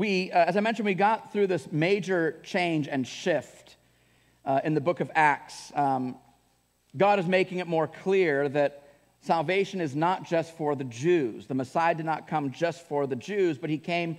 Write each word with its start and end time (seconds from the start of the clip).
we, 0.00 0.32
uh, 0.32 0.46
as 0.46 0.56
I 0.56 0.60
mentioned, 0.60 0.86
we 0.86 0.94
got 0.94 1.30
through 1.30 1.48
this 1.48 1.70
major 1.70 2.40
change 2.42 2.88
and 2.88 3.06
shift 3.06 3.76
uh, 4.46 4.58
in 4.64 4.72
the 4.72 4.80
book 4.80 5.00
of 5.00 5.10
Acts. 5.14 5.70
Um, 5.74 6.16
God 6.96 7.18
is 7.18 7.26
making 7.26 7.58
it 7.58 7.66
more 7.66 7.86
clear 7.86 8.48
that 8.48 8.82
salvation 9.20 9.78
is 9.78 9.94
not 9.94 10.24
just 10.24 10.56
for 10.56 10.74
the 10.74 10.84
Jews. 10.84 11.46
The 11.48 11.54
Messiah 11.54 11.94
did 11.94 12.06
not 12.06 12.26
come 12.26 12.50
just 12.50 12.88
for 12.88 13.06
the 13.06 13.14
Jews, 13.14 13.58
but 13.58 13.68
he 13.68 13.76
came 13.76 14.16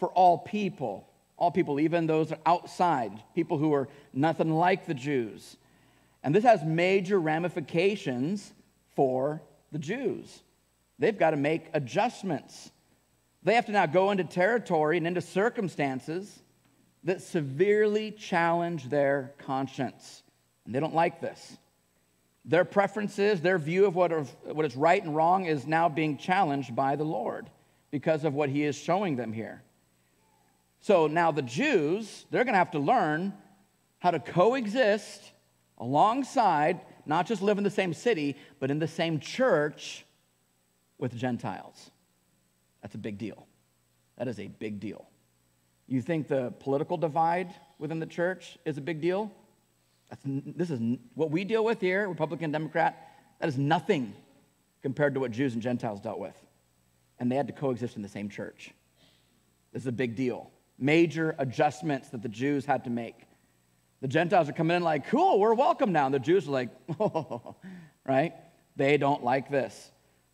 for 0.00 0.08
all 0.08 0.38
people. 0.38 1.08
All 1.36 1.52
people, 1.52 1.78
even 1.78 2.08
those 2.08 2.32
outside, 2.44 3.12
people 3.36 3.56
who 3.56 3.72
are 3.72 3.88
nothing 4.12 4.50
like 4.50 4.86
the 4.86 4.94
Jews. 4.94 5.56
And 6.24 6.34
this 6.34 6.42
has 6.42 6.64
major 6.64 7.20
ramifications 7.20 8.52
for 8.96 9.40
the 9.70 9.78
Jews. 9.78 10.42
They've 10.98 11.16
got 11.16 11.30
to 11.30 11.36
make 11.36 11.68
adjustments. 11.72 12.72
They 13.42 13.54
have 13.54 13.66
to 13.66 13.72
now 13.72 13.86
go 13.86 14.10
into 14.10 14.24
territory 14.24 14.96
and 14.96 15.06
into 15.06 15.20
circumstances 15.20 16.42
that 17.04 17.22
severely 17.22 18.10
challenge 18.10 18.88
their 18.88 19.34
conscience. 19.38 20.22
And 20.66 20.74
they 20.74 20.80
don't 20.80 20.94
like 20.94 21.20
this. 21.20 21.56
Their 22.44 22.64
preferences, 22.64 23.40
their 23.40 23.58
view 23.58 23.86
of 23.86 23.94
what, 23.94 24.12
what 24.44 24.64
is 24.64 24.76
right 24.76 25.02
and 25.02 25.14
wrong 25.14 25.46
is 25.46 25.66
now 25.66 25.88
being 25.88 26.18
challenged 26.18 26.74
by 26.74 26.96
the 26.96 27.04
Lord 27.04 27.48
because 27.90 28.24
of 28.24 28.34
what 28.34 28.48
he 28.50 28.64
is 28.64 28.76
showing 28.76 29.16
them 29.16 29.32
here. 29.32 29.62
So 30.80 31.06
now 31.06 31.32
the 31.32 31.42
Jews, 31.42 32.26
they're 32.30 32.44
going 32.44 32.54
to 32.54 32.58
have 32.58 32.70
to 32.72 32.78
learn 32.78 33.34
how 33.98 34.10
to 34.10 34.18
coexist 34.18 35.32
alongside, 35.78 36.80
not 37.06 37.26
just 37.26 37.42
live 37.42 37.58
in 37.58 37.64
the 37.64 37.70
same 37.70 37.92
city, 37.92 38.36
but 38.58 38.70
in 38.70 38.78
the 38.78 38.88
same 38.88 39.20
church 39.20 40.04
with 40.98 41.14
Gentiles. 41.16 41.90
That's 42.82 42.94
a 42.94 42.98
big 42.98 43.18
deal. 43.18 43.46
That 44.16 44.28
is 44.28 44.38
a 44.38 44.48
big 44.48 44.80
deal. 44.80 45.06
You 45.86 46.00
think 46.02 46.28
the 46.28 46.52
political 46.60 46.96
divide 46.96 47.52
within 47.78 47.98
the 47.98 48.06
church 48.06 48.58
is 48.64 48.78
a 48.78 48.80
big 48.80 49.00
deal? 49.00 49.32
That's, 50.08 50.22
this 50.24 50.70
is 50.70 50.80
what 51.14 51.30
we 51.30 51.44
deal 51.44 51.64
with 51.64 51.80
here, 51.80 52.08
Republican, 52.08 52.50
Democrat. 52.52 53.08
That 53.40 53.48
is 53.48 53.58
nothing 53.58 54.14
compared 54.82 55.14
to 55.14 55.20
what 55.20 55.30
Jews 55.30 55.54
and 55.54 55.62
Gentiles 55.62 56.00
dealt 56.00 56.18
with. 56.18 56.36
And 57.18 57.30
they 57.30 57.36
had 57.36 57.46
to 57.48 57.52
coexist 57.52 57.96
in 57.96 58.02
the 58.02 58.08
same 58.08 58.28
church. 58.28 58.70
This 59.72 59.82
is 59.82 59.86
a 59.86 59.92
big 59.92 60.16
deal. 60.16 60.50
Major 60.78 61.34
adjustments 61.38 62.08
that 62.10 62.22
the 62.22 62.28
Jews 62.28 62.64
had 62.64 62.84
to 62.84 62.90
make. 62.90 63.14
The 64.00 64.08
Gentiles 64.08 64.48
are 64.48 64.52
coming 64.52 64.78
in 64.78 64.82
like, 64.82 65.08
cool, 65.08 65.38
we're 65.38 65.54
welcome 65.54 65.92
now. 65.92 66.06
And 66.06 66.14
the 66.14 66.18
Jews 66.18 66.48
are 66.48 66.52
like, 66.52 66.70
oh, 66.98 67.56
right? 68.06 68.32
They 68.76 68.96
don't 68.96 69.22
like 69.22 69.50
this. 69.50 69.90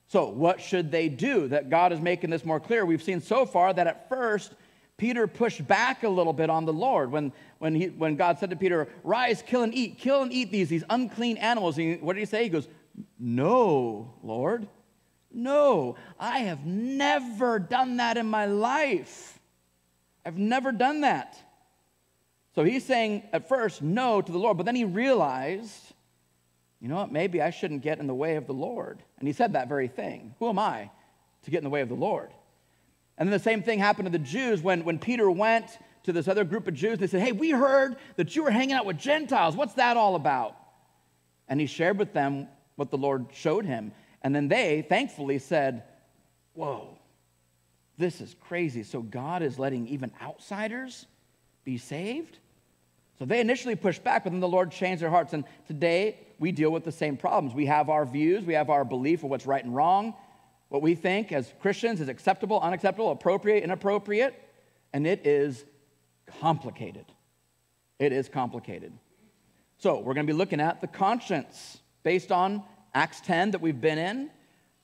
So, 0.08 0.28
what 0.28 0.60
should 0.60 0.90
they 0.90 1.08
do? 1.08 1.48
That 1.48 1.68
God 1.68 1.92
is 1.92 2.00
making 2.00 2.30
this 2.30 2.44
more 2.44 2.60
clear. 2.60 2.86
We've 2.86 3.02
seen 3.02 3.20
so 3.20 3.44
far 3.44 3.72
that 3.72 3.86
at 3.86 4.08
first, 4.08 4.52
Peter 4.96 5.26
pushed 5.26 5.66
back 5.66 6.04
a 6.04 6.08
little 6.08 6.32
bit 6.32 6.48
on 6.48 6.64
the 6.64 6.72
Lord 6.72 7.10
when, 7.10 7.32
when, 7.58 7.74
he, 7.74 7.88
when 7.88 8.16
God 8.16 8.38
said 8.38 8.50
to 8.50 8.56
Peter, 8.56 8.88
Rise, 9.02 9.42
kill 9.46 9.62
and 9.62 9.74
eat, 9.74 9.98
kill 9.98 10.22
and 10.22 10.32
eat 10.32 10.50
these, 10.50 10.68
these 10.68 10.84
unclean 10.88 11.36
animals. 11.36 11.76
And 11.78 12.00
what 12.02 12.14
did 12.14 12.20
he 12.20 12.26
say? 12.26 12.44
He 12.44 12.48
goes, 12.48 12.68
No, 13.18 14.14
Lord, 14.22 14.68
no, 15.32 15.96
I 16.18 16.40
have 16.40 16.64
never 16.64 17.58
done 17.58 17.98
that 17.98 18.16
in 18.16 18.26
my 18.26 18.46
life. 18.46 19.38
I've 20.24 20.38
never 20.38 20.72
done 20.72 21.02
that. 21.02 21.36
So 22.54 22.64
he's 22.64 22.84
saying 22.84 23.22
at 23.34 23.48
first 23.48 23.82
no 23.82 24.22
to 24.22 24.32
the 24.32 24.38
Lord, 24.38 24.56
but 24.56 24.64
then 24.64 24.76
he 24.76 24.84
realized, 24.84 25.85
you 26.86 26.90
know 26.90 26.98
what, 26.98 27.10
maybe 27.10 27.42
I 27.42 27.50
shouldn't 27.50 27.82
get 27.82 27.98
in 27.98 28.06
the 28.06 28.14
way 28.14 28.36
of 28.36 28.46
the 28.46 28.54
Lord. 28.54 29.02
And 29.18 29.26
he 29.26 29.32
said 29.32 29.54
that 29.54 29.68
very 29.68 29.88
thing. 29.88 30.36
Who 30.38 30.48
am 30.48 30.56
I 30.56 30.88
to 31.42 31.50
get 31.50 31.58
in 31.58 31.64
the 31.64 31.70
way 31.70 31.80
of 31.80 31.88
the 31.88 31.96
Lord? 31.96 32.30
And 33.18 33.26
then 33.26 33.32
the 33.32 33.42
same 33.42 33.60
thing 33.60 33.80
happened 33.80 34.06
to 34.06 34.12
the 34.12 34.20
Jews 34.20 34.62
when, 34.62 34.84
when 34.84 35.00
Peter 35.00 35.28
went 35.28 35.66
to 36.04 36.12
this 36.12 36.28
other 36.28 36.44
group 36.44 36.68
of 36.68 36.74
Jews. 36.74 37.00
They 37.00 37.08
said, 37.08 37.22
Hey, 37.22 37.32
we 37.32 37.50
heard 37.50 37.96
that 38.14 38.36
you 38.36 38.44
were 38.44 38.52
hanging 38.52 38.72
out 38.72 38.86
with 38.86 38.98
Gentiles. 38.98 39.56
What's 39.56 39.74
that 39.74 39.96
all 39.96 40.14
about? 40.14 40.54
And 41.48 41.58
he 41.58 41.66
shared 41.66 41.98
with 41.98 42.12
them 42.12 42.46
what 42.76 42.92
the 42.92 42.98
Lord 42.98 43.26
showed 43.32 43.64
him. 43.64 43.90
And 44.22 44.32
then 44.32 44.46
they, 44.46 44.86
thankfully, 44.88 45.40
said, 45.40 45.82
Whoa, 46.54 46.96
this 47.98 48.20
is 48.20 48.36
crazy. 48.38 48.84
So 48.84 49.02
God 49.02 49.42
is 49.42 49.58
letting 49.58 49.88
even 49.88 50.12
outsiders 50.22 51.06
be 51.64 51.78
saved? 51.78 52.38
So 53.18 53.24
they 53.24 53.40
initially 53.40 53.74
pushed 53.74 54.04
back, 54.04 54.22
but 54.22 54.30
then 54.30 54.38
the 54.38 54.46
Lord 54.46 54.70
changed 54.70 55.02
their 55.02 55.10
hearts. 55.10 55.32
And 55.32 55.42
today 55.66 56.18
we 56.38 56.52
deal 56.52 56.70
with 56.70 56.84
the 56.84 56.92
same 56.92 57.16
problems. 57.16 57.54
We 57.54 57.66
have 57.66 57.88
our 57.88 58.04
views, 58.04 58.44
we 58.44 58.54
have 58.54 58.70
our 58.70 58.84
belief 58.84 59.24
of 59.24 59.30
what's 59.30 59.46
right 59.46 59.64
and 59.64 59.74
wrong, 59.74 60.14
what 60.68 60.82
we 60.82 60.94
think 60.94 61.32
as 61.32 61.52
Christians 61.60 62.00
is 62.00 62.08
acceptable, 62.08 62.60
unacceptable, 62.60 63.10
appropriate, 63.10 63.62
inappropriate, 63.62 64.34
and 64.92 65.06
it 65.06 65.26
is 65.26 65.64
complicated. 66.40 67.06
It 67.98 68.12
is 68.12 68.28
complicated. 68.28 68.92
So 69.78 69.98
we're 69.98 70.14
going 70.14 70.26
to 70.26 70.32
be 70.32 70.36
looking 70.36 70.60
at 70.60 70.80
the 70.80 70.86
conscience 70.86 71.78
based 72.02 72.32
on 72.32 72.62
Acts 72.94 73.20
10 73.20 73.52
that 73.52 73.60
we've 73.60 73.80
been 73.80 73.98
in, 73.98 74.30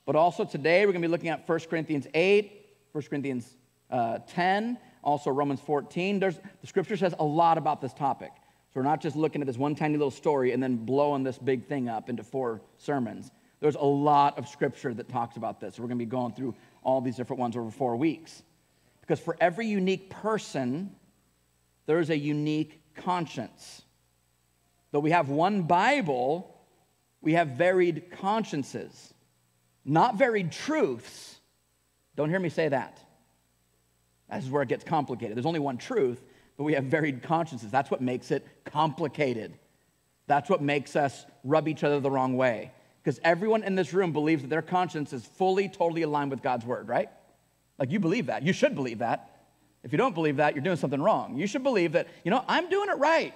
but 0.07 0.17
also 0.17 0.45
today 0.45 0.87
we're 0.87 0.93
going 0.93 1.03
to 1.03 1.09
be 1.09 1.13
looking 1.13 1.31
at 1.31 1.49
1 1.49 1.61
Corinthians 1.71 2.07
8, 2.15 2.67
1 2.93 3.05
Corinthians 3.05 3.57
uh, 3.91 4.19
10, 4.29 4.79
also 5.03 5.31
Romans 5.31 5.61
14. 5.61 6.21
There's, 6.21 6.39
the 6.61 6.67
scripture 6.67 6.97
says 6.97 7.15
a 7.19 7.25
lot 7.25 7.59
about 7.59 7.81
this 7.81 7.93
topic. 7.93 8.31
So 8.73 8.81
we're 8.81 8.85
not 8.85 9.03
just 9.03 9.17
looking 9.17 9.43
at 9.43 9.47
this 9.47 9.59
one 9.59 9.75
tiny 9.75 9.99
little 9.99 10.11
story 10.11 10.53
and 10.53 10.63
then 10.63 10.77
blowing 10.77 11.23
this 11.23 11.37
big 11.37 11.67
thing 11.67 11.91
up 11.91 12.09
into 12.09 12.23
four 12.23 12.63
sermons. 12.79 13.31
There's 13.61 13.75
a 13.75 13.85
lot 13.85 14.39
of 14.39 14.49
scripture 14.49 14.95
that 14.95 15.11
talks 15.11 15.37
about 15.37 15.61
this. 15.61 15.79
We're 15.79 15.89
going 15.89 15.99
to 15.99 16.05
be 16.05 16.11
going 16.11 16.33
through 16.33 16.55
all 16.83 17.03
these 17.03 17.17
different 17.17 17.39
ones 17.39 17.55
over 17.55 17.71
four 17.71 17.97
weeks. 17.97 18.43
Because 19.03 19.21
for 19.21 19.37
every 19.41 19.67
unique 19.67 20.09
person, 20.09 20.91
there 21.85 22.01
is 22.01 22.09
a 22.09 22.17
unique 22.17 22.81
conscience. 22.97 23.83
Though 24.91 25.01
we 25.01 25.11
have 25.11 25.29
one 25.29 25.63
Bible, 25.63 26.59
we 27.21 27.35
have 27.35 27.49
varied 27.49 28.11
consciences, 28.11 29.13
not 29.85 30.17
varied 30.17 30.51
truths. 30.51 31.39
Don't 32.17 32.31
hear 32.31 32.41
me 32.41 32.49
say 32.49 32.69
that. 32.69 32.99
This 34.33 34.45
is 34.45 34.51
where 34.51 34.63
it 34.63 34.69
gets 34.71 34.83
complicated. 34.83 35.37
There's 35.37 35.47
only 35.47 35.61
one 35.61 35.77
truth, 35.77 36.23
but 36.57 36.65
we 36.65 36.75
have 36.75 36.85
varied 36.85 37.23
consciences. 37.23 37.71
That's 37.71 37.91
what 37.91 38.01
makes 38.01 38.31
it 38.31 38.47
complicated. 38.65 39.59
That's 40.27 40.49
what 40.49 40.63
makes 40.63 40.97
us 40.97 41.27
rub 41.45 41.69
each 41.69 41.85
other 41.85 42.01
the 42.01 42.11
wrong 42.11 42.37
way. 42.37 42.73
Because 43.03 43.19
everyone 43.25 43.65
in 43.65 43.75
this 43.75 43.93
room 43.93 44.13
believes 44.13 44.43
that 44.43 44.49
their 44.49 44.63
conscience 44.63 45.13
is 45.13 45.25
fully, 45.25 45.69
totally 45.69 46.03
aligned 46.03 46.31
with 46.31 46.43
God's 46.43 46.65
word, 46.65 46.89
right? 46.89 47.09
Like 47.79 47.91
you 47.91 47.99
believe 47.99 48.27
that. 48.27 48.43
You 48.43 48.53
should 48.53 48.75
believe 48.75 48.99
that. 48.99 49.29
If 49.83 49.91
you 49.91 49.99
don't 49.99 50.15
believe 50.15 50.37
that, 50.37 50.55
you're 50.55 50.63
doing 50.63 50.77
something 50.77 51.03
wrong. 51.03 51.37
You 51.37 51.49
should 51.49 51.65
believe 51.65 51.93
that, 51.93 52.07
you 52.25 52.31
know, 52.31 52.45
I'm 52.47 52.69
doing 52.69 52.89
it 52.89 52.99
right. 52.99 53.35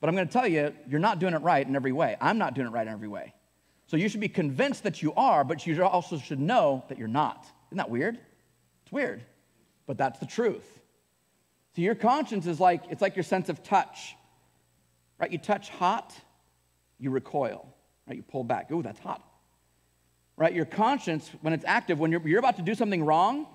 But 0.00 0.08
I'm 0.08 0.14
going 0.14 0.28
to 0.28 0.32
tell 0.32 0.46
you, 0.46 0.72
you're 0.88 1.00
not 1.00 1.18
doing 1.18 1.34
it 1.34 1.42
right 1.42 1.66
in 1.66 1.74
every 1.74 1.92
way. 1.92 2.16
I'm 2.20 2.38
not 2.38 2.54
doing 2.54 2.68
it 2.68 2.70
right 2.70 2.86
in 2.86 2.92
every 2.92 3.08
way. 3.08 3.34
So 3.88 3.96
you 3.96 4.08
should 4.08 4.20
be 4.20 4.28
convinced 4.28 4.84
that 4.84 5.02
you 5.02 5.12
are, 5.14 5.42
but 5.42 5.66
you 5.66 5.82
also 5.82 6.18
should 6.18 6.38
know 6.38 6.84
that 6.88 6.96
you're 6.96 7.08
not. 7.08 7.44
Isn't 7.68 7.78
that 7.78 7.90
weird? 7.90 8.18
It's 8.84 8.92
weird 8.92 9.24
but 9.90 9.98
that's 9.98 10.20
the 10.20 10.26
truth. 10.26 10.79
So 11.74 11.82
your 11.82 11.94
conscience 11.94 12.46
is 12.46 12.58
like, 12.58 12.82
it's 12.90 13.02
like 13.02 13.16
your 13.16 13.22
sense 13.22 13.48
of 13.48 13.62
touch, 13.62 14.16
right? 15.18 15.30
You 15.30 15.38
touch 15.38 15.68
hot, 15.68 16.14
you 16.98 17.10
recoil, 17.10 17.66
right? 18.06 18.16
You 18.16 18.22
pull 18.22 18.44
back. 18.44 18.70
Ooh, 18.72 18.82
that's 18.82 18.98
hot, 18.98 19.22
right? 20.36 20.52
Your 20.52 20.64
conscience, 20.64 21.30
when 21.42 21.52
it's 21.52 21.64
active, 21.64 21.98
when 22.00 22.10
you're, 22.10 22.26
you're 22.26 22.38
about 22.38 22.56
to 22.56 22.62
do 22.62 22.74
something 22.74 23.04
wrong, 23.04 23.46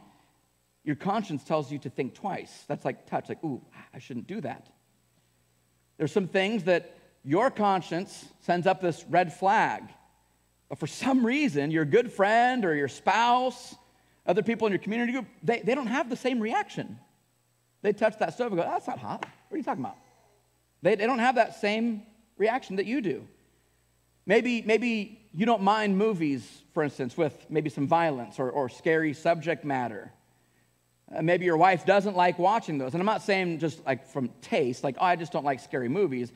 your 0.83 0.95
conscience 0.95 1.43
tells 1.43 1.71
you 1.71 1.79
to 1.79 1.89
think 1.89 2.13
twice. 2.13 2.63
That's 2.67 2.85
like 2.85 3.07
touch, 3.07 3.27
like, 3.27 3.43
ooh, 3.43 3.61
I 3.93 3.99
shouldn't 3.99 4.27
do 4.27 4.39
that. 4.41 4.69
There's 5.97 6.11
some 6.11 6.27
things 6.27 6.65
that 6.65 6.97
your 7.23 7.49
conscience 7.49 8.25
sends 8.41 8.67
up 8.67 8.81
this 8.81 9.03
red 9.09 9.33
flag. 9.33 9.83
But 10.69 10.79
for 10.79 10.87
some 10.87 11.25
reason, 11.25 11.71
your 11.71 11.85
good 11.85 12.11
friend 12.11 12.65
or 12.65 12.75
your 12.75 12.87
spouse 12.87 13.75
other 14.25 14.41
people 14.41 14.65
in 14.65 14.73
your 14.73 14.79
community 14.79 15.11
group, 15.11 15.27
they, 15.43 15.59
they 15.59 15.75
don't 15.75 15.87
have 15.87 16.09
the 16.09 16.15
same 16.15 16.39
reaction. 16.39 16.97
They 17.85 17.93
touch 17.93 18.17
that 18.17 18.33
stove 18.33 18.51
and 18.51 18.59
go, 18.59 18.63
that's 18.63 18.87
not 18.87 18.97
hot. 18.97 19.19
What 19.21 19.53
are 19.53 19.57
you 19.57 19.63
talking 19.63 19.83
about? 19.83 19.97
They, 20.81 20.95
they 20.95 21.05
don't 21.05 21.19
have 21.19 21.35
that 21.35 21.61
same 21.61 22.01
reaction 22.35 22.77
that 22.77 22.87
you 22.87 22.99
do. 22.99 23.27
Maybe, 24.25 24.63
maybe 24.63 25.21
you 25.35 25.45
don't 25.45 25.61
mind 25.61 25.95
movies, 25.95 26.63
for 26.73 26.81
instance, 26.81 27.15
with 27.15 27.45
maybe 27.47 27.69
some 27.69 27.87
violence 27.87 28.39
or, 28.39 28.49
or 28.49 28.69
scary 28.69 29.13
subject 29.13 29.63
matter. 29.63 30.11
Uh, 31.15 31.21
maybe 31.21 31.45
your 31.45 31.57
wife 31.57 31.85
doesn't 31.85 32.15
like 32.15 32.39
watching 32.39 32.79
those. 32.79 32.95
And 32.95 33.01
I'm 33.01 33.05
not 33.05 33.21
saying 33.21 33.59
just 33.59 33.85
like 33.85 34.07
from 34.07 34.29
taste, 34.41 34.83
like, 34.83 34.95
oh, 34.99 35.05
I 35.05 35.15
just 35.15 35.31
don't 35.31 35.45
like 35.45 35.59
scary 35.59 35.87
movies. 35.87 36.31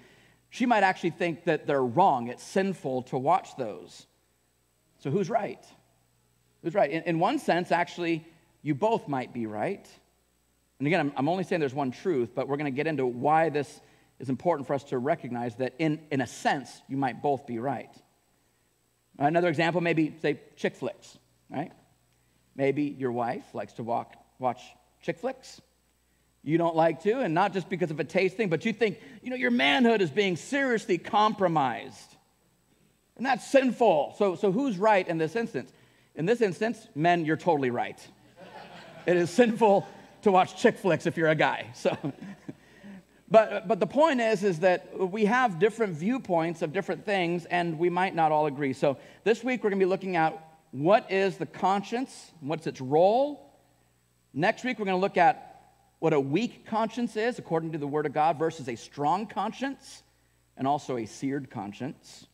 She 0.52 0.68
might 0.68 0.84
actually 0.84 1.12
think 1.12 1.46
that 1.46 1.66
they're 1.66 1.84
wrong. 1.84 2.28
It's 2.28 2.44
sinful 2.44 3.04
to 3.04 3.18
watch 3.18 3.56
those. 3.58 4.06
So 5.00 5.10
who's 5.10 5.32
right? 5.32 5.66
Who's 6.62 6.76
right? 6.76 6.92
In, 6.92 7.02
in, 7.04 7.18
one 7.18 7.40
sense, 7.40 7.72
actually, 7.72 8.24
you 8.62 8.76
both 8.76 9.08
might 9.08 9.34
be 9.34 9.48
right. 9.48 9.88
And 10.80 10.88
again, 10.88 11.00
I'm, 11.02 11.14
I'm 11.18 11.30
only 11.30 11.44
saying 11.44 11.60
there's 11.60 11.74
one 11.74 11.92
truth, 11.92 12.32
but 12.34 12.48
we're 12.48 12.58
going 12.58 12.72
to 12.72 12.76
get 12.76 12.88
into 12.88 13.06
why 13.06 13.50
this 13.50 13.82
is 14.20 14.30
important 14.30 14.68
for 14.68 14.74
us 14.74 14.84
to 14.86 14.98
recognize 14.98 15.56
that, 15.58 15.74
in, 15.78 16.00
in 16.12 16.22
a 16.22 16.28
sense, 16.28 16.82
you 16.88 16.98
might 16.98 17.22
both 17.22 17.46
be 17.46 17.60
right. 17.60 17.94
Another 19.18 19.50
example, 19.50 19.82
maybe, 19.82 20.16
say, 20.22 20.40
chick 20.56 20.76
flicks, 20.76 21.18
right? 21.50 21.72
Maybe 22.56 22.84
your 22.84 23.12
wife 23.12 23.44
likes 23.54 23.74
to 23.74 23.84
walk, 23.84 24.16
watch 24.40 24.62
chick 25.02 25.20
flicks, 25.20 25.62
you 26.44 26.58
don't 26.58 26.76
like 26.76 27.04
to, 27.04 27.20
and 27.20 27.34
not 27.34 27.52
just 27.52 27.70
because 27.70 27.92
of 27.92 28.00
a 28.00 28.04
taste 28.06 28.38
thing, 28.38 28.48
but 28.48 28.64
you 28.64 28.72
think, 28.72 29.00
you 29.22 29.30
know, 29.30 29.36
your 29.36 29.52
manhood 29.52 30.02
is 30.02 30.10
being 30.10 30.38
seriously 30.38 30.98
compromised. 30.98 32.16
And 33.18 33.26
that's 33.26 33.46
sinful. 33.46 34.16
So, 34.18 34.36
so 34.36 34.52
who's 34.52 34.78
right 34.78 35.06
in 35.06 35.18
this 35.18 35.36
instance? 35.36 35.74
In 36.16 36.26
this 36.26 36.40
instance, 36.40 36.88
men, 36.96 37.26
you're 37.26 37.38
totally 37.38 37.70
right. 37.70 38.00
it 39.06 39.18
is 39.18 39.30
sinful 39.30 39.86
to 40.22 40.32
watch 40.32 40.62
chick 40.62 40.78
flicks 40.78 41.06
if 41.06 41.18
you're 41.18 41.30
a 41.30 41.36
guy. 41.36 41.68
So, 41.76 41.98
but, 43.32 43.68
but 43.68 43.80
the 43.80 43.88
point 43.88 44.22
is, 44.22 44.44
is 44.44 44.60
that 44.60 44.98
we 44.98 45.26
have 45.26 45.60
different 45.60 45.94
viewpoints 45.94 46.64
of 46.64 46.74
different 46.74 47.06
things, 47.06 47.46
and 47.46 47.78
we 47.78 47.90
might 47.90 48.16
not 48.16 48.32
all 48.32 48.48
agree. 48.48 48.74
So 48.74 48.98
this 49.24 49.44
week 49.44 49.64
we're 49.64 49.70
going 49.70 49.80
to 49.80 49.86
be 49.86 49.90
looking 49.90 50.16
at 50.16 50.44
what 50.72 51.12
is 51.12 51.38
the 51.38 51.46
conscience, 51.46 52.32
what's 52.42 52.66
its 52.66 52.82
role. 52.82 53.54
Next 54.34 54.64
week 54.64 54.80
we're 54.80 54.86
going 54.86 54.98
to 54.98 55.02
look 55.02 55.18
at 55.18 55.50
what 56.00 56.14
a 56.14 56.20
weak 56.20 56.66
conscience 56.66 57.16
is, 57.16 57.38
according 57.38 57.74
to 57.74 57.78
the 57.78 57.88
Word 57.88 58.08
of 58.08 58.14
God, 58.14 58.40
versus 58.40 58.68
a 58.68 58.76
strong 58.76 59.28
conscience 59.28 60.02
and 60.58 60.68
also 60.68 60.98
a 60.98 61.06
seared 61.06 61.52
conscience. 61.52 62.26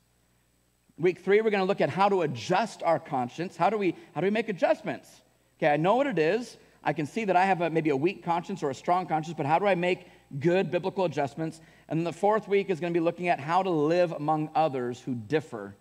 Week 0.97 1.19
three, 1.19 1.41
we're 1.41 1.49
going 1.49 1.63
to 1.63 1.67
look 1.67 1.81
at 1.81 1.89
how 1.89 2.07
to 2.07 2.21
adjust 2.21 2.83
our 2.83 2.99
conscience. 2.99 3.57
How 3.57 3.69
do 3.69 3.77
we, 3.77 3.95
how 4.13 4.21
do 4.21 4.25
we 4.25 4.31
make 4.31 4.47
adjustments? 4.47 5.09
Okay, 5.57 5.73
I 5.73 5.77
know 5.77 5.95
what 5.95 6.07
it 6.07 6.19
is. 6.19 6.57
I 6.85 6.93
can 6.93 7.07
see 7.07 7.25
that 7.25 7.35
I 7.35 7.45
have 7.45 7.61
a, 7.61 7.69
maybe 7.69 7.89
a 7.89 7.97
weak 7.97 8.23
conscience 8.23 8.61
or 8.61 8.69
a 8.69 8.75
strong 8.75 9.07
conscience, 9.07 9.35
but 9.35 9.47
how 9.47 9.57
do 9.57 9.65
I 9.65 9.73
make 9.73 10.07
good 10.39 10.69
biblical 10.69 11.05
adjustments? 11.05 11.59
And 11.89 11.99
then 11.99 12.03
the 12.03 12.13
fourth 12.13 12.47
week 12.47 12.69
is 12.69 12.79
going 12.79 12.93
to 12.93 12.97
be 12.97 13.03
looking 13.03 13.27
at 13.27 13.39
how 13.39 13.63
to 13.63 13.69
live 13.69 14.11
among 14.11 14.51
others 14.53 15.01
who 15.01 15.15
differ 15.15 15.75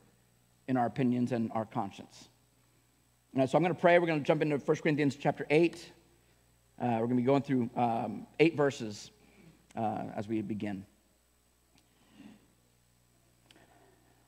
in 0.66 0.78
our 0.78 0.86
opinions 0.86 1.32
and 1.32 1.52
our 1.52 1.66
conscience. 1.66 2.28
And 3.34 3.48
so 3.48 3.58
I'm 3.58 3.62
going 3.62 3.74
to 3.74 3.80
pray. 3.80 3.98
We're 3.98 4.06
going 4.06 4.20
to 4.20 4.26
jump 4.26 4.40
into 4.40 4.56
1 4.56 4.76
Corinthians 4.78 5.16
chapter 5.16 5.46
8. 5.50 5.92
Uh, 6.80 6.86
we're 6.86 6.98
going 6.98 7.10
to 7.10 7.16
be 7.16 7.22
going 7.22 7.42
through 7.42 7.68
um, 7.76 8.26
eight 8.40 8.56
verses 8.56 9.10
uh, 9.76 10.04
as 10.16 10.26
we 10.26 10.40
begin. 10.40 10.86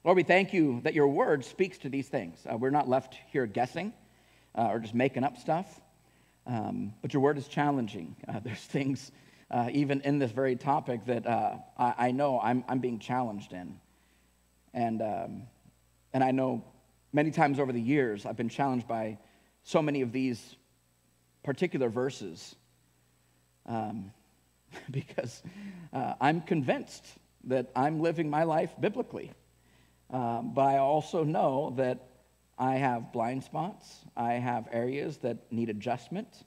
Lord, 0.04 0.16
we 0.16 0.22
thank 0.22 0.52
you 0.52 0.80
that 0.84 0.94
your 0.94 1.08
word 1.08 1.44
speaks 1.44 1.78
to 1.78 1.88
these 1.88 2.08
things. 2.08 2.38
Uh, 2.48 2.56
we're 2.56 2.70
not 2.70 2.88
left 2.88 3.16
here 3.32 3.46
guessing 3.46 3.92
uh, 4.54 4.68
or 4.70 4.78
just 4.78 4.94
making 4.94 5.24
up 5.24 5.36
stuff, 5.36 5.80
um, 6.46 6.94
but 7.02 7.12
your 7.12 7.22
word 7.22 7.38
is 7.38 7.48
challenging. 7.48 8.16
Uh, 8.26 8.40
there's 8.44 8.58
things, 8.60 9.12
uh, 9.50 9.68
even 9.72 10.00
in 10.02 10.18
this 10.18 10.30
very 10.30 10.56
topic, 10.56 11.04
that 11.06 11.26
I, 11.26 11.94
I, 11.98 12.10
know 12.12 12.40
I'm, 12.40 12.64
I'm 12.68 12.78
being 12.78 12.98
challenged 12.98 13.52
in. 13.52 13.78
And, 14.72 15.02
um, 15.02 15.42
and 16.12 16.22
I 16.22 16.30
know 16.30 16.64
many 17.12 17.30
times 17.30 17.58
over 17.58 17.72
the 17.72 17.80
years 17.80 18.26
I've 18.26 18.36
been 18.36 18.48
challenged 18.48 18.86
by 18.86 19.18
so 19.62 19.82
many 19.82 20.02
of 20.02 20.12
these 20.12 20.56
particular 21.42 21.88
verses 21.88 22.54
um, 23.66 24.12
because 24.90 25.42
uh, 25.92 26.14
I'm 26.20 26.40
convinced 26.42 27.04
that 27.44 27.70
I'm 27.74 28.00
living 28.00 28.28
my 28.28 28.42
life 28.42 28.70
biblically. 28.80 29.32
Um, 30.10 30.52
but 30.54 30.62
I 30.62 30.78
also 30.78 31.24
know 31.24 31.74
that 31.76 32.15
I 32.58 32.76
have 32.76 33.12
blind 33.12 33.44
spots, 33.44 34.04
I 34.16 34.34
have 34.34 34.68
areas 34.72 35.18
that 35.18 35.52
need 35.52 35.68
adjustment. 35.68 36.44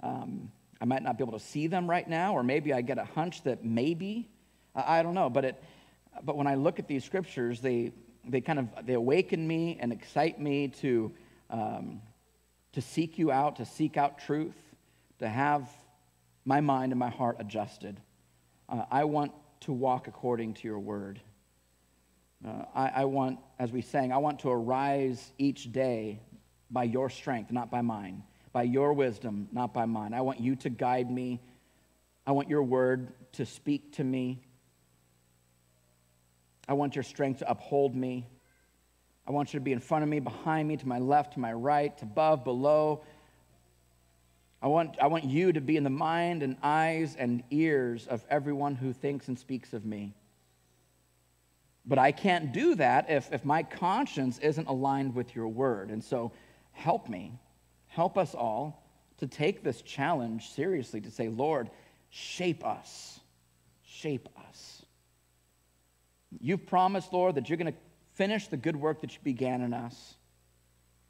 Um, 0.00 0.50
I 0.80 0.84
might 0.84 1.02
not 1.02 1.16
be 1.16 1.24
able 1.24 1.38
to 1.38 1.44
see 1.44 1.66
them 1.66 1.88
right 1.88 2.06
now, 2.08 2.34
or 2.34 2.42
maybe 2.42 2.72
I 2.72 2.82
get 2.82 2.98
a 2.98 3.04
hunch 3.04 3.42
that 3.44 3.64
maybe, 3.64 4.28
I 4.74 5.02
don't 5.02 5.14
know. 5.14 5.30
But, 5.30 5.44
it, 5.44 5.64
but 6.22 6.36
when 6.36 6.46
I 6.46 6.56
look 6.56 6.78
at 6.78 6.88
these 6.88 7.04
scriptures, 7.04 7.60
they, 7.60 7.92
they 8.28 8.40
kind 8.40 8.58
of 8.58 8.68
they 8.86 8.94
awaken 8.94 9.46
me 9.46 9.78
and 9.80 9.92
excite 9.92 10.40
me 10.40 10.68
to 10.68 11.12
um, 11.50 12.00
to 12.72 12.80
seek 12.80 13.18
you 13.18 13.30
out, 13.30 13.56
to 13.56 13.64
seek 13.64 13.96
out 13.96 14.18
truth, 14.18 14.56
to 15.20 15.28
have 15.28 15.68
my 16.44 16.60
mind 16.60 16.92
and 16.92 16.98
my 16.98 17.08
heart 17.10 17.36
adjusted. 17.38 18.00
Uh, 18.68 18.84
I 18.90 19.04
want 19.04 19.32
to 19.60 19.72
walk 19.72 20.08
according 20.08 20.54
to 20.54 20.68
your 20.68 20.80
word. 20.80 21.20
Uh, 22.46 22.64
I, 22.74 22.88
I 22.88 23.04
want, 23.06 23.38
as 23.58 23.72
we 23.72 23.80
sang, 23.80 24.12
I 24.12 24.18
want 24.18 24.40
to 24.40 24.50
arise 24.50 25.32
each 25.38 25.72
day 25.72 26.20
by 26.70 26.84
your 26.84 27.08
strength, 27.08 27.50
not 27.50 27.70
by 27.70 27.80
mine, 27.80 28.22
by 28.52 28.64
your 28.64 28.92
wisdom, 28.92 29.48
not 29.52 29.72
by 29.72 29.86
mine. 29.86 30.12
I 30.12 30.20
want 30.20 30.40
you 30.40 30.54
to 30.56 30.68
guide 30.68 31.10
me. 31.10 31.40
I 32.26 32.32
want 32.32 32.50
your 32.50 32.62
word 32.62 33.12
to 33.32 33.46
speak 33.46 33.92
to 33.94 34.04
me. 34.04 34.42
I 36.68 36.74
want 36.74 36.96
your 36.96 37.02
strength 37.02 37.38
to 37.38 37.50
uphold 37.50 37.94
me. 37.94 38.26
I 39.26 39.32
want 39.32 39.54
you 39.54 39.60
to 39.60 39.64
be 39.64 39.72
in 39.72 39.80
front 39.80 40.02
of 40.02 40.10
me, 40.10 40.20
behind 40.20 40.68
me, 40.68 40.76
to 40.76 40.88
my 40.88 40.98
left, 40.98 41.34
to 41.34 41.40
my 41.40 41.52
right, 41.52 42.00
above, 42.02 42.44
below. 42.44 43.04
I 44.60 44.66
want, 44.66 44.96
I 45.00 45.06
want 45.06 45.24
you 45.24 45.52
to 45.52 45.60
be 45.60 45.76
in 45.76 45.84
the 45.84 45.90
mind 45.90 46.42
and 46.42 46.56
eyes 46.62 47.16
and 47.18 47.42
ears 47.50 48.06
of 48.06 48.24
everyone 48.28 48.74
who 48.74 48.92
thinks 48.92 49.28
and 49.28 49.38
speaks 49.38 49.72
of 49.72 49.86
me. 49.86 50.14
But 51.86 51.98
I 51.98 52.12
can't 52.12 52.52
do 52.52 52.74
that 52.76 53.10
if, 53.10 53.32
if 53.32 53.44
my 53.44 53.62
conscience 53.62 54.38
isn't 54.38 54.68
aligned 54.68 55.14
with 55.14 55.34
your 55.36 55.48
word. 55.48 55.90
And 55.90 56.02
so 56.02 56.32
help 56.72 57.08
me, 57.08 57.38
help 57.88 58.16
us 58.16 58.34
all 58.34 58.82
to 59.18 59.26
take 59.26 59.62
this 59.62 59.82
challenge 59.82 60.50
seriously, 60.50 61.00
to 61.02 61.10
say, 61.10 61.28
Lord, 61.28 61.70
shape 62.10 62.64
us, 62.64 63.20
shape 63.84 64.28
us. 64.48 64.82
You've 66.40 66.66
promised, 66.66 67.12
Lord, 67.12 67.36
that 67.36 67.48
you're 67.48 67.58
going 67.58 67.72
to 67.72 67.78
finish 68.14 68.48
the 68.48 68.56
good 68.56 68.76
work 68.76 69.00
that 69.02 69.12
you 69.12 69.20
began 69.22 69.60
in 69.60 69.72
us. 69.72 70.14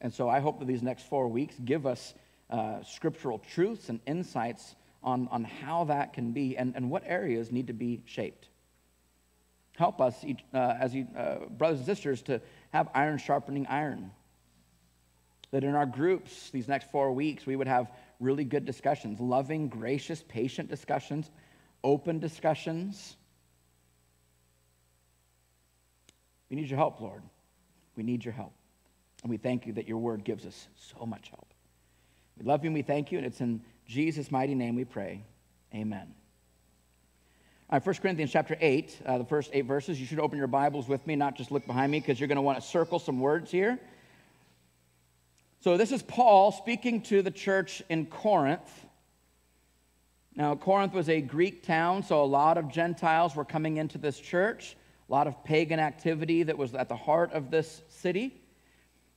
And 0.01 0.13
so 0.13 0.29
I 0.29 0.41
hope 0.41 0.59
that 0.59 0.67
these 0.67 0.83
next 0.83 1.09
four 1.09 1.29
weeks 1.29 1.55
give 1.65 1.87
us 1.87 2.15
uh, 2.51 2.83
scriptural 2.83 3.39
truths 3.39 3.89
and 3.89 4.01
insights 4.07 4.75
on, 5.03 5.29
on 5.31 5.45
how 5.45 5.85
that 5.85 6.13
can 6.13 6.33
be 6.33 6.57
and, 6.57 6.75
and 6.77 6.91
what 6.91 7.03
areas 7.07 7.53
need 7.53 7.69
to 7.69 7.73
be 7.73 8.03
shaped. 8.05 8.49
Help 9.77 10.01
us, 10.01 10.23
each, 10.25 10.41
uh, 10.53 10.75
as 10.79 10.95
uh, 10.95 11.37
brothers 11.51 11.79
and 11.79 11.87
sisters, 11.87 12.23
to 12.23 12.41
have 12.73 12.89
iron 12.95 13.19
sharpening 13.19 13.67
iron. 13.67 14.11
That 15.51 15.65
in 15.65 15.75
our 15.75 15.87
groups, 15.87 16.51
these 16.51 16.69
next 16.69 16.91
four 16.91 17.13
weeks, 17.13 17.47
we 17.47 17.57
would 17.57 17.69
have 17.69 17.91
really 18.21 18.45
good 18.45 18.65
discussions 18.65 19.21
loving, 19.21 19.69
gracious, 19.69 20.25
patient 20.27 20.69
discussions, 20.69 21.31
open 21.83 22.19
discussions 22.19 23.17
We 26.55 26.61
need 26.61 26.71
your 26.71 26.79
help, 26.79 27.01
Lord. 27.01 27.23
We 27.97 28.05
need 28.05 28.25
your 28.25 28.33
help. 28.33 28.53
And 29.23 29.31
we 29.31 29.39
thank 29.39 29.67
you 29.67 29.73
that 29.73 29.89
your 29.89 29.99
word 29.99 30.23
gives 30.23 30.47
us 30.47 30.69
so 30.77 31.05
much 31.05 31.31
help. 31.31 31.49
We 32.39 32.45
love 32.45 32.63
you 32.63 32.69
and 32.69 32.75
we 32.75 32.83
thank 32.83 33.11
you, 33.11 33.19
and 33.19 33.27
it's 33.27 33.41
in 33.41 33.61
Jesus' 33.87 34.31
mighty 34.31 34.55
name 34.55 34.77
we 34.77 34.85
pray. 34.85 35.25
Amen. 35.75 36.15
Right, 37.73 37.85
1 37.85 37.95
Corinthians 37.97 38.31
chapter 38.31 38.57
8, 38.61 39.03
uh, 39.05 39.19
the 39.19 39.25
first 39.25 39.51
eight 39.53 39.65
verses. 39.65 39.99
You 39.99 40.07
should 40.07 40.21
open 40.21 40.39
your 40.39 40.47
Bibles 40.47 40.87
with 40.87 41.07
me, 41.07 41.17
not 41.17 41.35
just 41.35 41.51
look 41.51 41.67
behind 41.67 41.91
me, 41.91 42.01
because 42.01 42.21
you're 42.21 42.29
going 42.29 42.37
to 42.37 42.43
want 42.43 42.61
to 42.61 42.67
circle 42.67 42.99
some 42.99 43.21
words 43.21 43.51
here. 43.51 43.79
So, 45.61 45.77
this 45.77 45.91
is 45.91 46.03
Paul 46.03 46.53
speaking 46.53 47.01
to 47.03 47.23
the 47.23 47.31
church 47.31 47.83
in 47.89 48.07
Corinth. 48.07 48.71
Now, 50.37 50.55
Corinth 50.57 50.93
was 50.93 51.09
a 51.09 51.21
Greek 51.21 51.63
town, 51.63 52.03
so 52.03 52.23
a 52.23 52.27
lot 52.27 52.59
of 52.59 52.71
Gentiles 52.71 53.35
were 53.35 53.45
coming 53.45 53.79
into 53.79 53.99
this 53.99 54.21
church 54.21 54.77
a 55.09 55.13
lot 55.13 55.27
of 55.27 55.45
pagan 55.45 55.79
activity 55.79 56.43
that 56.45 56.57
was 56.57 56.75
at 56.75 56.89
the 56.89 56.97
heart 56.97 57.33
of 57.33 57.51
this 57.51 57.83
city. 57.89 58.41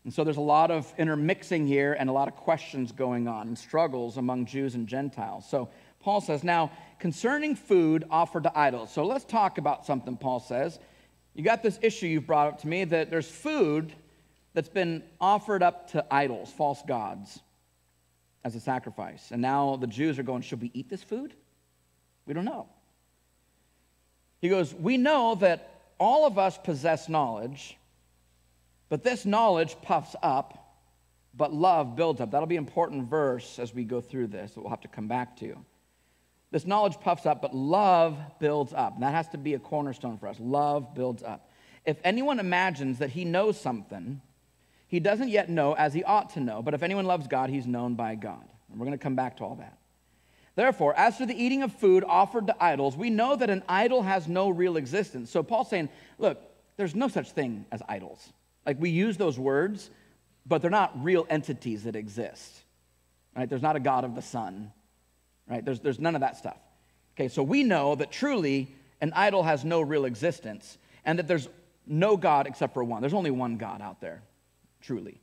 And 0.04 0.14
so 0.14 0.24
there's 0.24 0.38
a 0.38 0.42
lot 0.42 0.72
of 0.72 0.94
intermixing 0.98 1.68
here 1.68 1.94
and 1.94 2.10
a 2.10 2.14
lot 2.14 2.28
of 2.28 2.36
questions 2.36 2.92
going 2.92 3.28
on 3.28 3.48
and 3.48 3.58
struggles 3.58 4.18
among 4.18 4.46
Jews 4.46 4.76
and 4.76 4.88
Gentiles. 4.88 5.46
So 5.50 5.70
Paul 6.08 6.22
says, 6.22 6.42
now, 6.42 6.72
concerning 7.00 7.54
food 7.54 8.06
offered 8.10 8.44
to 8.44 8.58
idols. 8.58 8.94
So 8.94 9.06
let's 9.06 9.26
talk 9.26 9.58
about 9.58 9.86
something 9.86 10.16
Paul 10.16 10.40
says. 10.40 10.80
You 11.34 11.44
got 11.44 11.62
this 11.62 11.78
issue 11.82 12.08
you've 12.08 12.26
brought 12.26 12.48
up 12.48 12.62
to 12.62 12.68
me 12.70 12.86
that 12.86 13.12
there's 13.12 13.30
food 13.30 13.92
that's 14.54 14.70
been 14.70 15.04
offered 15.20 15.62
up 15.62 15.92
to 15.92 16.06
idols, 16.10 16.50
false 16.50 16.82
gods, 16.88 17.42
as 18.46 18.56
a 18.56 18.62
sacrifice. 18.62 19.32
And 19.32 19.42
now 19.42 19.76
the 19.76 19.86
Jews 19.86 20.18
are 20.18 20.24
going, 20.24 20.44
should 20.44 20.62
we 20.62 20.72
eat 20.74 20.90
this 20.90 21.04
food? 21.04 21.34
We 22.26 22.34
don't 22.34 22.46
know. 22.46 22.70
He 24.40 24.48
goes, 24.48 24.74
We 24.74 24.96
know 24.96 25.36
that 25.36 25.90
all 26.00 26.26
of 26.26 26.40
us 26.40 26.58
possess 26.58 27.10
knowledge, 27.10 27.78
but 28.88 29.04
this 29.04 29.26
knowledge 29.26 29.76
puffs 29.82 30.16
up, 30.24 30.78
but 31.36 31.54
love 31.54 31.98
builds 31.98 32.22
up. 32.22 32.32
That'll 32.32 32.48
be 32.48 32.56
an 32.56 32.64
important 32.64 33.10
verse 33.10 33.60
as 33.60 33.74
we 33.74 33.84
go 33.84 34.00
through 34.00 34.28
this 34.28 34.54
that 34.54 34.62
we'll 34.62 34.70
have 34.70 34.80
to 34.80 34.88
come 34.88 35.10
back 35.10 35.36
to. 35.40 35.58
This 36.52 36.66
knowledge 36.66 37.00
puffs 37.00 37.26
up, 37.26 37.42
but 37.42 37.54
love 37.54 38.18
builds 38.40 38.74
up. 38.74 38.94
And 38.94 39.04
that 39.04 39.14
has 39.14 39.28
to 39.30 39.38
be 39.38 39.54
a 39.54 39.60
cornerstone 39.60 40.18
for 40.18 40.28
us. 40.28 40.38
Love 40.40 40.96
builds 40.96 41.24
up. 41.24 41.50
If 41.86 41.98
anyone 42.04 42.40
imagines 42.40 43.00
that 43.00 43.10
he 43.10 43.26
knows 43.26 43.60
something, 43.60 44.22
he 44.88 45.00
doesn't 45.00 45.30
yet 45.30 45.50
know 45.50 45.74
as 45.74 45.94
he 45.94 46.04
ought 46.04 46.32
to 46.32 46.40
know. 46.40 46.62
But 46.62 46.74
if 46.74 46.84
anyone 46.84 47.06
loves 47.06 47.28
God, 47.28 47.50
he's 47.50 47.68
known 47.68 47.96
by 47.96 48.16
God. 48.16 48.44
And 48.70 48.80
we're 48.80 48.86
going 48.86 48.98
to 48.98 49.04
come 49.04 49.16
back 49.16 49.38
to 49.38 49.44
all 49.44 49.56
that. 49.56 49.78
Therefore, 50.56 50.98
as 50.98 51.18
for 51.18 51.26
the 51.26 51.36
eating 51.36 51.62
of 51.64 51.72
food 51.74 52.04
offered 52.08 52.48
to 52.48 52.64
idols, 52.64 52.98
we 52.98 53.10
know 53.10 53.36
that 53.36 53.50
an 53.50 53.64
idol 53.70 54.02
has 54.02 54.28
no 54.28 54.50
real 54.50 54.78
existence. 54.78 55.30
So 55.30 55.44
Paul's 55.44 55.70
saying, 55.70 55.90
look, 56.18 56.42
there's 56.78 56.96
no 56.96 57.10
such 57.10 57.32
thing 57.32 57.66
as 57.72 57.82
idols. 57.88 58.34
Like 58.66 58.80
we 58.80 58.90
use 58.90 59.18
those 59.18 59.38
words, 59.38 59.90
but 60.46 60.62
they're 60.62 60.72
not 60.72 61.04
real 61.04 61.28
entities 61.30 61.84
that 61.84 61.96
exist. 61.96 62.64
Right? 63.36 63.48
There's 63.48 63.62
not 63.62 63.76
a 63.76 63.80
God 63.80 64.04
of 64.04 64.16
the 64.16 64.22
sun. 64.22 64.72
Right? 65.50 65.64
There's, 65.64 65.80
there's 65.80 66.00
none 66.00 66.16
of 66.16 66.22
that 66.22 66.38
stuff. 66.38 66.58
Okay, 67.16 67.28
so 67.28 67.44
we 67.44 67.64
know 67.64 67.96
that 67.96 68.12
truly 68.12 68.76
an 69.02 69.14
idol 69.16 69.44
has 69.44 69.66
no 69.66 69.82
real 69.82 70.06
existence 70.06 70.78
and 71.06 71.20
that 71.20 71.28
there's 71.28 71.48
no 71.86 72.18
God 72.18 72.48
except 72.48 72.74
for 72.74 72.84
one. 72.84 73.02
There's 73.02 73.14
only 73.14 73.32
one 73.32 73.58
God 73.58 73.82
out 73.82 74.02
there, 74.02 74.22
truly. 74.82 75.20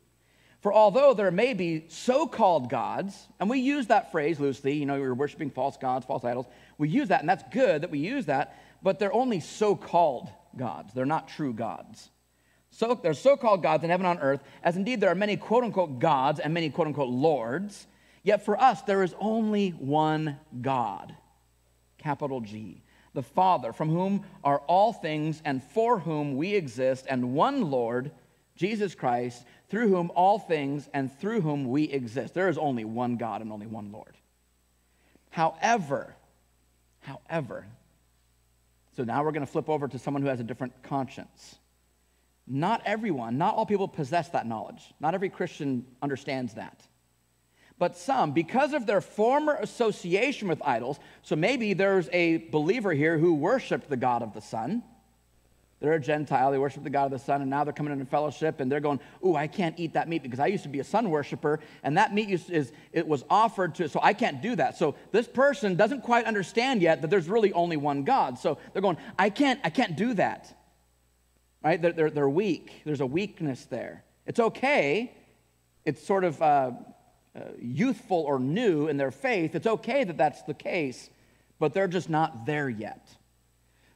For 0.60 0.72
although 0.72 1.12
there 1.12 1.30
may 1.30 1.52
be 1.52 1.84
so 1.88 2.26
called 2.26 2.70
gods, 2.70 3.28
and 3.38 3.50
we 3.50 3.60
use 3.60 3.88
that 3.88 4.10
phrase 4.10 4.40
loosely, 4.40 4.72
you 4.74 4.86
know, 4.86 4.96
you're 4.96 5.14
worshiping 5.14 5.50
false 5.50 5.76
gods, 5.76 6.06
false 6.06 6.24
idols, 6.24 6.46
we 6.78 6.88
use 6.88 7.08
that, 7.08 7.20
and 7.20 7.28
that's 7.28 7.44
good 7.52 7.82
that 7.82 7.90
we 7.90 7.98
use 7.98 8.26
that, 8.26 8.58
but 8.82 8.98
they're 8.98 9.12
only 9.12 9.40
so 9.40 9.76
called 9.76 10.28
gods. 10.56 10.94
They're 10.94 11.04
not 11.04 11.28
true 11.28 11.52
gods. 11.52 12.10
So 12.70 12.98
there's 13.00 13.20
so-called 13.20 13.62
gods 13.62 13.84
in 13.84 13.90
heaven 13.90 14.04
and 14.04 14.18
on 14.18 14.24
earth, 14.24 14.42
as 14.64 14.76
indeed 14.76 15.00
there 15.00 15.10
are 15.10 15.14
many 15.14 15.36
quote-unquote 15.36 16.00
gods 16.00 16.40
and 16.40 16.52
many 16.52 16.70
quote-unquote 16.70 17.08
lords. 17.08 17.86
Yet 18.24 18.44
for 18.44 18.60
us, 18.60 18.82
there 18.82 19.02
is 19.02 19.14
only 19.20 19.70
one 19.70 20.40
God, 20.62 21.14
capital 21.98 22.40
G, 22.40 22.82
the 23.12 23.22
Father, 23.22 23.72
from 23.72 23.90
whom 23.90 24.24
are 24.42 24.58
all 24.60 24.92
things 24.92 25.40
and 25.44 25.62
for 25.62 25.98
whom 25.98 26.36
we 26.36 26.54
exist, 26.54 27.06
and 27.08 27.34
one 27.34 27.70
Lord, 27.70 28.10
Jesus 28.56 28.94
Christ, 28.94 29.44
through 29.68 29.90
whom 29.90 30.10
all 30.14 30.38
things 30.38 30.88
and 30.94 31.12
through 31.20 31.42
whom 31.42 31.68
we 31.68 31.84
exist. 31.84 32.32
There 32.32 32.48
is 32.48 32.56
only 32.56 32.84
one 32.84 33.16
God 33.16 33.42
and 33.42 33.52
only 33.52 33.66
one 33.66 33.92
Lord. 33.92 34.16
However, 35.28 36.16
however, 37.00 37.66
so 38.96 39.04
now 39.04 39.22
we're 39.22 39.32
going 39.32 39.44
to 39.44 39.52
flip 39.52 39.68
over 39.68 39.86
to 39.86 39.98
someone 39.98 40.22
who 40.22 40.28
has 40.28 40.40
a 40.40 40.44
different 40.44 40.82
conscience. 40.82 41.56
Not 42.46 42.80
everyone, 42.86 43.36
not 43.36 43.54
all 43.54 43.66
people 43.66 43.88
possess 43.88 44.30
that 44.30 44.46
knowledge. 44.46 44.94
Not 44.98 45.14
every 45.14 45.28
Christian 45.28 45.84
understands 46.00 46.54
that. 46.54 46.86
But 47.84 47.98
some, 47.98 48.32
because 48.32 48.72
of 48.72 48.86
their 48.86 49.02
former 49.02 49.56
association 49.56 50.48
with 50.48 50.62
idols, 50.64 50.98
so 51.20 51.36
maybe 51.36 51.74
there's 51.74 52.08
a 52.14 52.38
believer 52.38 52.94
here 52.94 53.18
who 53.18 53.34
worshiped 53.34 53.90
the 53.90 53.96
God 53.98 54.22
of 54.22 54.32
the 54.32 54.40
sun. 54.40 54.82
They're 55.80 55.92
a 55.92 56.00
Gentile, 56.00 56.50
they 56.50 56.56
worship 56.56 56.82
the 56.82 56.88
God 56.88 57.04
of 57.04 57.10
the 57.10 57.18
sun, 57.18 57.42
and 57.42 57.50
now 57.50 57.62
they're 57.62 57.74
coming 57.74 57.92
into 57.92 58.06
fellowship 58.06 58.60
and 58.60 58.72
they're 58.72 58.80
going, 58.80 59.00
Ooh, 59.22 59.36
I 59.36 59.48
can't 59.48 59.78
eat 59.78 59.92
that 59.92 60.08
meat 60.08 60.22
because 60.22 60.40
I 60.40 60.46
used 60.46 60.62
to 60.62 60.70
be 60.70 60.80
a 60.80 60.84
sun 60.84 61.10
worshiper, 61.10 61.60
and 61.82 61.98
that 61.98 62.14
meat 62.14 62.30
is, 62.30 62.48
is 62.48 62.72
it 62.90 63.06
was 63.06 63.22
offered 63.28 63.74
to, 63.74 63.86
so 63.90 64.00
I 64.02 64.14
can't 64.14 64.40
do 64.40 64.56
that. 64.56 64.78
So 64.78 64.94
this 65.12 65.28
person 65.28 65.76
doesn't 65.76 66.04
quite 66.04 66.24
understand 66.24 66.80
yet 66.80 67.02
that 67.02 67.10
there's 67.10 67.28
really 67.28 67.52
only 67.52 67.76
one 67.76 68.04
God. 68.04 68.38
So 68.38 68.56
they're 68.72 68.80
going, 68.80 68.96
I 69.18 69.28
can't, 69.28 69.60
I 69.62 69.68
can't 69.68 69.94
do 69.94 70.14
that 70.14 70.56
right? 71.62 71.80
They're, 71.80 71.92
they're, 71.92 72.10
they're 72.10 72.28
weak. 72.28 72.82
There's 72.84 73.00
a 73.00 73.06
weakness 73.06 73.64
there. 73.64 74.04
It's 74.26 74.38
okay. 74.38 75.14
It's 75.86 76.06
sort 76.06 76.24
of 76.24 76.42
uh, 76.42 76.72
Uh, 77.36 77.40
youthful 77.60 78.18
or 78.18 78.38
new 78.38 78.86
in 78.86 78.96
their 78.96 79.10
faith. 79.10 79.56
It's 79.56 79.66
okay 79.66 80.04
that 80.04 80.16
that's 80.16 80.42
the 80.42 80.54
case, 80.54 81.10
but 81.58 81.72
they're 81.72 81.88
just 81.88 82.08
not 82.08 82.46
there 82.46 82.68
yet. 82.68 83.08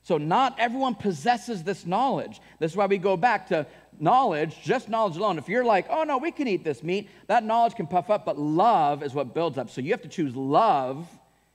So, 0.02 0.18
not 0.18 0.58
everyone 0.58 0.94
possesses 0.96 1.62
this 1.62 1.86
knowledge. 1.86 2.40
This 2.58 2.72
is 2.72 2.76
why 2.76 2.86
we 2.86 2.98
go 2.98 3.16
back 3.16 3.46
to 3.48 3.66
knowledge, 4.00 4.60
just 4.62 4.88
knowledge 4.88 5.16
alone. 5.16 5.38
If 5.38 5.48
you're 5.48 5.64
like, 5.64 5.86
oh 5.88 6.02
no, 6.02 6.18
we 6.18 6.32
can 6.32 6.48
eat 6.48 6.64
this 6.64 6.82
meat, 6.82 7.10
that 7.28 7.44
knowledge 7.44 7.74
can 7.74 7.86
puff 7.86 8.10
up, 8.10 8.24
but 8.24 8.38
love 8.38 9.02
is 9.02 9.14
what 9.14 9.34
builds 9.34 9.56
up. 9.56 9.70
So, 9.70 9.80
you 9.80 9.92
have 9.92 10.02
to 10.02 10.08
choose 10.08 10.34
love 10.34 11.06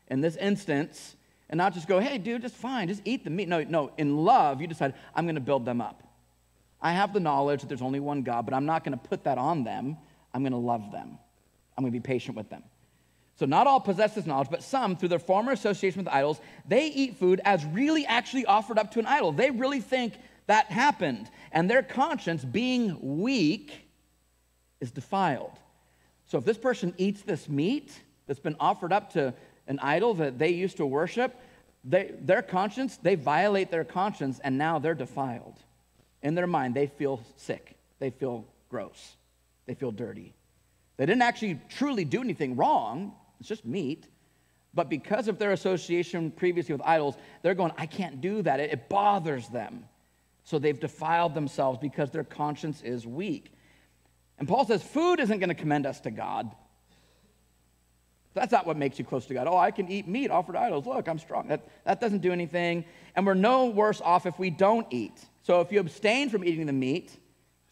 in 0.08 0.22
this 0.22 0.38
instance 0.38 1.16
and 1.50 1.58
not 1.58 1.74
just 1.74 1.88
go, 1.88 2.00
hey, 2.00 2.18
dude, 2.18 2.44
just 2.44 2.56
fine, 2.56 2.88
just 2.88 3.02
eat 3.04 3.24
the 3.24 3.30
meat. 3.30 3.50
No, 3.50 3.62
no, 3.64 3.92
in 3.98 4.18
love, 4.24 4.62
you 4.62 4.68
decide, 4.68 4.94
I'm 5.14 5.26
going 5.26 5.36
to 5.36 5.42
build 5.42 5.66
them 5.66 5.82
up. 5.82 6.02
I 6.82 6.94
have 6.94 7.12
the 7.12 7.20
knowledge 7.20 7.62
that 7.62 7.68
there's 7.68 7.82
only 7.82 8.00
one 8.00 8.24
God, 8.24 8.46
but 8.46 8.54
I'm 8.54 8.66
not 8.66 8.84
going 8.84 8.98
to 8.98 9.08
put 9.10 9.26
that 9.26 9.38
on 9.38 9.64
them. 9.64 9.98
I'm 10.34 10.44
going 10.44 10.54
to 10.54 10.58
love 10.58 10.92
them. 10.92 11.18
I'm 11.78 11.84
going 11.84 11.92
to 11.92 12.00
be 12.00 12.04
patient 12.04 12.38
with 12.38 12.50
them. 12.50 12.64
So, 13.36 13.46
not 13.46 13.66
all 13.66 13.80
possess 13.80 14.14
this 14.14 14.26
knowledge, 14.26 14.50
but 14.52 14.62
some, 14.62 14.96
through 14.96 15.10
their 15.10 15.20
former 15.20 15.52
association 15.52 16.04
with 16.04 16.14
idols, 16.14 16.40
they 16.68 16.88
eat 16.88 17.18
food 17.18 17.42
as 17.44 17.66
really 17.66 18.06
actually 18.06 18.46
offered 18.46 18.78
up 18.78 18.92
to 18.92 19.00
an 19.00 19.08
idol. 19.08 19.32
They 19.32 19.50
really 19.50 19.82
think 19.82 20.14
that 20.46 20.68
happened. 20.68 21.30
And 21.52 21.70
their 21.70 21.82
conscience, 21.82 22.46
being 22.46 22.98
weak, 23.22 23.90
is 24.82 24.92
defiled. 24.92 25.58
So, 26.28 26.38
if 26.38 26.46
this 26.46 26.60
person 26.60 26.94
eats 26.98 27.24
this 27.24 27.50
meat 27.50 27.92
that's 28.28 28.40
been 28.40 28.56
offered 28.60 28.94
up 28.94 29.14
to 29.14 29.34
an 29.68 29.80
idol 29.80 30.14
that 30.16 30.38
they 30.38 30.50
used 30.50 30.78
to 30.78 30.86
worship, 30.86 31.36
they, 31.84 32.14
their 32.22 32.42
conscience, 32.42 32.98
they 32.98 33.16
violate 33.16 33.72
their 33.72 33.84
conscience 33.84 34.40
and 34.44 34.58
now 34.58 34.80
they're 34.80 34.94
defiled. 34.94 35.58
In 36.22 36.36
their 36.36 36.48
mind, 36.48 36.76
they 36.76 36.88
feel 36.88 37.22
sick. 37.36 37.76
They 38.00 38.10
feel 38.10 38.46
gross. 38.70 39.16
They 39.66 39.74
feel 39.74 39.92
dirty. 39.92 40.34
They 41.04 41.08
didn't 41.08 41.24
actually 41.24 41.60
truly 41.68 42.06
do 42.06 42.22
anything 42.22 42.56
wrong, 42.56 43.12
it's 43.38 43.50
just 43.50 43.66
meat. 43.66 44.08
But 44.74 44.90
because 44.90 45.28
of 45.28 45.38
their 45.38 45.52
association 45.52 46.32
previously 46.32 46.74
with 46.74 46.82
idols, 46.82 47.18
they're 47.42 47.56
going, 47.56 47.74
I 47.78 47.88
can't 47.88 48.22
do 48.22 48.42
that. 48.42 48.62
It, 48.62 48.72
it 48.72 48.88
bothers 48.88 49.50
them. 49.50 49.84
So 50.46 50.60
they've 50.60 50.80
defiled 50.80 51.34
themselves 51.34 51.78
because 51.82 52.12
their 52.12 52.24
conscience 52.24 52.82
is 52.82 53.06
weak. 53.06 53.52
And 54.40 54.48
Paul 54.48 54.66
says, 54.66 54.82
food 54.82 55.20
isn't 55.20 55.40
going 55.40 55.50
to 55.50 55.56
commend 55.56 55.86
us 55.86 56.00
to 56.00 56.10
God. 56.10 56.50
That's 58.34 58.54
not 58.54 58.66
what 58.66 58.78
makes 58.78 58.98
you 58.98 59.04
close 59.04 59.26
to 59.26 59.34
God. 59.34 59.46
Oh, 59.46 59.58
I 59.58 59.72
can 59.72 59.92
eat 59.92 60.08
meat 60.08 60.32
offered 60.32 60.54
to 60.54 60.60
idols. 60.60 60.86
Look, 60.86 61.10
I'm 61.10 61.20
strong. 61.20 61.50
That, 61.50 61.68
that 61.84 62.00
doesn't 62.00 62.22
do 62.22 62.32
anything. 62.32 62.86
And 63.14 63.26
we're 63.26 63.34
no 63.34 63.66
worse 63.66 64.00
off 64.00 64.26
if 64.26 64.40
we 64.40 64.50
don't 64.50 64.88
eat. 64.90 65.20
So 65.42 65.60
if 65.60 65.70
you 65.70 65.82
abstain 65.82 66.30
from 66.30 66.46
eating 66.46 66.66
the 66.66 66.72
meat, 66.72 67.20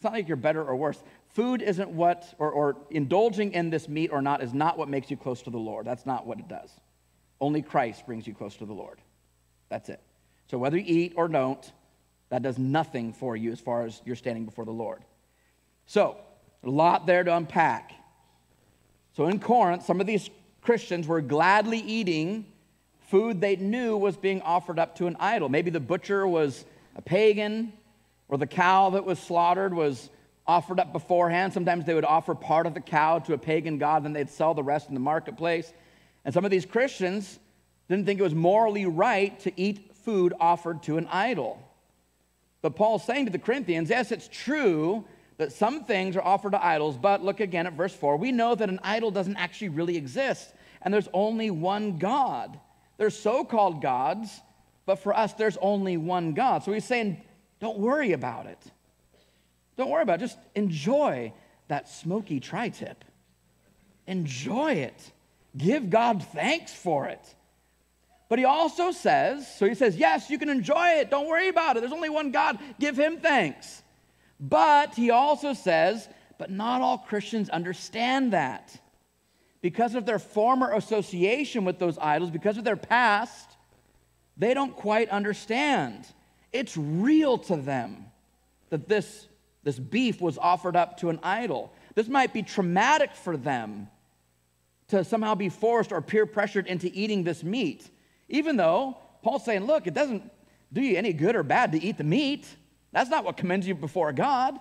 it's 0.02 0.04
not 0.04 0.12
like 0.12 0.28
you're 0.28 0.36
better 0.36 0.62
or 0.62 0.76
worse. 0.76 1.02
Food 1.32 1.62
isn't 1.62 1.90
what, 1.90 2.34
or, 2.38 2.50
or 2.50 2.76
indulging 2.90 3.52
in 3.52 3.70
this 3.70 3.88
meat 3.88 4.10
or 4.12 4.20
not, 4.20 4.42
is 4.42 4.52
not 4.52 4.76
what 4.76 4.88
makes 4.88 5.10
you 5.10 5.16
close 5.16 5.42
to 5.42 5.50
the 5.50 5.58
Lord. 5.58 5.86
That's 5.86 6.04
not 6.04 6.26
what 6.26 6.38
it 6.38 6.48
does. 6.48 6.70
Only 7.40 7.62
Christ 7.62 8.06
brings 8.06 8.26
you 8.26 8.34
close 8.34 8.56
to 8.56 8.66
the 8.66 8.74
Lord. 8.74 9.00
That's 9.70 9.88
it. 9.88 10.00
So 10.50 10.58
whether 10.58 10.76
you 10.76 10.84
eat 10.86 11.14
or 11.16 11.28
don't, 11.28 11.72
that 12.28 12.42
does 12.42 12.58
nothing 12.58 13.12
for 13.12 13.36
you 13.36 13.50
as 13.50 13.60
far 13.60 13.84
as 13.84 14.02
you're 14.04 14.16
standing 14.16 14.44
before 14.44 14.64
the 14.64 14.72
Lord. 14.72 15.02
So, 15.86 16.16
a 16.62 16.70
lot 16.70 17.06
there 17.06 17.24
to 17.24 17.36
unpack. 17.36 17.92
So 19.16 19.26
in 19.26 19.38
Corinth, 19.38 19.84
some 19.84 20.00
of 20.00 20.06
these 20.06 20.30
Christians 20.60 21.08
were 21.08 21.20
gladly 21.20 21.78
eating 21.78 22.46
food 23.08 23.40
they 23.40 23.56
knew 23.56 23.96
was 23.96 24.16
being 24.16 24.40
offered 24.42 24.78
up 24.78 24.96
to 24.96 25.06
an 25.06 25.16
idol. 25.18 25.48
Maybe 25.48 25.70
the 25.70 25.80
butcher 25.80 26.26
was 26.26 26.64
a 26.94 27.02
pagan, 27.02 27.72
or 28.28 28.38
the 28.38 28.46
cow 28.46 28.90
that 28.90 29.04
was 29.04 29.18
slaughtered 29.18 29.74
was 29.74 30.08
offered 30.46 30.80
up 30.80 30.92
beforehand. 30.92 31.52
Sometimes 31.52 31.84
they 31.84 31.94
would 31.94 32.04
offer 32.04 32.34
part 32.34 32.66
of 32.66 32.74
the 32.74 32.80
cow 32.80 33.18
to 33.20 33.34
a 33.34 33.38
pagan 33.38 33.78
god, 33.78 34.04
then 34.04 34.12
they'd 34.12 34.30
sell 34.30 34.54
the 34.54 34.62
rest 34.62 34.88
in 34.88 34.94
the 34.94 35.00
marketplace. 35.00 35.72
And 36.24 36.34
some 36.34 36.44
of 36.44 36.50
these 36.50 36.66
Christians 36.66 37.38
didn't 37.88 38.06
think 38.06 38.20
it 38.20 38.24
was 38.24 38.34
morally 38.34 38.86
right 38.86 39.38
to 39.40 39.52
eat 39.60 39.94
food 40.04 40.34
offered 40.40 40.82
to 40.84 40.96
an 40.98 41.06
idol. 41.10 41.60
But 42.60 42.76
Paul's 42.76 43.04
saying 43.04 43.26
to 43.26 43.32
the 43.32 43.38
Corinthians, 43.38 43.90
yes, 43.90 44.12
it's 44.12 44.28
true 44.28 45.04
that 45.38 45.52
some 45.52 45.84
things 45.84 46.16
are 46.16 46.22
offered 46.22 46.52
to 46.52 46.64
idols, 46.64 46.96
but 46.96 47.24
look 47.24 47.40
again 47.40 47.66
at 47.66 47.72
verse 47.72 47.94
4. 47.94 48.16
We 48.16 48.30
know 48.30 48.54
that 48.54 48.68
an 48.68 48.78
idol 48.82 49.10
doesn't 49.10 49.36
actually 49.36 49.70
really 49.70 49.96
exist, 49.96 50.52
and 50.82 50.94
there's 50.94 51.08
only 51.12 51.50
one 51.50 51.98
God. 51.98 52.58
There's 52.98 53.18
so 53.18 53.44
called 53.44 53.82
gods, 53.82 54.40
but 54.86 54.96
for 54.96 55.14
us, 55.16 55.32
there's 55.32 55.56
only 55.60 55.96
one 55.96 56.34
God. 56.34 56.62
So 56.62 56.72
he's 56.72 56.84
saying, 56.84 57.20
don't 57.60 57.78
worry 57.78 58.12
about 58.12 58.46
it. 58.46 58.58
Don't 59.76 59.90
worry 59.90 60.02
about 60.02 60.20
it. 60.20 60.26
Just 60.26 60.38
enjoy 60.54 61.32
that 61.68 61.88
smoky 61.88 62.40
tri 62.40 62.68
tip. 62.68 63.04
Enjoy 64.06 64.72
it. 64.72 65.12
Give 65.56 65.90
God 65.90 66.24
thanks 66.24 66.72
for 66.72 67.08
it. 67.08 67.34
But 68.28 68.38
he 68.38 68.44
also 68.46 68.92
says, 68.92 69.46
so 69.56 69.66
he 69.66 69.74
says, 69.74 69.96
yes, 69.96 70.30
you 70.30 70.38
can 70.38 70.48
enjoy 70.48 70.88
it. 71.00 71.10
Don't 71.10 71.28
worry 71.28 71.48
about 71.48 71.76
it. 71.76 71.80
There's 71.80 71.92
only 71.92 72.08
one 72.08 72.30
God. 72.30 72.58
Give 72.80 72.98
him 72.98 73.18
thanks. 73.18 73.82
But 74.40 74.94
he 74.94 75.10
also 75.10 75.52
says, 75.52 76.08
but 76.38 76.50
not 76.50 76.80
all 76.80 76.98
Christians 76.98 77.50
understand 77.50 78.32
that. 78.32 78.80
Because 79.60 79.94
of 79.94 80.06
their 80.06 80.18
former 80.18 80.72
association 80.72 81.64
with 81.64 81.78
those 81.78 81.98
idols, 81.98 82.30
because 82.30 82.58
of 82.58 82.64
their 82.64 82.76
past, 82.76 83.50
they 84.36 84.54
don't 84.54 84.74
quite 84.74 85.10
understand. 85.10 86.06
It's 86.52 86.76
real 86.76 87.38
to 87.38 87.56
them 87.56 88.06
that 88.70 88.88
this, 88.88 89.26
this 89.64 89.78
beef 89.78 90.20
was 90.20 90.38
offered 90.38 90.76
up 90.76 90.98
to 90.98 91.10
an 91.10 91.20
idol. 91.22 91.72
This 91.94 92.08
might 92.08 92.32
be 92.32 92.42
traumatic 92.42 93.14
for 93.14 93.36
them 93.36 93.88
to 94.88 95.04
somehow 95.04 95.34
be 95.34 95.48
forced 95.48 95.92
or 95.92 96.02
peer 96.02 96.26
pressured 96.26 96.66
into 96.66 96.90
eating 96.92 97.22
this 97.22 97.42
meat. 97.42 97.88
Even 98.28 98.56
though 98.56 98.96
Paul's 99.22 99.44
saying, 99.44 99.64
look, 99.64 99.86
it 99.86 99.94
doesn't 99.94 100.30
do 100.72 100.80
you 100.80 100.96
any 100.96 101.12
good 101.12 101.36
or 101.36 101.42
bad 101.42 101.72
to 101.72 101.82
eat 101.82 101.98
the 101.98 102.04
meat. 102.04 102.46
That's 102.92 103.10
not 103.10 103.24
what 103.24 103.36
commends 103.36 103.66
you 103.66 103.74
before 103.74 104.12
God. 104.12 104.58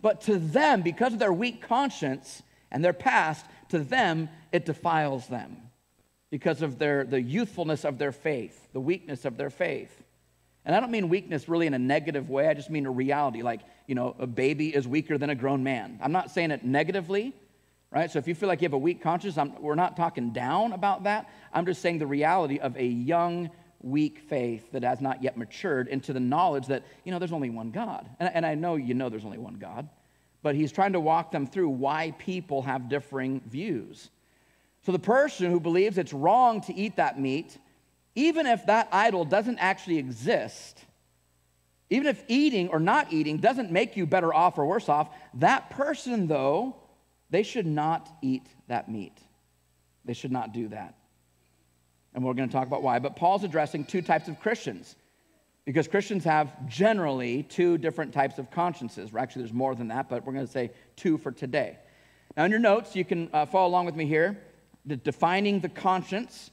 But 0.00 0.22
to 0.22 0.38
them, 0.38 0.82
because 0.82 1.12
of 1.12 1.18
their 1.18 1.32
weak 1.32 1.60
conscience 1.60 2.42
and 2.70 2.84
their 2.84 2.92
past, 2.92 3.44
to 3.68 3.80
them, 3.80 4.28
it 4.52 4.64
defiles 4.64 5.26
them 5.26 5.56
because 6.30 6.62
of 6.62 6.78
their, 6.78 7.04
the 7.04 7.20
youthfulness 7.20 7.84
of 7.84 7.98
their 7.98 8.12
faith, 8.12 8.68
the 8.72 8.80
weakness 8.80 9.24
of 9.24 9.36
their 9.36 9.50
faith. 9.50 10.02
And 10.64 10.74
I 10.74 10.80
don't 10.80 10.90
mean 10.90 11.08
weakness 11.08 11.48
really 11.48 11.66
in 11.66 11.74
a 11.74 11.78
negative 11.78 12.28
way. 12.28 12.46
I 12.48 12.54
just 12.54 12.70
mean 12.70 12.86
a 12.86 12.90
reality. 12.90 13.42
Like, 13.42 13.60
you 13.86 13.94
know, 13.94 14.14
a 14.18 14.26
baby 14.26 14.74
is 14.74 14.86
weaker 14.86 15.16
than 15.16 15.30
a 15.30 15.34
grown 15.34 15.62
man. 15.62 15.98
I'm 16.02 16.12
not 16.12 16.30
saying 16.30 16.50
it 16.50 16.64
negatively, 16.64 17.34
right? 17.90 18.10
So 18.10 18.18
if 18.18 18.28
you 18.28 18.34
feel 18.34 18.48
like 18.48 18.60
you 18.60 18.66
have 18.66 18.74
a 18.74 18.78
weak 18.78 19.02
conscience, 19.02 19.38
I'm, 19.38 19.60
we're 19.60 19.74
not 19.74 19.96
talking 19.96 20.32
down 20.32 20.72
about 20.72 21.04
that. 21.04 21.30
I'm 21.52 21.64
just 21.64 21.80
saying 21.80 21.98
the 21.98 22.06
reality 22.06 22.58
of 22.58 22.76
a 22.76 22.84
young, 22.86 23.50
weak 23.80 24.20
faith 24.28 24.70
that 24.72 24.82
has 24.82 25.00
not 25.00 25.22
yet 25.22 25.38
matured 25.38 25.88
into 25.88 26.12
the 26.12 26.20
knowledge 26.20 26.66
that, 26.66 26.84
you 27.04 27.12
know, 27.12 27.18
there's 27.18 27.32
only 27.32 27.50
one 27.50 27.70
God. 27.70 28.08
And, 28.20 28.30
and 28.34 28.46
I 28.46 28.54
know 28.54 28.76
you 28.76 28.92
know 28.92 29.08
there's 29.08 29.24
only 29.24 29.38
one 29.38 29.54
God, 29.54 29.88
but 30.42 30.54
he's 30.54 30.72
trying 30.72 30.92
to 30.92 31.00
walk 31.00 31.30
them 31.32 31.46
through 31.46 31.70
why 31.70 32.14
people 32.18 32.60
have 32.62 32.90
differing 32.90 33.40
views. 33.46 34.10
So 34.82 34.92
the 34.92 34.98
person 34.98 35.50
who 35.50 35.60
believes 35.60 35.98
it's 35.98 36.12
wrong 36.12 36.60
to 36.62 36.74
eat 36.74 36.96
that 36.96 37.18
meat, 37.18 37.58
even 38.14 38.46
if 38.46 38.66
that 38.66 38.88
idol 38.92 39.24
doesn't 39.24 39.58
actually 39.58 39.98
exist, 39.98 40.84
even 41.90 42.06
if 42.06 42.22
eating 42.28 42.68
or 42.68 42.78
not 42.78 43.12
eating 43.12 43.38
doesn't 43.38 43.70
make 43.70 43.96
you 43.96 44.06
better 44.06 44.32
off 44.32 44.58
or 44.58 44.66
worse 44.66 44.88
off, 44.88 45.08
that 45.34 45.70
person, 45.70 46.26
though, 46.26 46.76
they 47.30 47.42
should 47.42 47.66
not 47.66 48.08
eat 48.22 48.46
that 48.68 48.88
meat. 48.88 49.18
They 50.04 50.14
should 50.14 50.32
not 50.32 50.52
do 50.52 50.68
that. 50.68 50.94
And 52.14 52.24
we're 52.24 52.34
going 52.34 52.48
to 52.48 52.52
talk 52.52 52.66
about 52.66 52.82
why. 52.82 52.98
But 52.98 53.16
Paul's 53.16 53.44
addressing 53.44 53.84
two 53.84 54.02
types 54.02 54.28
of 54.28 54.40
Christians 54.40 54.96
because 55.64 55.86
Christians 55.86 56.24
have 56.24 56.68
generally 56.68 57.44
two 57.44 57.78
different 57.78 58.12
types 58.12 58.38
of 58.38 58.50
consciences. 58.50 59.10
Actually, 59.16 59.42
there's 59.42 59.52
more 59.52 59.74
than 59.74 59.88
that, 59.88 60.08
but 60.08 60.24
we're 60.24 60.32
going 60.32 60.46
to 60.46 60.50
say 60.50 60.70
two 60.96 61.18
for 61.18 61.30
today. 61.30 61.78
Now, 62.36 62.44
in 62.44 62.50
your 62.50 62.60
notes, 62.60 62.96
you 62.96 63.04
can 63.04 63.28
uh, 63.32 63.46
follow 63.46 63.68
along 63.68 63.86
with 63.86 63.94
me 63.96 64.06
here. 64.06 64.40
The 64.86 64.96
defining 64.96 65.60
the 65.60 65.68
conscience. 65.68 66.50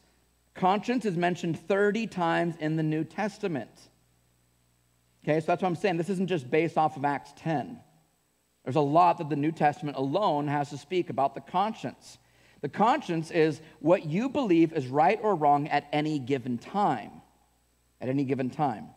Conscience 0.57 1.05
is 1.05 1.15
mentioned 1.15 1.59
30 1.67 2.07
times 2.07 2.55
in 2.59 2.75
the 2.75 2.83
New 2.83 3.03
Testament. 3.03 3.69
Okay, 5.23 5.39
so 5.39 5.45
that's 5.45 5.61
what 5.61 5.67
I'm 5.67 5.75
saying. 5.75 5.97
This 5.97 6.09
isn't 6.09 6.27
just 6.27 6.49
based 6.49 6.77
off 6.77 6.97
of 6.97 7.05
Acts 7.05 7.31
10. 7.37 7.79
There's 8.63 8.75
a 8.75 8.81
lot 8.81 9.19
that 9.19 9.29
the 9.29 9.35
New 9.35 9.51
Testament 9.51 9.97
alone 9.97 10.47
has 10.47 10.71
to 10.71 10.77
speak 10.77 11.09
about 11.09 11.35
the 11.35 11.41
conscience. 11.41 12.17
The 12.61 12.69
conscience 12.69 13.29
is 13.29 13.61
what 13.79 14.05
you 14.05 14.29
believe 14.29 14.73
is 14.73 14.87
right 14.87 15.19
or 15.21 15.35
wrong 15.35 15.67
at 15.67 15.87
any 15.93 16.17
given 16.17 16.57
time. 16.57 17.11
At 18.01 18.09
any 18.09 18.23
given 18.23 18.49
time. 18.49 18.87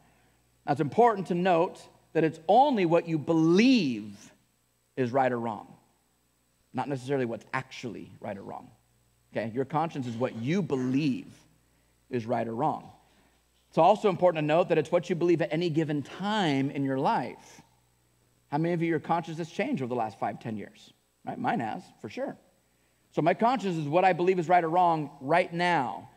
Now, 0.66 0.72
it's 0.72 0.80
important 0.80 1.26
to 1.26 1.34
note 1.34 1.80
that 2.14 2.24
it's 2.24 2.40
only 2.48 2.86
what 2.86 3.06
you 3.06 3.18
believe 3.18 4.32
is 4.96 5.12
right 5.12 5.30
or 5.30 5.38
wrong, 5.38 5.68
not 6.72 6.88
necessarily 6.88 7.26
what's 7.26 7.46
actually 7.52 8.10
right 8.18 8.36
or 8.36 8.42
wrong. 8.42 8.70
Okay? 9.32 9.52
Your 9.54 9.64
conscience 9.64 10.06
is 10.06 10.16
what 10.16 10.36
you 10.36 10.62
believe 10.62 11.26
is 12.10 12.26
right 12.26 12.46
or 12.46 12.54
wrong. 12.54 12.90
It's 13.68 13.78
also 13.78 14.08
important 14.08 14.42
to 14.42 14.46
note 14.46 14.68
that 14.68 14.78
it's 14.78 14.90
what 14.90 15.08
you 15.08 15.16
believe 15.16 15.40
at 15.42 15.52
any 15.52 15.70
given 15.70 16.02
time 16.02 16.70
in 16.70 16.84
your 16.84 16.98
life. 16.98 17.62
How 18.48 18.58
many 18.58 18.74
of 18.74 18.82
you, 18.82 18.88
your 18.88 18.98
conscience 18.98 19.38
has 19.38 19.48
changed 19.48 19.80
over 19.80 19.88
the 19.88 19.94
last 19.94 20.18
five, 20.18 20.40
ten 20.40 20.56
years? 20.56 20.92
Right? 21.24 21.38
Mine 21.38 21.60
has, 21.60 21.82
for 22.00 22.08
sure. 22.08 22.36
So 23.12 23.22
my 23.22 23.34
conscience 23.34 23.76
is 23.76 23.86
what 23.86 24.04
I 24.04 24.12
believe 24.12 24.38
is 24.38 24.48
right 24.48 24.62
or 24.62 24.68
wrong 24.68 25.10
right 25.20 25.52
now. 25.52 26.08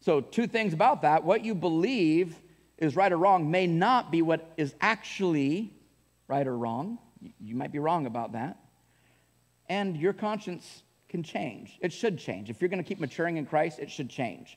So, 0.00 0.22
two 0.22 0.46
things 0.46 0.72
about 0.72 1.02
that. 1.02 1.24
What 1.24 1.44
you 1.44 1.54
believe 1.54 2.34
is 2.78 2.96
right 2.96 3.12
or 3.12 3.18
wrong 3.18 3.50
may 3.50 3.66
not 3.66 4.10
be 4.10 4.22
what 4.22 4.52
is 4.56 4.74
actually 4.80 5.74
right 6.26 6.46
or 6.46 6.56
wrong. 6.56 6.98
You 7.38 7.54
might 7.54 7.70
be 7.70 7.78
wrong 7.78 8.06
about 8.06 8.32
that. 8.32 8.56
And 9.68 9.96
your 9.96 10.14
conscience 10.14 10.82
can 11.08 11.22
change. 11.22 11.78
It 11.80 11.92
should 11.92 12.18
change. 12.18 12.48
If 12.48 12.60
you're 12.60 12.70
going 12.70 12.82
to 12.82 12.88
keep 12.88 12.98
maturing 12.98 13.36
in 13.36 13.44
Christ, 13.44 13.78
it 13.78 13.90
should 13.90 14.08
change. 14.08 14.56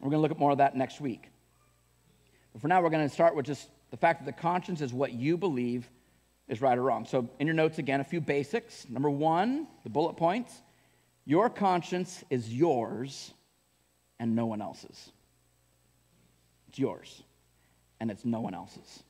We're 0.00 0.10
going 0.10 0.18
to 0.18 0.22
look 0.22 0.30
at 0.30 0.38
more 0.38 0.52
of 0.52 0.58
that 0.58 0.76
next 0.76 1.00
week. 1.00 1.28
But 2.52 2.62
for 2.62 2.68
now, 2.68 2.82
we're 2.82 2.90
going 2.90 3.06
to 3.08 3.12
start 3.12 3.34
with 3.34 3.46
just 3.46 3.68
the 3.90 3.96
fact 3.96 4.24
that 4.24 4.26
the 4.26 4.40
conscience 4.40 4.80
is 4.80 4.92
what 4.92 5.12
you 5.12 5.36
believe 5.36 5.88
is 6.48 6.60
right 6.60 6.76
or 6.76 6.82
wrong. 6.82 7.04
So, 7.04 7.28
in 7.38 7.46
your 7.46 7.54
notes 7.54 7.78
again, 7.78 8.00
a 8.00 8.04
few 8.04 8.20
basics. 8.20 8.86
Number 8.88 9.10
one, 9.10 9.66
the 9.84 9.90
bullet 9.90 10.16
points 10.16 10.62
your 11.24 11.50
conscience 11.50 12.24
is 12.30 12.48
yours 12.52 13.34
and 14.18 14.34
no 14.34 14.46
one 14.46 14.62
else's. 14.62 15.12
It's 16.68 16.78
yours 16.78 17.22
and 18.00 18.10
it's 18.10 18.24
no 18.24 18.40
one 18.40 18.54
else's. 18.54 19.02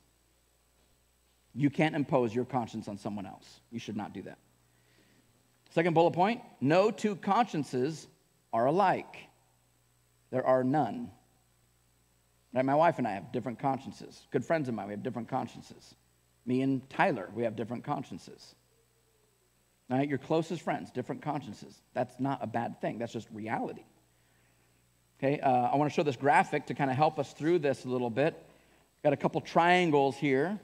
You 1.54 1.70
can't 1.70 1.94
impose 1.94 2.34
your 2.34 2.44
conscience 2.44 2.88
on 2.88 2.98
someone 2.98 3.24
else. 3.24 3.60
You 3.70 3.78
should 3.78 3.96
not 3.96 4.12
do 4.12 4.22
that. 4.22 4.38
Second 5.70 5.94
bullet 5.94 6.12
point 6.12 6.40
no 6.60 6.90
two 6.90 7.14
consciences 7.14 8.08
are 8.52 8.66
alike. 8.66 9.27
There 10.30 10.46
are 10.46 10.62
none. 10.64 11.10
My 12.52 12.74
wife 12.74 12.98
and 12.98 13.06
I 13.06 13.12
have 13.12 13.30
different 13.30 13.58
consciences. 13.58 14.26
Good 14.30 14.44
friends 14.44 14.68
of 14.68 14.74
mine, 14.74 14.88
we 14.88 14.92
have 14.92 15.02
different 15.02 15.28
consciences. 15.28 15.94
Me 16.46 16.62
and 16.62 16.88
Tyler, 16.90 17.28
we 17.34 17.44
have 17.44 17.56
different 17.56 17.84
consciences. 17.84 18.54
Right? 19.88 20.08
Your 20.08 20.18
closest 20.18 20.62
friends, 20.62 20.90
different 20.90 21.22
consciences. 21.22 21.80
That's 21.94 22.18
not 22.18 22.40
a 22.42 22.46
bad 22.46 22.80
thing, 22.80 22.98
that's 22.98 23.12
just 23.12 23.28
reality. 23.30 23.84
Okay, 25.18 25.40
uh, 25.40 25.50
I 25.50 25.76
want 25.76 25.90
to 25.90 25.94
show 25.94 26.02
this 26.02 26.16
graphic 26.16 26.66
to 26.66 26.74
kind 26.74 26.90
of 26.90 26.96
help 26.96 27.18
us 27.18 27.32
through 27.32 27.58
this 27.60 27.84
a 27.84 27.88
little 27.88 28.10
bit. 28.10 28.40
Got 29.02 29.12
a 29.12 29.16
couple 29.16 29.40
triangles 29.40 30.16
here. 30.16 30.58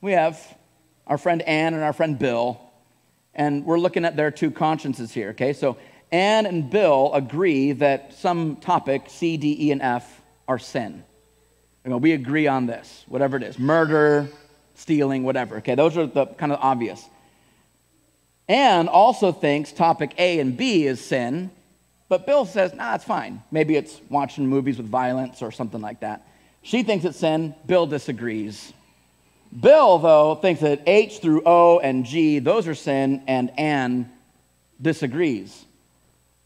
We 0.00 0.12
have 0.12 0.40
our 1.06 1.18
friend 1.18 1.42
Ann 1.42 1.74
and 1.74 1.82
our 1.82 1.92
friend 1.92 2.18
Bill, 2.18 2.60
and 3.34 3.64
we're 3.64 3.78
looking 3.78 4.04
at 4.04 4.16
their 4.16 4.30
two 4.30 4.50
consciences 4.50 5.12
here. 5.12 5.30
Okay, 5.30 5.52
so 5.52 5.76
Ann 6.10 6.46
and 6.46 6.70
Bill 6.70 7.10
agree 7.12 7.72
that 7.72 8.14
some 8.14 8.56
topic, 8.56 9.04
C, 9.08 9.36
D, 9.36 9.56
E, 9.68 9.72
and 9.72 9.82
F, 9.82 10.20
are 10.46 10.58
sin. 10.58 11.04
You 11.84 11.90
know, 11.90 11.98
we 11.98 12.12
agree 12.12 12.46
on 12.46 12.66
this, 12.66 13.04
whatever 13.08 13.36
it 13.36 13.42
is 13.42 13.58
murder, 13.58 14.28
stealing, 14.74 15.24
whatever. 15.24 15.56
Okay, 15.58 15.74
those 15.74 15.96
are 15.96 16.06
the 16.06 16.26
kind 16.26 16.52
of 16.52 16.58
obvious. 16.62 17.04
Ann 18.48 18.88
also 18.88 19.32
thinks 19.32 19.72
topic 19.72 20.14
A 20.18 20.40
and 20.40 20.56
B 20.56 20.86
is 20.86 21.04
sin, 21.04 21.50
but 22.08 22.26
Bill 22.26 22.46
says, 22.46 22.72
nah, 22.72 22.94
it's 22.94 23.04
fine. 23.04 23.42
Maybe 23.50 23.76
it's 23.76 24.00
watching 24.08 24.46
movies 24.46 24.78
with 24.78 24.88
violence 24.88 25.42
or 25.42 25.52
something 25.52 25.82
like 25.82 26.00
that. 26.00 26.26
She 26.62 26.82
thinks 26.82 27.04
it's 27.04 27.18
sin. 27.18 27.54
Bill 27.66 27.86
disagrees. 27.86 28.72
Bill, 29.58 29.98
though, 29.98 30.34
thinks 30.34 30.62
that 30.62 30.82
H 30.86 31.20
through 31.20 31.42
O 31.44 31.78
and 31.78 32.04
G, 32.04 32.38
those 32.38 32.66
are 32.66 32.74
sin, 32.74 33.22
and 33.26 33.50
Ann 33.58 34.10
disagrees. 34.80 35.64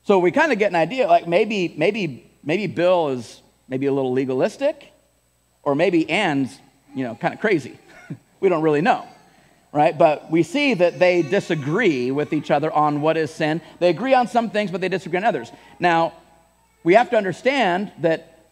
So 0.04 0.18
we 0.18 0.32
kind 0.32 0.50
of 0.50 0.58
get 0.58 0.70
an 0.70 0.76
idea, 0.76 1.06
like 1.06 1.28
maybe, 1.28 1.72
maybe, 1.76 2.28
maybe 2.42 2.66
Bill 2.66 3.10
is 3.10 3.40
maybe 3.68 3.86
a 3.86 3.92
little 3.92 4.12
legalistic, 4.12 4.92
or 5.62 5.76
maybe 5.76 6.10
Ann's, 6.10 6.58
you 6.92 7.04
know, 7.04 7.14
kind 7.14 7.32
of 7.32 7.40
crazy. 7.40 7.78
we 8.40 8.48
don't 8.48 8.62
really 8.62 8.80
know, 8.80 9.06
right? 9.72 9.96
But 9.96 10.28
we 10.28 10.42
see 10.42 10.74
that 10.74 10.98
they 10.98 11.22
disagree 11.22 12.10
with 12.10 12.32
each 12.32 12.50
other 12.50 12.72
on 12.72 13.00
what 13.00 13.16
is 13.16 13.30
sin. 13.30 13.60
They 13.78 13.90
agree 13.90 14.12
on 14.12 14.26
some 14.26 14.50
things, 14.50 14.72
but 14.72 14.80
they 14.80 14.88
disagree 14.88 15.18
on 15.18 15.24
others. 15.24 15.52
Now, 15.78 16.14
we 16.82 16.94
have 16.94 17.10
to 17.10 17.16
understand 17.16 17.92
that 18.00 18.48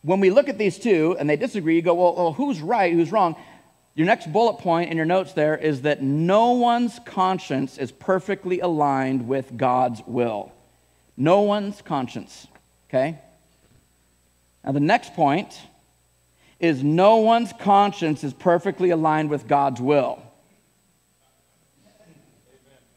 when 0.00 0.20
we 0.20 0.30
look 0.30 0.48
at 0.48 0.56
these 0.56 0.78
two 0.78 1.14
and 1.18 1.28
they 1.28 1.36
disagree, 1.36 1.76
you 1.76 1.82
go, 1.82 1.92
well, 1.92 2.14
well 2.14 2.32
who's 2.32 2.62
right, 2.62 2.94
who's 2.94 3.12
wrong? 3.12 3.36
Your 3.94 4.06
next 4.06 4.32
bullet 4.32 4.58
point 4.60 4.90
in 4.90 4.96
your 4.96 5.06
notes 5.06 5.34
there 5.34 5.58
is 5.58 5.82
that 5.82 6.02
no 6.02 6.52
one's 6.52 6.98
conscience 7.04 7.76
is 7.76 7.92
perfectly 7.92 8.60
aligned 8.60 9.28
with 9.28 9.58
God's 9.58 10.00
will. 10.06 10.52
No 11.16 11.42
one's 11.42 11.80
conscience, 11.82 12.46
okay? 12.88 13.18
Now, 14.64 14.72
the 14.72 14.80
next 14.80 15.14
point 15.14 15.58
is 16.58 16.82
no 16.82 17.18
one's 17.18 17.52
conscience 17.60 18.24
is 18.24 18.32
perfectly 18.32 18.90
aligned 18.90 19.30
with 19.30 19.46
God's 19.46 19.80
will. 19.80 20.22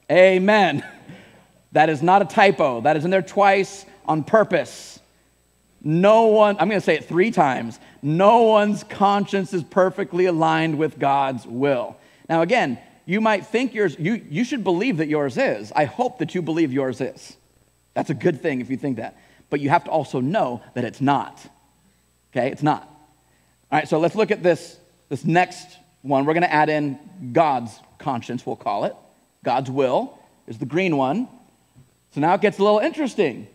Amen. 0.10 0.82
Amen. 0.82 0.86
That 1.72 1.90
is 1.90 2.02
not 2.02 2.24
a 2.24 2.26
typo. 2.26 2.82
That 2.82 2.98
is 2.98 3.06
in 3.06 3.12
there 3.12 3.22
twice 3.22 3.86
on 4.04 4.24
purpose. 4.24 5.00
No 5.84 6.26
one, 6.26 6.58
I'm 6.60 6.68
going 6.68 6.82
to 6.82 6.86
say 6.86 6.96
it 6.96 7.06
three 7.06 7.30
times. 7.30 7.80
No 8.02 8.42
one's 8.42 8.84
conscience 8.84 9.54
is 9.54 9.64
perfectly 9.64 10.26
aligned 10.26 10.80
with 10.80 10.98
God's 10.98 11.46
will. 11.46 11.96
Now, 12.28 12.42
again, 12.42 12.80
you 13.06 13.22
might 13.22 13.46
think 13.46 13.74
yours, 13.74 13.96
you, 14.00 14.22
you 14.30 14.44
should 14.44 14.64
believe 14.64 14.98
that 14.98 15.08
yours 15.08 15.38
is. 15.38 15.72
I 15.76 15.86
hope 15.86 16.20
that 16.20 16.34
you 16.36 16.42
believe 16.42 16.74
yours 16.74 17.02
is. 17.02 17.38
That's 18.00 18.12
a 18.12 18.14
good 18.14 18.42
thing 18.42 18.62
if 18.62 18.70
you 18.70 18.78
think 18.78 18.96
that. 18.96 19.18
But 19.50 19.60
you 19.60 19.68
have 19.68 19.84
to 19.84 19.92
also 19.92 20.22
know 20.22 20.64
that 20.74 20.86
it's 20.86 21.02
not. 21.02 21.38
Okay, 22.32 22.50
it's 22.50 22.64
not. 22.64 22.84
All 22.84 23.78
right, 23.78 23.90
so 23.90 24.00
let's 24.00 24.16
look 24.16 24.32
at 24.32 24.42
this, 24.42 24.78
this 25.10 25.26
next 25.26 25.68
one. 26.02 26.24
We're 26.24 26.34
going 26.34 26.44
to 26.44 26.54
add 26.54 26.70
in 26.70 26.98
God's 27.34 27.78
conscience, 27.98 28.46
we'll 28.46 28.56
call 28.56 28.86
it. 28.86 28.96
God's 29.44 29.70
will 29.70 30.18
is 30.48 30.58
the 30.58 30.66
green 30.66 30.96
one. 30.96 31.28
So 32.16 32.22
now 32.22 32.36
it 32.36 32.40
gets 32.40 32.58
a 32.58 32.64
little 32.64 32.80
interesting. 32.80 33.48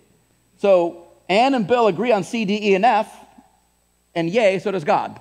So 0.59 1.07
Ann 1.30 1.54
and 1.54 1.66
Bill 1.66 1.87
agree 1.87 2.12
on 2.12 2.22
C, 2.22 2.44
D, 2.44 2.72
E, 2.72 2.74
and 2.74 2.85
F, 2.85 3.11
and 4.14 4.28
yay, 4.28 4.59
so 4.59 4.70
does 4.72 4.85
God. 4.85 5.18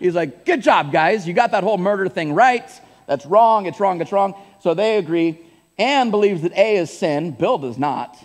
He's 0.00 0.16
like, 0.16 0.44
good 0.44 0.60
job, 0.60 0.90
guys. 0.90 1.24
You 1.24 1.34
got 1.34 1.52
that 1.52 1.62
whole 1.62 1.78
murder 1.78 2.08
thing 2.08 2.32
right. 2.32 2.68
That's 3.06 3.26
wrong, 3.26 3.66
it's 3.66 3.78
wrong, 3.78 4.00
it's 4.00 4.10
wrong. 4.10 4.34
So 4.60 4.74
they 4.74 4.96
agree. 4.96 5.38
Ann 5.78 6.10
believes 6.10 6.42
that 6.42 6.52
A 6.52 6.76
is 6.76 6.96
sin. 6.96 7.32
Bill 7.32 7.58
does 7.58 7.78
not, 7.78 8.16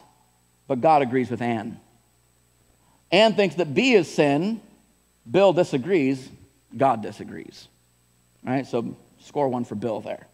but 0.68 0.82
God 0.82 1.02
agrees 1.02 1.32
with 1.32 1.42
Ann. 1.42 1.80
Ann 3.12 3.34
thinks 3.34 3.56
that 3.56 3.74
B 3.74 3.94
is 3.94 4.14
sin. 4.14 4.62
Bill 5.30 5.54
disagrees. 5.54 6.30
God 6.76 7.02
disagrees. 7.02 7.68
All 8.46 8.54
right, 8.54 8.68
so 8.68 8.96
score 9.22 9.50
one 9.50 9.66
for 9.66 9.76
Bill 9.76 10.00
there. 10.02 10.28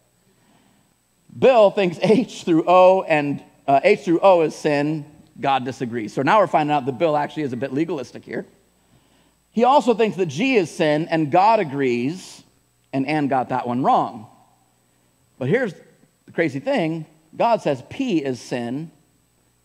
Bill 1.38 1.70
thinks 1.70 1.98
H 2.02 2.44
through 2.44 2.64
O 2.66 3.02
and 3.02 3.42
uh, 3.66 3.80
H 3.82 4.00
through 4.00 4.20
O 4.20 4.42
is 4.42 4.54
sin. 4.54 5.04
God 5.40 5.64
disagrees. 5.64 6.14
So 6.14 6.22
now 6.22 6.40
we're 6.40 6.46
finding 6.46 6.74
out 6.74 6.86
that 6.86 6.98
Bill 6.98 7.16
actually 7.16 7.42
is 7.42 7.52
a 7.52 7.56
bit 7.56 7.72
legalistic 7.72 8.24
here. 8.24 8.46
He 9.52 9.64
also 9.64 9.94
thinks 9.94 10.16
that 10.18 10.26
G 10.26 10.56
is 10.56 10.70
sin, 10.70 11.08
and 11.10 11.30
God 11.30 11.60
agrees, 11.60 12.42
and 12.92 13.06
Ann 13.06 13.28
got 13.28 13.48
that 13.48 13.66
one 13.66 13.82
wrong. 13.82 14.26
But 15.38 15.48
here's 15.48 15.72
the 16.26 16.32
crazy 16.32 16.60
thing 16.60 17.06
God 17.36 17.60
says 17.60 17.82
P 17.90 18.18
is 18.18 18.40
sin, 18.40 18.90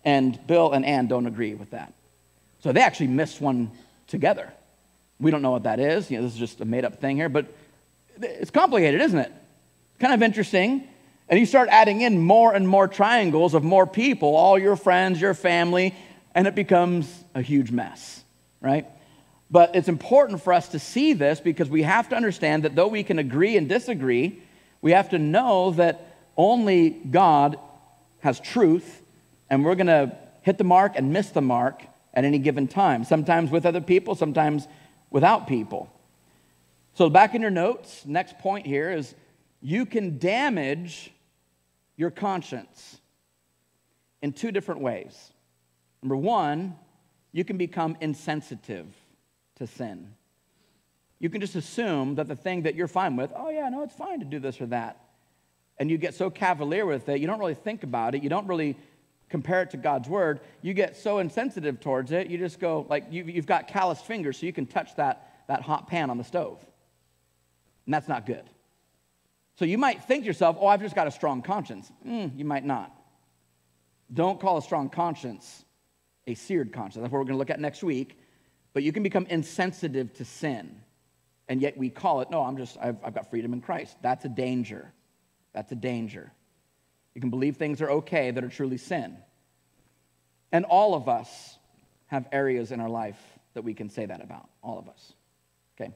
and 0.03 0.45
Bill 0.47 0.71
and 0.71 0.85
Ann 0.85 1.07
don't 1.07 1.25
agree 1.25 1.53
with 1.53 1.71
that. 1.71 1.93
So 2.59 2.71
they 2.71 2.81
actually 2.81 3.07
missed 3.07 3.39
one 3.39 3.71
together. 4.07 4.51
We 5.19 5.31
don't 5.31 5.41
know 5.41 5.51
what 5.51 5.63
that 5.63 5.79
is. 5.79 6.11
You 6.11 6.17
know, 6.17 6.23
this 6.23 6.33
is 6.33 6.39
just 6.39 6.61
a 6.61 6.65
made 6.65 6.83
up 6.83 6.99
thing 6.99 7.15
here, 7.15 7.29
but 7.29 7.45
it's 8.21 8.51
complicated, 8.51 9.01
isn't 9.01 9.19
it? 9.19 9.31
Kind 9.99 10.13
of 10.13 10.21
interesting. 10.21 10.87
And 11.29 11.39
you 11.39 11.45
start 11.45 11.69
adding 11.69 12.01
in 12.01 12.19
more 12.19 12.53
and 12.53 12.67
more 12.67 12.87
triangles 12.87 13.53
of 13.53 13.63
more 13.63 13.87
people, 13.87 14.35
all 14.35 14.59
your 14.59 14.75
friends, 14.75 15.21
your 15.21 15.33
family, 15.33 15.95
and 16.35 16.45
it 16.45 16.55
becomes 16.55 17.23
a 17.33 17.41
huge 17.41 17.71
mess, 17.71 18.23
right? 18.59 18.85
But 19.49 19.75
it's 19.75 19.87
important 19.87 20.41
for 20.41 20.53
us 20.53 20.69
to 20.69 20.79
see 20.79 21.13
this 21.13 21.39
because 21.39 21.69
we 21.69 21.83
have 21.83 22.09
to 22.09 22.15
understand 22.15 22.63
that 22.63 22.75
though 22.75 22.87
we 22.87 23.03
can 23.03 23.19
agree 23.19 23.55
and 23.57 23.69
disagree, 23.69 24.41
we 24.81 24.91
have 24.91 25.09
to 25.09 25.19
know 25.19 25.71
that 25.71 26.10
only 26.37 26.89
God 26.89 27.57
has 28.19 28.39
truth, 28.39 29.01
and 29.49 29.65
we're 29.65 29.75
going 29.75 29.87
to 29.87 30.15
hit 30.41 30.57
the 30.57 30.63
mark 30.63 30.93
and 30.95 31.11
miss 31.11 31.29
the 31.29 31.41
mark 31.41 31.83
at 32.13 32.25
any 32.25 32.39
given 32.39 32.67
time, 32.67 33.03
sometimes 33.03 33.51
with 33.51 33.65
other 33.65 33.81
people, 33.81 34.15
sometimes 34.15 34.67
without 35.09 35.47
people. 35.47 35.91
So, 36.93 37.09
back 37.09 37.35
in 37.35 37.41
your 37.41 37.51
notes, 37.51 38.05
next 38.05 38.37
point 38.39 38.65
here 38.65 38.91
is 38.91 39.15
you 39.61 39.85
can 39.85 40.17
damage 40.17 41.11
your 41.95 42.11
conscience 42.11 42.99
in 44.21 44.33
two 44.33 44.51
different 44.51 44.81
ways. 44.81 45.31
Number 46.01 46.17
one, 46.17 46.75
you 47.31 47.43
can 47.43 47.57
become 47.57 47.95
insensitive 48.01 48.87
to 49.55 49.67
sin. 49.67 50.13
You 51.19 51.29
can 51.29 51.39
just 51.39 51.55
assume 51.55 52.15
that 52.15 52.27
the 52.27 52.35
thing 52.35 52.63
that 52.63 52.75
you're 52.75 52.87
fine 52.87 53.15
with, 53.15 53.31
oh, 53.35 53.49
yeah, 53.49 53.69
no, 53.69 53.83
it's 53.83 53.95
fine 53.95 54.19
to 54.19 54.25
do 54.25 54.39
this 54.39 54.59
or 54.59 54.65
that. 54.67 54.97
And 55.81 55.89
you 55.89 55.97
get 55.97 56.13
so 56.13 56.29
cavalier 56.29 56.85
with 56.85 57.09
it, 57.09 57.19
you 57.19 57.25
don't 57.25 57.39
really 57.39 57.55
think 57.55 57.81
about 57.81 58.13
it, 58.13 58.21
you 58.21 58.29
don't 58.29 58.45
really 58.45 58.77
compare 59.29 59.63
it 59.63 59.71
to 59.71 59.77
God's 59.77 60.07
word. 60.07 60.41
You 60.61 60.75
get 60.75 60.95
so 60.95 61.17
insensitive 61.17 61.79
towards 61.79 62.11
it, 62.11 62.27
you 62.27 62.37
just 62.37 62.59
go, 62.59 62.85
like, 62.87 63.05
you've 63.09 63.47
got 63.47 63.67
calloused 63.67 64.05
fingers, 64.05 64.37
so 64.37 64.45
you 64.45 64.53
can 64.53 64.67
touch 64.67 64.95
that, 64.97 65.43
that 65.47 65.63
hot 65.63 65.87
pan 65.87 66.11
on 66.11 66.19
the 66.19 66.23
stove. 66.23 66.63
And 67.87 67.95
that's 67.95 68.07
not 68.07 68.27
good. 68.27 68.43
So 69.55 69.65
you 69.65 69.79
might 69.79 70.03
think 70.03 70.21
to 70.21 70.27
yourself, 70.27 70.55
oh, 70.59 70.67
I've 70.67 70.81
just 70.81 70.93
got 70.93 71.07
a 71.07 71.11
strong 71.11 71.41
conscience. 71.41 71.91
Mm, 72.07 72.37
you 72.37 72.45
might 72.45 72.63
not. 72.63 72.95
Don't 74.13 74.39
call 74.39 74.59
a 74.59 74.61
strong 74.61 74.87
conscience 74.87 75.65
a 76.27 76.35
seared 76.35 76.71
conscience. 76.71 77.01
That's 77.01 77.11
what 77.11 77.17
we're 77.17 77.25
going 77.25 77.33
to 77.33 77.39
look 77.39 77.49
at 77.49 77.59
next 77.59 77.81
week. 77.81 78.19
But 78.73 78.83
you 78.83 78.93
can 78.93 79.01
become 79.01 79.25
insensitive 79.31 80.13
to 80.13 80.25
sin. 80.25 80.79
And 81.47 81.59
yet 81.59 81.75
we 81.75 81.89
call 81.89 82.21
it, 82.21 82.29
no, 82.29 82.43
I'm 82.43 82.55
just, 82.55 82.77
I've, 82.79 82.97
I've 83.03 83.15
got 83.15 83.31
freedom 83.31 83.51
in 83.53 83.61
Christ. 83.61 83.97
That's 84.03 84.23
a 84.25 84.29
danger. 84.29 84.93
That's 85.53 85.71
a 85.71 85.75
danger. 85.75 86.31
You 87.13 87.21
can 87.21 87.29
believe 87.29 87.57
things 87.57 87.81
are 87.81 87.89
okay 87.89 88.31
that 88.31 88.43
are 88.43 88.49
truly 88.49 88.77
sin. 88.77 89.17
And 90.51 90.65
all 90.65 90.95
of 90.95 91.09
us 91.09 91.57
have 92.07 92.27
areas 92.31 92.71
in 92.71 92.79
our 92.79 92.89
life 92.89 93.19
that 93.53 93.63
we 93.63 93.73
can 93.73 93.89
say 93.89 94.05
that 94.05 94.21
about. 94.21 94.49
All 94.61 94.79
of 94.79 94.87
us. 94.87 95.13
Okay? 95.79 95.91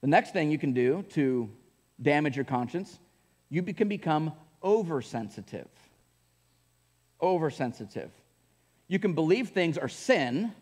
The 0.00 0.08
next 0.08 0.32
thing 0.32 0.50
you 0.50 0.58
can 0.58 0.72
do 0.72 1.04
to 1.10 1.50
damage 2.00 2.36
your 2.36 2.44
conscience, 2.44 2.98
you 3.48 3.62
can 3.62 3.88
become 3.88 4.32
oversensitive. 4.62 5.68
Oversensitive. 7.20 8.10
You 8.88 8.98
can 8.98 9.14
believe 9.14 9.48
things 9.48 9.78
are 9.78 9.88
sin, 9.88 10.52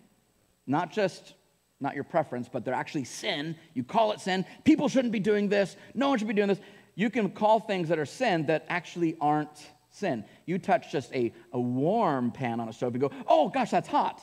not 0.66 0.92
just 0.92 1.34
not 1.80 1.94
your 1.94 2.04
preference, 2.04 2.48
but 2.50 2.64
they're 2.64 2.74
actually 2.74 3.04
sin. 3.04 3.56
You 3.74 3.84
call 3.84 4.12
it 4.12 4.20
sin. 4.20 4.46
People 4.64 4.88
shouldn't 4.88 5.12
be 5.12 5.20
doing 5.20 5.48
this. 5.48 5.76
No 5.94 6.08
one 6.08 6.18
should 6.18 6.28
be 6.28 6.34
doing 6.34 6.48
this. 6.48 6.60
You 6.94 7.10
can 7.10 7.30
call 7.30 7.60
things 7.60 7.88
that 7.88 7.98
are 7.98 8.06
sin 8.06 8.46
that 8.46 8.64
actually 8.68 9.16
aren't 9.20 9.66
sin. 9.90 10.24
You 10.46 10.58
touch 10.58 10.92
just 10.92 11.12
a, 11.12 11.32
a 11.52 11.60
warm 11.60 12.30
pan 12.30 12.60
on 12.60 12.68
a 12.68 12.72
stove, 12.72 12.94
and 12.94 13.00
go, 13.00 13.10
oh 13.26 13.48
gosh, 13.48 13.70
that's 13.70 13.88
hot. 13.88 14.20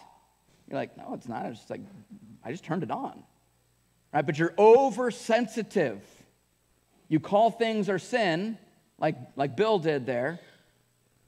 You're 0.67 0.79
like, 0.79 0.97
no, 0.97 1.13
it's 1.13 1.27
not. 1.27 1.45
It's 1.47 1.59
just 1.59 1.69
like, 1.69 1.81
I 2.43 2.51
just 2.51 2.63
turned 2.63 2.83
it 2.83 2.91
on. 2.91 3.23
Right? 4.13 4.25
But 4.25 4.37
you're 4.39 4.53
oversensitive. 4.57 6.01
You 7.07 7.19
call 7.19 7.51
things 7.51 7.89
are 7.89 7.99
sin, 7.99 8.57
like, 8.97 9.15
like 9.35 9.57
Bill 9.57 9.79
did 9.79 10.05
there, 10.05 10.39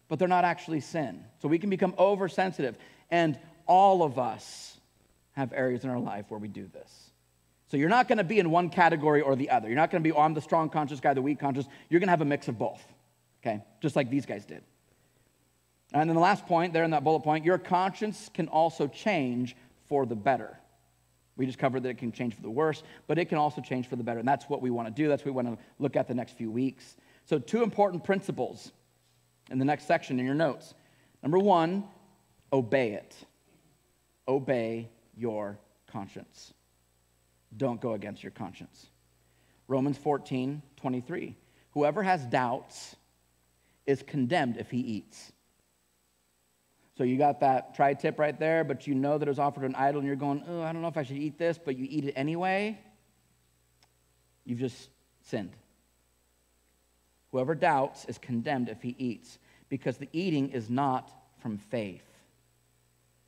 but 0.08 0.20
they're 0.20 0.28
not 0.28 0.46
actually 0.46 0.80
sin. 0.80 1.24
So 1.42 1.48
we 1.48 1.60
can 1.60 1.70
become 1.70 1.94
oversensitive. 1.98 2.78
And 3.12 3.38
all 3.66 4.04
of 4.04 4.18
us 4.18 4.78
have 5.34 5.52
areas 5.54 5.84
in 5.84 5.90
our 5.90 6.00
life 6.00 6.26
where 6.30 6.40
we 6.40 6.48
do 6.48 6.68
this. 6.72 7.10
So 7.74 7.78
you're 7.78 7.90
not 7.90 8.08
going 8.08 8.20
to 8.20 8.24
be 8.24 8.38
in 8.38 8.52
one 8.52 8.70
category 8.70 9.22
or 9.22 9.36
the 9.36 9.50
other. 9.50 9.68
You're 9.68 9.78
not 9.78 9.90
going 9.90 10.04
to 10.04 10.08
be, 10.08 10.12
oh, 10.12 10.22
I'm 10.22 10.36
the 10.36 10.42
strong 10.42 10.70
conscious 10.70 11.00
guy, 11.00 11.16
the 11.16 11.24
weak 11.24 11.40
conscious. 11.40 11.66
You're 11.90 12.00
going 12.00 12.06
to 12.06 12.12
have 12.12 12.22
a 12.22 12.26
mix 12.26 12.48
of 12.48 12.60
both, 12.60 12.84
okay? 13.42 13.64
Just 13.82 13.96
like 13.96 14.12
these 14.12 14.28
guys 14.28 14.46
did. 14.46 14.62
And 15.92 16.08
then 16.08 16.14
the 16.14 16.22
last 16.22 16.46
point 16.46 16.72
there 16.72 16.84
in 16.84 16.92
that 16.92 17.04
bullet 17.04 17.22
point 17.22 17.44
your 17.44 17.58
conscience 17.58 18.30
can 18.32 18.48
also 18.48 18.86
change 18.86 19.56
for 19.88 20.06
the 20.06 20.16
better. 20.16 20.56
We 21.36 21.48
just 21.48 21.58
covered 21.58 21.82
that 21.82 21.90
it 21.90 21.98
can 21.98 22.12
change 22.12 22.36
for 22.36 22.44
the 22.44 22.50
worse, 22.52 22.84
but 23.08 23.18
it 23.18 23.26
can 23.26 23.40
also 23.40 23.60
change 23.60 23.88
for 23.88 23.96
the 23.96 24.04
better. 24.04 24.20
And 24.20 24.28
that's 24.28 24.48
what 24.48 24.62
we 24.62 24.70
want 24.70 24.88
to 24.88 24.94
do. 24.94 25.08
That's 25.08 25.26
what 25.26 25.34
we 25.34 25.44
want 25.44 25.58
to 25.58 25.66
look 25.80 25.96
at 25.96 26.08
the 26.08 26.14
next 26.14 26.38
few 26.38 26.52
weeks. 26.52 26.96
So, 27.26 27.40
two 27.40 27.64
important 27.64 28.04
principles 28.04 28.72
in 29.50 29.58
the 29.58 29.66
next 29.66 29.88
section 29.88 30.20
in 30.20 30.28
your 30.28 30.36
notes. 30.36 30.76
Number 31.24 31.40
one, 31.40 31.86
obey 32.52 32.92
it. 32.92 33.16
Obey 34.28 34.90
your 35.18 35.58
conscience. 35.88 36.54
Don't 37.56 37.82
go 37.82 37.94
against 37.94 38.24
your 38.24 38.32
conscience. 38.32 38.88
Romans 39.68 39.98
14, 39.98 40.62
23. 40.78 41.36
Whoever 41.72 42.04
has 42.04 42.26
doubts 42.26 42.96
is 43.86 44.04
condemned 44.04 44.58
if 44.58 44.70
he 44.70 44.80
eats. 44.80 45.32
So 46.98 47.04
you 47.04 47.18
got 47.18 47.40
that 47.40 47.76
tri 47.76 47.96
tip 47.96 48.20
right 48.20 48.38
there, 48.40 48.64
but 48.64 48.86
you 48.86 48.94
know 48.94 49.18
that 49.18 49.28
it 49.28 49.32
was 49.32 49.40
offered 49.40 49.62
to 49.62 49.66
an 49.66 49.76
idol 49.76 50.00
and 50.00 50.08
you're 50.08 50.16
going, 50.16 50.44
oh, 50.48 50.62
I 50.62 50.72
don't 50.72 50.82
know 50.82 50.88
if 50.88 50.98
I 50.98 51.04
should 51.04 51.18
eat 51.18 51.40
this, 51.40 51.58
but 51.58 51.76
you 51.76 51.88
eat 51.90 52.06
it 52.06 52.14
anyway. 52.16 52.80
You've 54.46 54.60
just 54.60 54.90
sinned. 55.22 55.56
Whoever 57.32 57.56
doubts 57.56 58.06
is 58.06 58.20
condemned 58.20 58.70
if 58.70 58.82
he 58.82 58.96
eats, 59.00 59.40
because 59.70 59.98
the 59.98 60.10
eating 60.14 60.50
is 60.50 60.70
not 60.70 61.12
from 61.42 61.58
faith. 61.58 62.06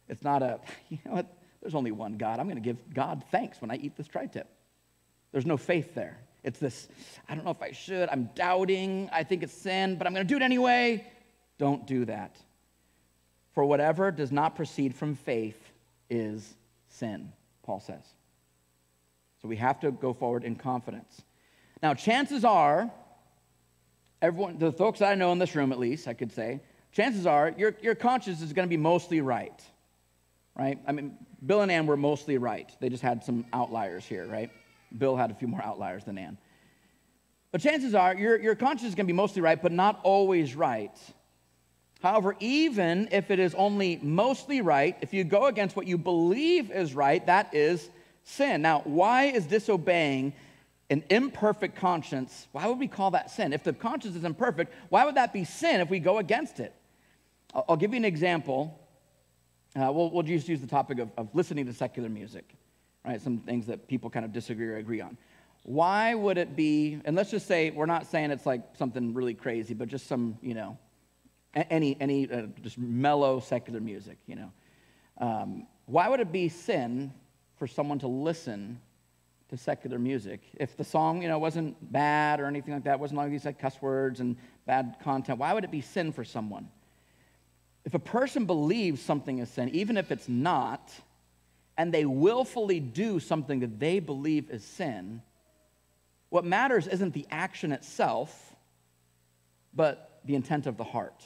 It's 0.08 0.24
not 0.24 0.44
a, 0.44 0.60
you 0.90 1.00
know 1.06 1.14
what, 1.14 1.38
there's 1.66 1.74
only 1.74 1.92
one 1.92 2.16
God. 2.18 2.40
I'm 2.40 2.46
going 2.46 2.62
to 2.62 2.62
give 2.62 2.94
God 2.94 3.24
thanks 3.32 3.60
when 3.60 3.72
I 3.72 3.78
eat 3.78 3.98
this 3.98 4.08
tri 4.08 4.28
tip. 4.28 4.48
There's 5.32 5.48
no 5.48 5.58
faith 5.58 5.96
there. 5.96 6.20
It's 6.44 6.60
this, 6.60 6.88
I 7.28 7.34
don't 7.34 7.44
know 7.44 7.50
if 7.50 7.64
I 7.64 7.72
should, 7.72 8.08
I'm 8.10 8.30
doubting, 8.36 9.10
I 9.12 9.24
think 9.24 9.42
it's 9.42 9.52
sin, 9.52 9.96
but 9.96 10.06
I'm 10.06 10.14
going 10.14 10.28
to 10.28 10.32
do 10.32 10.38
it 10.38 10.44
anyway. 10.44 11.12
Don't 11.58 11.88
do 11.88 12.06
that. 12.06 12.38
For 13.56 13.66
whatever 13.66 14.12
does 14.12 14.32
not 14.32 14.56
proceed 14.56 14.94
from 14.94 15.16
faith 15.16 15.60
is 16.08 16.54
sin, 16.88 17.34
Paul 17.64 17.80
says. 17.80 18.04
So 19.42 19.48
we 19.48 19.56
have 19.56 19.80
to 19.80 19.90
go 19.90 20.14
forward 20.14 20.44
in 20.44 20.58
confidence. 20.58 21.24
Now, 21.82 21.96
chances 21.96 22.46
are, 22.46 22.92
everyone, 24.22 24.60
the 24.60 24.72
folks 24.72 25.02
I 25.02 25.16
know 25.16 25.32
in 25.32 25.40
this 25.40 25.56
room 25.56 25.72
at 25.72 25.80
least, 25.80 26.08
I 26.08 26.14
could 26.14 26.32
say, 26.32 26.62
chances 26.92 27.26
are 27.26 27.56
your, 27.58 27.74
your 27.82 27.96
conscience 27.96 28.44
is 28.44 28.54
going 28.54 28.68
to 28.68 28.70
be 28.70 28.78
mostly 28.78 29.20
right. 29.20 29.64
Right? 30.58 30.80
I 30.88 30.92
mean, 30.94 31.18
Bill 31.46 31.62
and 31.62 31.72
Ann 31.72 31.86
were 31.86 31.98
mostly 31.98 32.38
right. 32.38 32.72
They 32.80 32.90
just 32.90 33.04
had 33.04 33.24
some 33.24 33.46
outliers 33.52 34.06
here, 34.06 34.26
right? 34.26 34.50
Bill 34.98 35.16
had 35.16 35.32
a 35.32 35.34
few 35.34 35.48
more 35.48 35.62
outliers 35.62 36.06
than 36.06 36.18
Ann. 36.18 36.38
But 37.52 37.62
chances 37.62 37.94
are 37.94 38.16
your, 38.16 38.40
your 38.40 38.56
conscience 38.56 38.90
is 38.90 38.96
going 38.96 39.06
to 39.06 39.14
be 39.14 39.16
mostly 39.16 39.42
right, 39.42 39.62
but 39.62 39.72
not 39.72 40.00
always 40.04 40.56
right. 40.56 40.98
However, 42.02 42.36
even 42.40 43.10
if 43.12 43.32
it 43.32 43.40
is 43.40 43.56
only 43.56 43.98
mostly 44.02 44.62
right, 44.62 44.98
if 45.02 45.14
you 45.14 45.24
go 45.24 45.46
against 45.46 45.76
what 45.76 45.88
you 45.88 45.98
believe 45.98 46.72
is 46.72 46.94
right, 46.94 47.26
that 47.26 47.54
is 47.54 47.90
sin. 48.24 48.62
Now, 48.62 48.82
why 48.84 49.26
is 49.26 49.46
disobeying 49.46 50.34
an 50.90 51.04
imperfect 51.10 51.76
conscience? 51.76 52.48
Why 52.52 52.68
would 52.68 52.78
we 52.80 52.88
call 52.88 53.12
that 53.12 53.32
sin? 53.32 53.54
If 53.54 53.64
the 53.64 53.74
conscience 53.74 54.16
is 54.16 54.24
imperfect, 54.24 54.74
why 54.90 55.06
would 55.06 55.16
that 55.16 55.34
be 55.34 55.46
sin 55.46 55.82
if 55.82 55.90
we 55.90 56.00
go 56.00 56.20
against 56.20 56.60
it? 56.60 56.74
I'll, 57.54 57.66
I'll 57.70 57.78
give 57.78 57.92
you 57.92 57.98
an 57.98 58.06
example. 58.06 58.80
Uh, 59.76 59.92
we'll, 59.92 60.10
we'll 60.10 60.24
just 60.24 60.48
use 60.48 60.62
the 60.62 60.68
topic 60.68 61.00
of, 61.00 61.10
of 61.18 61.30
listening 61.34 61.66
to 61.66 61.74
secular 61.74 62.10
music, 62.10 62.56
right? 63.06 63.22
Some 63.22 63.40
things 63.40 63.66
that 63.68 63.88
people 63.88 64.10
kind 64.10 64.26
of 64.26 64.32
disagree 64.32 64.68
or 64.68 64.78
agree 64.78 65.02
on. 65.02 65.18
Why 65.64 66.14
would 66.14 66.38
it 66.38 66.56
be, 66.56 67.02
and 67.06 67.16
let's 67.16 67.32
just 67.32 67.48
say, 67.48 67.72
we're 67.72 67.86
not 67.86 68.06
saying 68.08 68.32
it's 68.32 68.46
like 68.46 68.62
something 68.78 69.14
really 69.14 69.34
crazy, 69.34 69.74
but 69.74 69.88
just 69.88 70.08
some, 70.08 70.38
you 70.42 70.54
know, 70.54 70.78
any, 71.56 71.98
any 72.00 72.30
uh, 72.32 72.44
just 72.62 72.78
mellow 72.78 73.40
secular 73.40 73.80
music, 73.80 74.18
you 74.28 74.36
know. 74.36 74.52
Um, 75.18 75.68
why 75.86 76.08
would 76.08 76.20
it 76.20 76.32
be 76.32 76.50
sin 76.50 77.12
for 77.58 77.68
someone 77.68 78.00
to 78.00 78.08
listen 78.08 78.80
to 79.50 79.58
secular 79.58 80.00
music. 80.00 80.42
If 80.60 80.76
the 80.76 80.84
song, 80.84 81.22
you 81.22 81.28
know, 81.28 81.38
wasn't 81.38 81.92
bad 81.92 82.40
or 82.40 82.48
anything 82.48 82.74
like 82.74 82.84
that, 82.86 83.00
wasn't 83.00 83.20
like 83.20 83.30
these 83.30 83.46
like 83.46 83.60
cuss 83.60 83.82
words 83.82 84.20
and 84.20 84.38
bad 84.66 84.98
content, 85.04 85.40
why 85.40 85.54
would 85.54 85.64
it 85.64 85.72
be 85.72 85.82
sin 85.82 86.12
for 86.12 86.24
someone? 86.24 86.68
If 87.86 87.94
a 87.94 88.00
person 88.00 88.46
believes 88.46 89.02
something 89.02 89.38
is 89.40 89.50
sin, 89.50 89.70
even 89.70 89.96
if 89.96 90.12
it's 90.12 90.28
not, 90.28 90.92
and 91.78 91.94
they 91.94 92.06
willfully 92.06 92.80
do 92.80 93.20
something 93.20 93.60
that 93.60 93.80
they 93.80 94.00
believe 94.00 94.50
is 94.50 94.64
sin, 94.64 95.22
what 96.30 96.44
matters 96.44 96.88
isn't 96.88 97.14
the 97.14 97.28
action 97.30 97.72
itself, 97.72 98.56
but 99.74 100.20
the 100.26 100.36
intent 100.36 100.66
of 100.66 100.78
the 100.78 100.84
heart. 100.84 101.24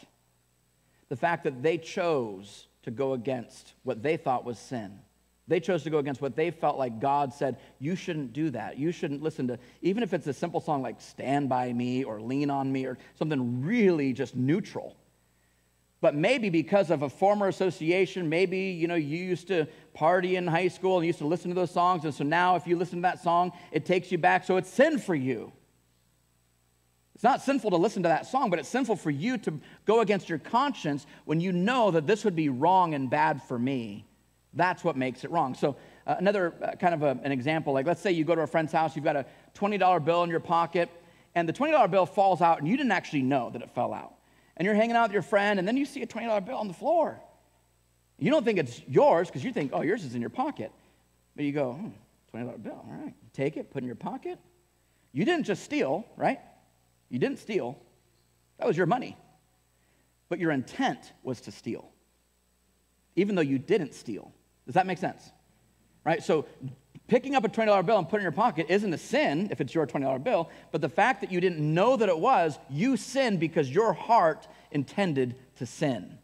The 1.07 1.15
fact 1.15 1.45
that 1.45 1.63
they 1.63 1.77
chose 1.77 2.67
to 2.83 2.91
go 2.91 3.13
against 3.13 3.73
what 3.83 4.03
they 4.03 4.17
thought 4.17 4.43
was 4.43 4.59
sin. 4.59 4.99
They 5.47 5.59
chose 5.59 5.83
to 5.83 5.89
go 5.89 5.97
against 5.97 6.21
what 6.21 6.35
they 6.35 6.51
felt 6.51 6.77
like 6.77 6.99
God 6.99 7.33
said, 7.33 7.57
you 7.79 7.95
shouldn't 7.95 8.33
do 8.33 8.51
that. 8.51 8.77
You 8.77 8.91
shouldn't 8.91 9.23
listen 9.23 9.47
to, 9.47 9.57
even 9.81 10.03
if 10.03 10.13
it's 10.13 10.27
a 10.27 10.33
simple 10.33 10.61
song 10.61 10.83
like 10.83 11.01
Stand 11.01 11.49
By 11.49 11.73
Me 11.73 12.03
or 12.03 12.21
Lean 12.21 12.51
on 12.51 12.71
Me 12.71 12.85
or 12.85 12.97
something 13.15 13.63
really 13.65 14.13
just 14.13 14.35
neutral. 14.35 14.95
But 16.01 16.15
maybe 16.15 16.49
because 16.49 16.91
of 16.91 17.01
a 17.01 17.09
former 17.09 17.47
association, 17.47 18.29
maybe 18.29 18.59
you 18.59 18.87
know 18.87 18.95
you 18.95 19.17
used 19.17 19.47
to 19.49 19.67
party 19.93 20.37
in 20.37 20.47
high 20.47 20.69
school 20.69 20.97
and 20.97 21.05
used 21.05 21.19
to 21.19 21.27
listen 21.27 21.49
to 21.49 21.55
those 21.55 21.71
songs, 21.71 22.05
and 22.05 22.13
so 22.13 22.23
now 22.23 22.55
if 22.55 22.65
you 22.65 22.77
listen 22.77 22.99
to 22.99 23.01
that 23.03 23.21
song, 23.21 23.51
it 23.71 23.85
takes 23.85 24.11
you 24.11 24.17
back. 24.17 24.45
So 24.45 24.57
it's 24.57 24.69
sin 24.69 24.97
for 24.97 25.15
you. 25.15 25.51
It's 27.19 27.23
not 27.25 27.41
sinful 27.41 27.71
to 27.71 27.75
listen 27.75 28.03
to 28.03 28.09
that 28.09 28.27
song, 28.27 28.49
but 28.49 28.59
it's 28.59 28.69
sinful 28.69 28.95
for 28.95 29.09
you 29.11 29.37
to 29.39 29.59
go 29.83 29.99
against 29.99 30.29
your 30.29 30.39
conscience 30.39 31.05
when 31.25 31.41
you 31.41 31.51
know 31.51 31.91
that 31.91 32.07
this 32.07 32.23
would 32.23 32.35
be 32.35 32.47
wrong 32.47 32.93
and 32.93 33.09
bad 33.09 33.43
for 33.43 33.59
me. 33.59 34.05
That's 34.53 34.85
what 34.85 34.95
makes 34.95 35.25
it 35.25 35.31
wrong. 35.31 35.53
So, 35.53 35.75
uh, 36.07 36.15
another 36.17 36.53
uh, 36.63 36.75
kind 36.77 36.93
of 36.93 37.03
a, 37.03 37.19
an 37.21 37.33
example 37.33 37.73
like, 37.73 37.85
let's 37.85 37.99
say 37.99 38.13
you 38.13 38.23
go 38.23 38.35
to 38.35 38.41
a 38.43 38.47
friend's 38.47 38.71
house, 38.71 38.95
you've 38.95 39.03
got 39.03 39.17
a 39.17 39.25
$20 39.53 40.05
bill 40.05 40.23
in 40.23 40.29
your 40.29 40.39
pocket, 40.39 40.89
and 41.35 41.47
the 41.47 41.51
$20 41.51 41.91
bill 41.91 42.05
falls 42.05 42.41
out, 42.41 42.59
and 42.59 42.67
you 42.69 42.77
didn't 42.77 42.93
actually 42.93 43.21
know 43.21 43.49
that 43.49 43.61
it 43.61 43.69
fell 43.71 43.93
out. 43.93 44.13
And 44.59 44.65
you're 44.65 44.75
hanging 44.75 44.95
out 44.95 45.03
with 45.03 45.13
your 45.13 45.21
friend, 45.21 45.57
and 45.57 45.67
then 45.67 45.77
you 45.77 45.85
see 45.85 46.03
a 46.03 46.07
$20 46.07 46.45
bill 46.45 46.57
on 46.57 46.67
the 46.67 46.73
floor. 46.73 47.19
You 48.19 48.29
don't 48.29 48.43
think 48.43 48.59
it's 48.59 48.81
yours 48.87 49.27
because 49.27 49.43
you 49.43 49.53
think, 49.53 49.71
oh, 49.73 49.81
yours 49.81 50.03
is 50.03 50.13
in 50.13 50.21
your 50.21 50.29
pocket. 50.29 50.71
But 51.35 51.45
you 51.45 51.53
go, 51.53 51.71
hmm, 51.71 52.37
$20 52.37 52.61
bill, 52.61 52.73
all 52.73 52.97
right. 53.01 53.15
Take 53.33 53.55
it, 53.55 53.71
put 53.71 53.77
it 53.77 53.85
in 53.85 53.87
your 53.87 53.95
pocket. 53.95 54.37
You 55.13 55.23
didn't 55.25 55.45
just 55.45 55.63
steal, 55.63 56.05
right? 56.17 56.39
You 57.09 57.17
didn't 57.17 57.39
steal, 57.39 57.79
that 58.57 58.67
was 58.67 58.77
your 58.77 58.85
money. 58.85 59.17
But 60.27 60.39
your 60.39 60.51
intent 60.51 61.13
was 61.23 61.41
to 61.41 61.51
steal, 61.51 61.89
even 63.15 63.35
though 63.35 63.41
you 63.41 63.57
didn't 63.57 63.95
steal. 63.95 64.31
Does 64.65 64.75
that 64.75 64.85
make 64.85 64.99
sense? 64.99 65.31
Right? 66.05 66.21
So 66.21 66.45
picking 67.09 67.35
up 67.35 67.43
a 67.43 67.49
$20 67.49 67.85
bill 67.85 67.97
and 67.97 68.07
putting 68.07 68.23
it 68.23 68.27
in 68.27 68.31
your 68.31 68.31
pocket 68.31 68.67
isn't 68.69 68.93
a 68.93 68.97
sin 68.97 69.49
if 69.51 69.59
it's 69.59 69.73
your 69.73 69.85
$20 69.85 70.23
bill, 70.23 70.49
but 70.71 70.79
the 70.79 70.89
fact 70.89 71.21
that 71.21 71.31
you 71.31 71.41
didn't 71.41 71.59
know 71.59 71.97
that 71.97 72.07
it 72.07 72.17
was, 72.17 72.57
you 72.69 72.95
sinned 72.95 73.39
because 73.39 73.69
your 73.69 73.93
heart 73.93 74.47
intended 74.71 75.35
to 75.57 75.65
sin. 75.65 76.17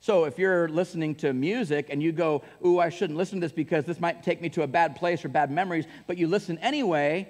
So 0.00 0.24
if 0.24 0.38
you're 0.38 0.68
listening 0.68 1.14
to 1.16 1.32
music 1.32 1.88
and 1.90 2.02
you 2.02 2.12
go, 2.12 2.42
Ooh, 2.64 2.78
I 2.78 2.88
shouldn't 2.88 3.18
listen 3.18 3.40
to 3.40 3.44
this 3.44 3.52
because 3.52 3.84
this 3.84 4.00
might 4.00 4.22
take 4.22 4.40
me 4.40 4.48
to 4.50 4.62
a 4.62 4.66
bad 4.66 4.96
place 4.96 5.24
or 5.24 5.28
bad 5.28 5.50
memories, 5.50 5.86
but 6.06 6.16
you 6.16 6.26
listen 6.28 6.58
anyway, 6.58 7.28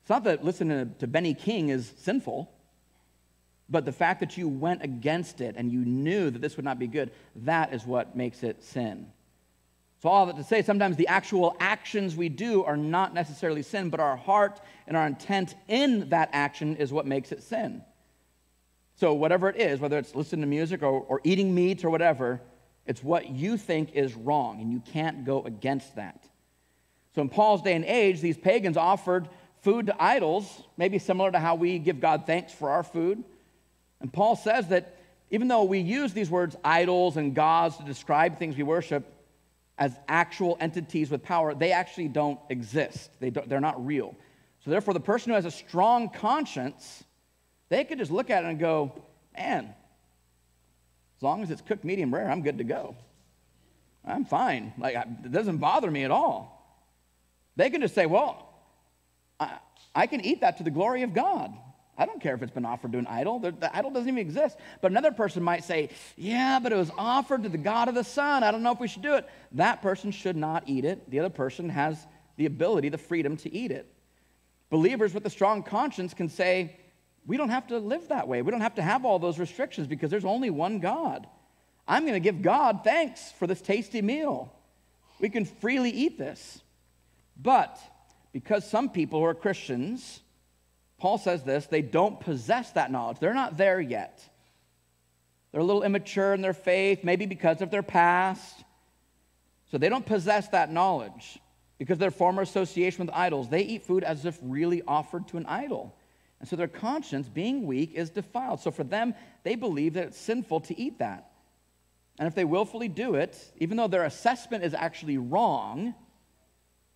it's 0.00 0.10
not 0.10 0.24
that 0.24 0.44
listening 0.44 0.94
to 0.98 1.06
Benny 1.06 1.34
King 1.34 1.68
is 1.68 1.92
sinful, 1.98 2.50
but 3.68 3.84
the 3.84 3.92
fact 3.92 4.20
that 4.20 4.36
you 4.36 4.48
went 4.48 4.82
against 4.82 5.40
it 5.40 5.54
and 5.56 5.70
you 5.70 5.84
knew 5.84 6.30
that 6.30 6.40
this 6.40 6.56
would 6.56 6.64
not 6.64 6.78
be 6.78 6.86
good, 6.86 7.10
that 7.36 7.72
is 7.72 7.84
what 7.84 8.16
makes 8.16 8.42
it 8.42 8.62
sin. 8.62 9.06
So, 10.02 10.08
all 10.08 10.26
that 10.26 10.36
to 10.36 10.42
say, 10.42 10.62
sometimes 10.62 10.96
the 10.96 11.06
actual 11.06 11.56
actions 11.60 12.16
we 12.16 12.28
do 12.28 12.64
are 12.64 12.76
not 12.76 13.14
necessarily 13.14 13.62
sin, 13.62 13.88
but 13.88 14.00
our 14.00 14.16
heart 14.16 14.60
and 14.88 14.96
our 14.96 15.06
intent 15.06 15.54
in 15.68 16.08
that 16.08 16.28
action 16.32 16.74
is 16.74 16.92
what 16.92 17.06
makes 17.06 17.30
it 17.30 17.40
sin. 17.40 17.82
So, 18.96 19.14
whatever 19.14 19.48
it 19.48 19.60
is, 19.60 19.78
whether 19.78 19.98
it's 19.98 20.16
listening 20.16 20.40
to 20.40 20.48
music 20.48 20.82
or, 20.82 21.02
or 21.02 21.20
eating 21.22 21.54
meat 21.54 21.84
or 21.84 21.90
whatever, 21.90 22.40
it's 22.84 23.04
what 23.04 23.28
you 23.28 23.56
think 23.56 23.92
is 23.92 24.14
wrong, 24.14 24.60
and 24.60 24.72
you 24.72 24.82
can't 24.92 25.24
go 25.24 25.44
against 25.44 25.94
that. 25.94 26.28
So, 27.14 27.22
in 27.22 27.28
Paul's 27.28 27.62
day 27.62 27.76
and 27.76 27.84
age, 27.84 28.20
these 28.20 28.36
pagans 28.36 28.76
offered 28.76 29.28
food 29.60 29.86
to 29.86 30.02
idols, 30.02 30.64
maybe 30.76 30.98
similar 30.98 31.30
to 31.30 31.38
how 31.38 31.54
we 31.54 31.78
give 31.78 32.00
God 32.00 32.26
thanks 32.26 32.52
for 32.52 32.70
our 32.70 32.82
food. 32.82 33.22
And 34.00 34.12
Paul 34.12 34.34
says 34.34 34.66
that 34.66 34.96
even 35.30 35.46
though 35.46 35.62
we 35.62 35.78
use 35.78 36.12
these 36.12 36.28
words 36.28 36.56
idols 36.64 37.16
and 37.16 37.36
gods 37.36 37.76
to 37.76 37.84
describe 37.84 38.40
things 38.40 38.56
we 38.56 38.64
worship 38.64 39.06
as 39.78 39.96
actual 40.08 40.56
entities 40.60 41.10
with 41.10 41.22
power, 41.22 41.54
they 41.54 41.72
actually 41.72 42.08
don't 42.08 42.38
exist. 42.50 43.10
They 43.20 43.30
don't, 43.30 43.48
they're 43.48 43.60
not 43.60 43.84
real. 43.84 44.14
So, 44.64 44.70
therefore, 44.70 44.94
the 44.94 45.00
person 45.00 45.30
who 45.30 45.34
has 45.34 45.44
a 45.44 45.50
strong 45.50 46.08
conscience, 46.08 47.02
they 47.68 47.84
could 47.84 47.98
just 47.98 48.10
look 48.10 48.30
at 48.30 48.44
it 48.44 48.48
and 48.48 48.58
go, 48.58 48.92
man, 49.36 49.74
as 51.16 51.22
long 51.22 51.42
as 51.42 51.50
it's 51.50 51.62
cooked 51.62 51.84
medium 51.84 52.14
rare, 52.14 52.30
I'm 52.30 52.42
good 52.42 52.58
to 52.58 52.64
go. 52.64 52.96
I'm 54.04 54.24
fine. 54.24 54.72
Like, 54.78 54.94
it 54.96 55.32
doesn't 55.32 55.58
bother 55.58 55.90
me 55.90 56.04
at 56.04 56.10
all. 56.10 56.80
They 57.56 57.70
can 57.70 57.80
just 57.80 57.94
say, 57.94 58.06
well, 58.06 58.48
I, 59.38 59.58
I 59.94 60.06
can 60.06 60.20
eat 60.24 60.40
that 60.40 60.58
to 60.58 60.64
the 60.64 60.70
glory 60.70 61.02
of 61.02 61.14
God. 61.14 61.52
I 61.96 62.06
don't 62.06 62.22
care 62.22 62.34
if 62.34 62.42
it's 62.42 62.52
been 62.52 62.64
offered 62.64 62.92
to 62.92 62.98
an 62.98 63.06
idol. 63.06 63.38
The, 63.38 63.50
the, 63.50 63.76
idol 63.76 63.90
doesn't 63.90 64.08
even 64.08 64.18
exist. 64.18 64.56
But 64.80 64.90
another 64.90 65.12
person 65.12 65.42
might 65.42 65.64
say, 65.64 65.90
Yeah, 66.16 66.58
but 66.58 66.72
it 66.72 66.76
was 66.76 66.90
offered 66.96 67.42
to 67.42 67.48
the 67.48 67.58
God 67.58 67.88
of 67.88 67.94
the 67.94 68.04
sun. 68.04 68.42
I 68.42 68.50
don't 68.50 68.62
know 68.62 68.72
if 68.72 68.80
we 68.80 68.88
should 68.88 69.02
do 69.02 69.14
it. 69.14 69.28
That 69.52 69.82
person 69.82 70.10
should 70.10 70.36
not 70.36 70.64
eat 70.66 70.84
it. 70.84 71.10
The 71.10 71.20
other 71.20 71.30
person 71.30 71.68
has 71.68 72.06
the 72.36 72.46
ability, 72.46 72.88
the 72.88 72.98
freedom 72.98 73.36
to 73.38 73.52
eat 73.52 73.70
it. 73.70 73.92
Believers 74.70 75.12
with 75.12 75.26
a 75.26 75.30
strong 75.30 75.62
conscience 75.62 76.14
can 76.14 76.30
say, 76.30 76.76
We 77.26 77.36
don't 77.36 77.50
have 77.50 77.66
to 77.66 77.78
live 77.78 78.08
that 78.08 78.26
way. 78.26 78.40
We 78.40 78.50
don't 78.50 78.62
have 78.62 78.76
to 78.76 78.82
have 78.82 79.04
all 79.04 79.18
those 79.18 79.38
restrictions 79.38 79.86
because 79.86 80.10
there's 80.10 80.24
only 80.24 80.48
one 80.48 80.78
God. 80.78 81.26
I'm 81.86 82.04
going 82.04 82.14
to 82.14 82.20
give 82.20 82.40
God 82.40 82.80
thanks 82.84 83.32
for 83.32 83.46
this 83.46 83.60
tasty 83.60 84.00
meal. 84.00 84.50
We 85.20 85.28
can 85.28 85.44
freely 85.44 85.90
eat 85.90 86.16
this. 86.16 86.62
But 87.40 87.78
because 88.32 88.68
some 88.68 88.88
people 88.88 89.18
who 89.18 89.26
are 89.26 89.34
Christians, 89.34 90.20
Paul 91.02 91.18
says 91.18 91.42
this, 91.42 91.66
they 91.66 91.82
don't 91.82 92.20
possess 92.20 92.70
that 92.72 92.92
knowledge. 92.92 93.18
They're 93.18 93.34
not 93.34 93.56
there 93.56 93.80
yet. 93.80 94.22
They're 95.50 95.60
a 95.60 95.64
little 95.64 95.82
immature 95.82 96.32
in 96.32 96.42
their 96.42 96.52
faith, 96.52 97.02
maybe 97.02 97.26
because 97.26 97.60
of 97.60 97.72
their 97.72 97.82
past. 97.82 98.62
So 99.72 99.78
they 99.78 99.88
don't 99.88 100.06
possess 100.06 100.46
that 100.50 100.70
knowledge 100.70 101.40
because 101.76 101.98
their 101.98 102.12
former 102.12 102.40
association 102.40 103.04
with 103.04 103.12
idols. 103.12 103.48
They 103.48 103.62
eat 103.62 103.84
food 103.84 104.04
as 104.04 104.24
if 104.24 104.38
really 104.42 104.80
offered 104.86 105.26
to 105.28 105.38
an 105.38 105.46
idol. 105.46 105.92
And 106.38 106.48
so 106.48 106.54
their 106.54 106.68
conscience, 106.68 107.28
being 107.28 107.66
weak, 107.66 107.94
is 107.94 108.10
defiled. 108.10 108.60
So 108.60 108.70
for 108.70 108.84
them, 108.84 109.16
they 109.42 109.56
believe 109.56 109.94
that 109.94 110.06
it's 110.06 110.18
sinful 110.20 110.60
to 110.60 110.78
eat 110.80 111.00
that. 111.00 111.32
And 112.20 112.28
if 112.28 112.36
they 112.36 112.44
willfully 112.44 112.86
do 112.86 113.16
it, 113.16 113.36
even 113.56 113.76
though 113.76 113.88
their 113.88 114.04
assessment 114.04 114.62
is 114.62 114.72
actually 114.72 115.18
wrong, 115.18 115.96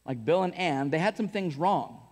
like 0.05 0.25
Bill 0.25 0.45
and 0.45 0.55
Ann, 0.55 0.91
they 0.91 1.01
had 1.01 1.17
some 1.17 1.29
things 1.29 1.57
wrong. 1.57 2.06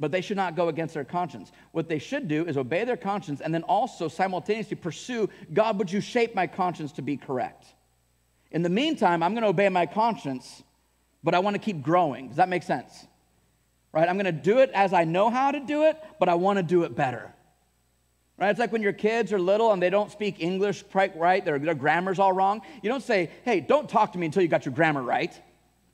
But 0.00 0.12
they 0.12 0.20
should 0.20 0.36
not 0.36 0.54
go 0.54 0.68
against 0.68 0.94
their 0.94 1.04
conscience. 1.04 1.50
What 1.72 1.88
they 1.88 1.98
should 1.98 2.28
do 2.28 2.46
is 2.46 2.56
obey 2.56 2.84
their 2.84 2.96
conscience 2.96 3.40
and 3.40 3.52
then 3.52 3.62
also 3.64 4.08
simultaneously 4.08 4.76
pursue 4.76 5.28
God, 5.52 5.78
would 5.78 5.90
you 5.90 6.00
shape 6.00 6.34
my 6.34 6.46
conscience 6.46 6.92
to 6.92 7.02
be 7.02 7.16
correct? 7.16 7.66
In 8.50 8.62
the 8.62 8.68
meantime, 8.68 9.22
I'm 9.22 9.32
going 9.32 9.42
to 9.42 9.48
obey 9.48 9.68
my 9.68 9.86
conscience, 9.86 10.62
but 11.24 11.34
I 11.34 11.40
want 11.40 11.54
to 11.54 11.58
keep 11.60 11.82
growing. 11.82 12.28
Does 12.28 12.36
that 12.36 12.48
make 12.48 12.62
sense? 12.62 13.06
Right? 13.92 14.08
I'm 14.08 14.16
going 14.16 14.26
to 14.26 14.32
do 14.32 14.58
it 14.58 14.70
as 14.72 14.92
I 14.92 15.04
know 15.04 15.30
how 15.30 15.50
to 15.50 15.60
do 15.60 15.84
it, 15.84 15.96
but 16.20 16.28
I 16.28 16.34
want 16.34 16.58
to 16.58 16.62
do 16.62 16.84
it 16.84 16.94
better. 16.94 17.32
Right? 18.38 18.50
It's 18.50 18.60
like 18.60 18.70
when 18.70 18.82
your 18.82 18.92
kids 18.92 19.32
are 19.32 19.40
little 19.40 19.72
and 19.72 19.82
they 19.82 19.90
don't 19.90 20.12
speak 20.12 20.36
English 20.38 20.84
quite 20.92 21.16
right, 21.16 21.44
their, 21.44 21.58
their 21.58 21.74
grammar's 21.74 22.20
all 22.20 22.32
wrong. 22.32 22.62
You 22.82 22.88
don't 22.88 23.02
say, 23.02 23.30
hey, 23.44 23.58
don't 23.58 23.88
talk 23.88 24.12
to 24.12 24.18
me 24.18 24.26
until 24.26 24.42
you 24.42 24.48
got 24.48 24.64
your 24.64 24.74
grammar 24.74 25.02
right 25.02 25.38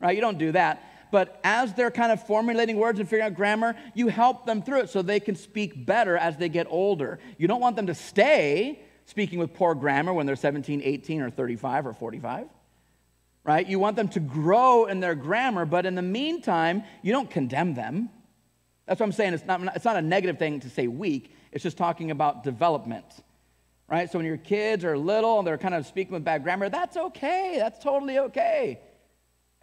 right? 0.05 0.15
You 0.15 0.21
don't 0.21 0.39
do 0.39 0.53
that. 0.53 0.83
But 1.11 1.41
as 1.45 1.75
they're 1.75 1.91
kind 1.91 2.13
of 2.13 2.27
formulating 2.27 2.77
words 2.77 2.99
and 2.99 3.09
figuring 3.09 3.31
out 3.31 3.37
grammar, 3.37 3.77
you 3.95 4.09
help 4.09 4.47
them 4.47 4.63
through 4.63 4.81
it 4.81 4.91
so 4.91 5.03
they 5.03 5.21
can 5.21 5.37
speak 5.37 5.87
better 5.87 6.17
as 6.17 6.37
they 6.37 6.49
get 6.49 6.67
older. 6.69 7.19
You 7.39 7.49
don't 7.49 7.61
want 7.61 7.77
them 7.77 7.87
to 7.87 7.95
stay 7.95 8.81
speaking 9.07 9.39
with 9.39 9.55
poor 9.55 9.75
grammar 9.75 10.13
when 10.13 10.27
they're 10.27 10.37
17, 10.37 10.83
18, 10.83 11.23
or 11.23 11.31
35 11.31 11.87
or 11.87 11.93
45 11.93 12.49
right? 13.45 13.69
You 13.69 13.79
want 13.79 13.97
them 13.97 14.09
to 14.09 14.21
grow 14.21 14.87
in 14.87 15.01
their 15.01 15.15
grammar, 15.15 15.67
but 15.67 15.85
in 15.85 15.95
the 15.95 16.03
meantime, 16.03 16.83
you 17.03 17.13
don't 17.13 17.31
condemn 17.31 17.75
them. 17.75 18.09
That's 18.87 18.99
what 18.99 19.05
I'm 19.07 19.13
saying. 19.13 19.35
It's 19.35 19.45
not, 19.45 19.61
it's 19.77 19.85
not 19.85 19.97
a 19.97 20.03
negative 20.03 20.39
thing 20.39 20.61
to 20.61 20.71
say 20.71 20.89
weak, 20.89 21.31
it's 21.53 21.63
just 21.63 21.77
talking 21.77 22.11
about 22.11 22.43
development, 22.43 23.05
right? 23.87 24.11
So 24.11 24.19
when 24.19 24.27
your 24.27 24.39
kids 24.39 24.85
are 24.85 24.97
little 24.99 25.39
and 25.39 25.47
they're 25.47 25.59
kind 25.59 25.75
of 25.75 25.87
speaking 25.87 26.15
with 26.15 26.25
bad 26.25 26.43
grammar, 26.43 26.69
that's 26.69 26.97
okay. 26.97 27.57
That's 27.59 27.79
totally 27.79 28.19
okay 28.19 28.81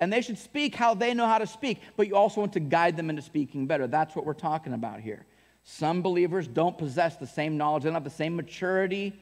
and 0.02 0.12
they 0.12 0.22
should 0.22 0.38
speak 0.38 0.76
how 0.76 0.96
they 0.96 1.14
know 1.14 1.28
how 1.28 1.38
to 1.38 1.48
speak, 1.48 1.80
but 1.96 2.08
you 2.08 2.16
also 2.16 2.42
want 2.42 2.54
to 2.54 2.60
guide 2.60 2.98
them 2.98 3.10
into 3.10 3.22
speaking 3.22 3.68
better. 3.68 3.88
That's 3.88 4.16
what 4.16 4.26
we're 4.26 4.34
talking 4.34 4.74
about 4.74 5.00
here. 5.00 5.26
Some 5.64 6.02
believers 6.02 6.48
don't 6.48 6.76
possess 6.76 7.16
the 7.18 7.28
same 7.28 7.56
knowledge, 7.56 7.84
they 7.84 7.88
don't 7.88 7.94
have 7.94 8.04
the 8.04 8.10
same 8.10 8.36
maturity. 8.36 9.14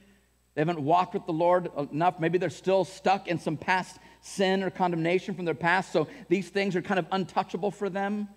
They 0.56 0.62
haven't 0.62 0.82
walked 0.82 1.14
with 1.14 1.26
the 1.26 1.32
Lord 1.32 1.70
enough. 1.92 2.20
Maybe 2.20 2.38
they're 2.38 2.50
still 2.50 2.84
stuck 2.84 3.28
in 3.28 3.40
some 3.40 3.56
past 3.56 3.98
sin 4.20 4.64
or 4.64 4.70
condemnation 4.70 5.36
from 5.36 5.46
their 5.46 5.54
past. 5.54 5.94
So 5.94 6.08
these 6.28 6.50
things 6.50 6.76
are 6.76 6.82
kind 6.82 7.00
of 7.00 7.06
untouchable 7.12 7.72
for 7.72 7.90
them, 7.90 8.28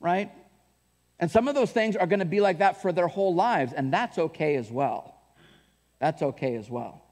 right? 0.00 0.30
And 1.20 1.30
some 1.30 1.48
of 1.48 1.54
those 1.54 1.70
things 1.70 1.96
are 1.96 2.06
going 2.06 2.18
to 2.18 2.26
be 2.26 2.40
like 2.40 2.58
that 2.58 2.82
for 2.82 2.92
their 2.92 3.08
whole 3.08 3.34
lives, 3.34 3.72
and 3.72 3.92
that's 3.92 4.18
okay 4.18 4.56
as 4.56 4.70
well. 4.70 5.14
That's 6.00 6.22
okay 6.22 6.56
as 6.56 6.68
well. 6.68 7.03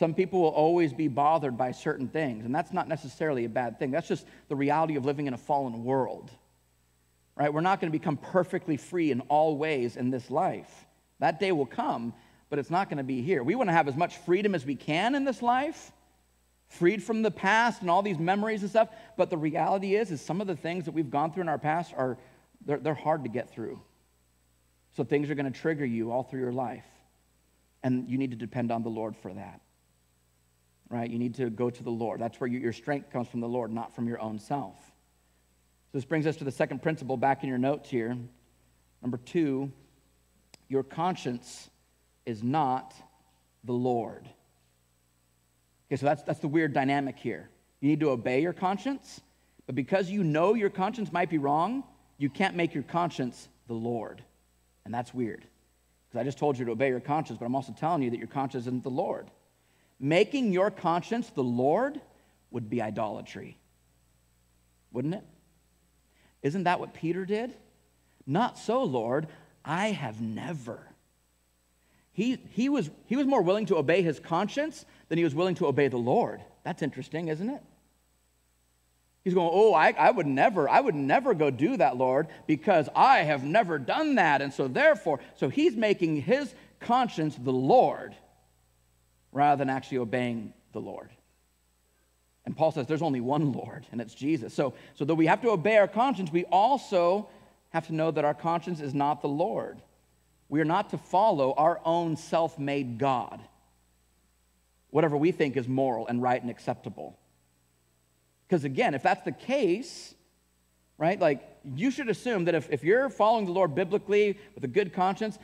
Some 0.00 0.14
people 0.14 0.40
will 0.40 0.48
always 0.48 0.94
be 0.94 1.08
bothered 1.08 1.58
by 1.58 1.72
certain 1.72 2.08
things, 2.08 2.46
and 2.46 2.54
that's 2.54 2.72
not 2.72 2.88
necessarily 2.88 3.44
a 3.44 3.50
bad 3.50 3.78
thing. 3.78 3.90
That's 3.90 4.08
just 4.08 4.26
the 4.48 4.56
reality 4.56 4.96
of 4.96 5.04
living 5.04 5.26
in 5.26 5.34
a 5.34 5.36
fallen 5.36 5.84
world. 5.84 6.30
Right? 7.36 7.52
We're 7.52 7.60
not 7.60 7.82
going 7.82 7.92
to 7.92 7.98
become 7.98 8.16
perfectly 8.16 8.78
free 8.78 9.10
in 9.10 9.20
all 9.28 9.58
ways 9.58 9.98
in 9.98 10.08
this 10.08 10.30
life. 10.30 10.86
That 11.18 11.38
day 11.38 11.52
will 11.52 11.66
come, 11.66 12.14
but 12.48 12.58
it's 12.58 12.70
not 12.70 12.88
going 12.88 12.96
to 12.96 13.04
be 13.04 13.20
here. 13.20 13.42
We 13.42 13.54
want 13.54 13.68
to 13.68 13.74
have 13.74 13.88
as 13.88 13.94
much 13.94 14.16
freedom 14.16 14.54
as 14.54 14.64
we 14.64 14.74
can 14.74 15.14
in 15.14 15.26
this 15.26 15.42
life, 15.42 15.92
freed 16.68 17.02
from 17.02 17.20
the 17.20 17.30
past 17.30 17.82
and 17.82 17.90
all 17.90 18.00
these 18.00 18.18
memories 18.18 18.62
and 18.62 18.70
stuff. 18.70 18.88
But 19.18 19.28
the 19.28 19.36
reality 19.36 19.96
is, 19.96 20.10
is 20.10 20.22
some 20.22 20.40
of 20.40 20.46
the 20.46 20.56
things 20.56 20.86
that 20.86 20.92
we've 20.92 21.10
gone 21.10 21.30
through 21.30 21.42
in 21.42 21.50
our 21.50 21.58
past 21.58 21.92
are 21.94 22.16
they're, 22.64 22.78
they're 22.78 22.94
hard 22.94 23.24
to 23.24 23.28
get 23.28 23.50
through. 23.50 23.78
So 24.96 25.04
things 25.04 25.28
are 25.28 25.34
going 25.34 25.52
to 25.52 25.60
trigger 25.60 25.84
you 25.84 26.10
all 26.10 26.22
through 26.22 26.40
your 26.40 26.54
life. 26.54 26.86
And 27.82 28.08
you 28.08 28.16
need 28.16 28.30
to 28.30 28.38
depend 28.38 28.72
on 28.72 28.82
the 28.82 28.88
Lord 28.88 29.14
for 29.14 29.34
that. 29.34 29.60
Right? 30.90 31.08
You 31.08 31.18
need 31.18 31.36
to 31.36 31.48
go 31.50 31.70
to 31.70 31.82
the 31.82 31.90
Lord. 31.90 32.20
That's 32.20 32.40
where 32.40 32.48
you, 32.48 32.58
your 32.58 32.72
strength 32.72 33.10
comes 33.10 33.28
from 33.28 33.40
the 33.40 33.48
Lord, 33.48 33.72
not 33.72 33.94
from 33.94 34.08
your 34.08 34.20
own 34.20 34.38
self. 34.38 34.76
So 34.76 35.98
this 35.98 36.04
brings 36.04 36.26
us 36.26 36.36
to 36.36 36.44
the 36.44 36.50
second 36.50 36.82
principle 36.82 37.16
back 37.16 37.42
in 37.42 37.48
your 37.48 37.58
notes 37.58 37.88
here. 37.88 38.16
Number 39.00 39.16
two, 39.16 39.72
your 40.68 40.82
conscience 40.82 41.70
is 42.26 42.42
not 42.42 42.94
the 43.64 43.72
Lord. 43.72 44.28
Okay, 45.88 45.96
so 45.96 46.06
that's, 46.06 46.22
that's 46.22 46.40
the 46.40 46.48
weird 46.48 46.72
dynamic 46.72 47.18
here. 47.18 47.48
You 47.80 47.88
need 47.88 48.00
to 48.00 48.10
obey 48.10 48.42
your 48.42 48.52
conscience, 48.52 49.20
but 49.66 49.74
because 49.74 50.10
you 50.10 50.22
know 50.22 50.54
your 50.54 50.70
conscience 50.70 51.12
might 51.12 51.30
be 51.30 51.38
wrong, 51.38 51.84
you 52.18 52.28
can't 52.28 52.54
make 52.54 52.74
your 52.74 52.82
conscience 52.84 53.48
the 53.66 53.74
Lord. 53.74 54.22
And 54.84 54.92
that's 54.92 55.14
weird. 55.14 55.46
Because 56.08 56.20
I 56.20 56.24
just 56.24 56.38
told 56.38 56.58
you 56.58 56.64
to 56.66 56.72
obey 56.72 56.88
your 56.88 57.00
conscience, 57.00 57.38
but 57.38 57.46
I'm 57.46 57.54
also 57.54 57.72
telling 57.72 58.02
you 58.02 58.10
that 58.10 58.18
your 58.18 58.26
conscience 58.26 58.64
isn't 58.64 58.82
the 58.82 58.90
Lord. 58.90 59.30
Making 60.00 60.52
your 60.52 60.70
conscience 60.70 61.28
the 61.28 61.44
Lord 61.44 62.00
would 62.50 62.70
be 62.70 62.80
idolatry, 62.80 63.58
wouldn't 64.92 65.14
it? 65.14 65.24
Isn't 66.42 66.64
that 66.64 66.80
what 66.80 66.94
Peter 66.94 67.26
did? 67.26 67.54
Not 68.26 68.58
so, 68.58 68.82
Lord. 68.82 69.28
I 69.62 69.88
have 69.88 70.20
never. 70.20 70.80
He, 72.12 72.38
he, 72.52 72.70
was, 72.70 72.90
he 73.06 73.16
was 73.16 73.26
more 73.26 73.42
willing 73.42 73.66
to 73.66 73.76
obey 73.76 74.02
his 74.02 74.18
conscience 74.18 74.84
than 75.08 75.18
he 75.18 75.24
was 75.24 75.34
willing 75.34 75.54
to 75.56 75.66
obey 75.66 75.88
the 75.88 75.98
Lord. 75.98 76.40
That's 76.64 76.82
interesting, 76.82 77.28
isn't 77.28 77.50
it? 77.50 77.62
He's 79.22 79.34
going, 79.34 79.50
Oh, 79.52 79.74
I, 79.74 79.90
I 79.90 80.10
would 80.10 80.26
never, 80.26 80.68
I 80.68 80.80
would 80.80 80.94
never 80.94 81.34
go 81.34 81.50
do 81.50 81.76
that, 81.76 81.96
Lord, 81.96 82.28
because 82.46 82.88
I 82.96 83.18
have 83.18 83.44
never 83.44 83.78
done 83.78 84.14
that. 84.14 84.40
And 84.40 84.52
so, 84.52 84.66
therefore, 84.66 85.20
so 85.36 85.50
he's 85.50 85.76
making 85.76 86.22
his 86.22 86.54
conscience 86.80 87.36
the 87.36 87.52
Lord 87.52 88.14
rather 89.32 89.58
than 89.58 89.70
actually 89.70 89.98
obeying 89.98 90.52
the 90.72 90.80
Lord. 90.80 91.10
And 92.46 92.56
Paul 92.56 92.72
says 92.72 92.86
there's 92.86 93.02
only 93.02 93.20
one 93.20 93.52
Lord, 93.52 93.86
and 93.92 94.00
it's 94.00 94.14
Jesus. 94.14 94.54
So, 94.54 94.74
so 94.94 95.04
though 95.04 95.14
we 95.14 95.26
have 95.26 95.42
to 95.42 95.50
obey 95.50 95.76
our 95.76 95.88
conscience, 95.88 96.32
we 96.32 96.44
also 96.46 97.28
have 97.70 97.86
to 97.86 97.94
know 97.94 98.10
that 98.10 98.24
our 98.24 98.34
conscience 98.34 98.80
is 98.80 98.94
not 98.94 99.22
the 99.22 99.28
Lord. 99.28 99.80
We 100.48 100.60
are 100.60 100.64
not 100.64 100.90
to 100.90 100.98
follow 100.98 101.54
our 101.56 101.80
own 101.84 102.16
self 102.16 102.58
made 102.58 102.98
God, 102.98 103.40
whatever 104.90 105.16
we 105.16 105.32
think 105.32 105.56
is 105.56 105.68
moral 105.68 106.08
and 106.08 106.20
right 106.20 106.40
and 106.40 106.50
acceptable. 106.50 107.16
Because 108.48 108.64
again, 108.64 108.94
if 108.94 109.02
that's 109.02 109.22
the 109.22 109.32
case, 109.32 110.12
right, 110.98 111.20
like 111.20 111.46
you 111.76 111.92
should 111.92 112.08
assume 112.08 112.46
that 112.46 112.56
if, 112.56 112.68
if 112.70 112.82
you're 112.82 113.08
following 113.08 113.46
the 113.46 113.52
Lord 113.52 113.76
biblically 113.76 114.38
with 114.56 114.64
a 114.64 114.68
good 114.68 114.92
conscience 114.92 115.38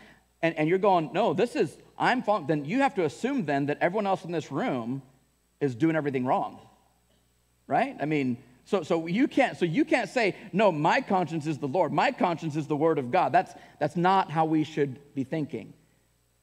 and, 0.46 0.58
and 0.58 0.68
you're 0.68 0.78
going, 0.78 1.10
no, 1.12 1.34
this 1.34 1.56
is, 1.56 1.76
I'm 1.98 2.22
then 2.46 2.64
you 2.64 2.78
have 2.78 2.94
to 2.94 3.04
assume 3.04 3.44
then 3.44 3.66
that 3.66 3.78
everyone 3.80 4.06
else 4.06 4.24
in 4.24 4.32
this 4.32 4.50
room 4.52 5.02
is 5.60 5.74
doing 5.74 5.96
everything 5.96 6.24
wrong 6.24 6.60
right? 7.66 7.96
I 8.00 8.04
mean, 8.04 8.38
so, 8.64 8.82
so 8.82 9.06
you 9.06 9.28
can't 9.28 9.56
so 9.56 9.64
you 9.64 9.84
can't 9.84 10.10
say 10.10 10.34
no 10.52 10.72
my 10.72 11.00
conscience 11.00 11.46
is 11.46 11.58
the 11.58 11.68
lord 11.68 11.92
my 11.92 12.10
conscience 12.10 12.56
is 12.56 12.66
the 12.66 12.76
word 12.76 12.98
of 12.98 13.12
god. 13.12 13.32
That's 13.32 13.54
that's 13.78 13.96
not 13.96 14.30
how 14.30 14.44
we 14.44 14.64
should 14.64 14.98
be 15.14 15.22
thinking. 15.22 15.72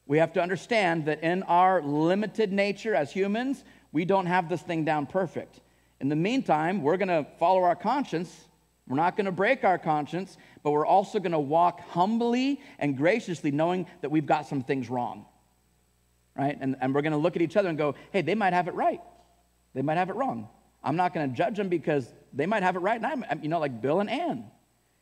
We 0.06 0.18
have 0.20 0.34
to 0.34 0.42
understand 0.42 1.06
that 1.06 1.22
in 1.22 1.44
our 1.44 1.82
limited 1.82 2.54
nature 2.54 2.96
as 2.96 3.12
humans 3.12 3.64
we 3.92 4.06
don't 4.06 4.26
have 4.26 4.48
this 4.48 4.62
thing 4.62 4.86
down 4.86 5.06
perfect. 5.06 5.60
In 6.00 6.08
the 6.08 6.16
meantime 6.16 6.82
we're 6.82 6.98
going 6.98 7.10
to 7.10 7.28
follow 7.40 7.64
our 7.64 7.76
conscience 7.76 8.48
we're 8.88 8.98
not 8.98 9.16
going 9.16 9.26
to 9.26 9.32
break 9.32 9.64
our 9.64 9.78
conscience 9.78 10.38
but 10.64 10.72
we're 10.72 10.86
also 10.86 11.20
going 11.20 11.32
to 11.32 11.40
walk 11.40 11.82
humbly 11.90 12.62
and 12.80 12.98
graciously 12.98 13.52
knowing 13.52 13.86
that 14.02 14.10
we've 14.10 14.26
got 14.26 14.48
some 14.48 14.62
things 14.62 14.90
wrong 14.90 15.26
right 16.38 16.58
and, 16.60 16.76
and 16.82 16.94
we're 16.94 17.02
going 17.02 17.12
to 17.12 17.18
look 17.18 17.36
at 17.36 17.42
each 17.42 17.58
other 17.58 17.70
and 17.70 17.78
go 17.78 17.96
hey 18.12 18.22
they 18.22 18.36
might 18.36 18.54
have 18.54 18.68
it 18.68 18.74
right 18.74 19.02
they 19.74 19.82
might 19.82 19.98
have 19.98 20.10
it 20.10 20.16
wrong 20.16 20.48
I'm 20.84 20.96
not 20.96 21.14
going 21.14 21.30
to 21.30 21.36
judge 21.36 21.56
them 21.56 21.70
because 21.70 22.12
they 22.34 22.46
might 22.46 22.64
have 22.64 22.76
it 22.76 22.80
right. 22.80 23.02
And 23.02 23.06
I'm, 23.06 23.42
you 23.42 23.50
know, 23.50 23.60
like 23.60 23.82
Bill 23.82 24.02
and 24.02 24.10
Ann, 24.10 24.46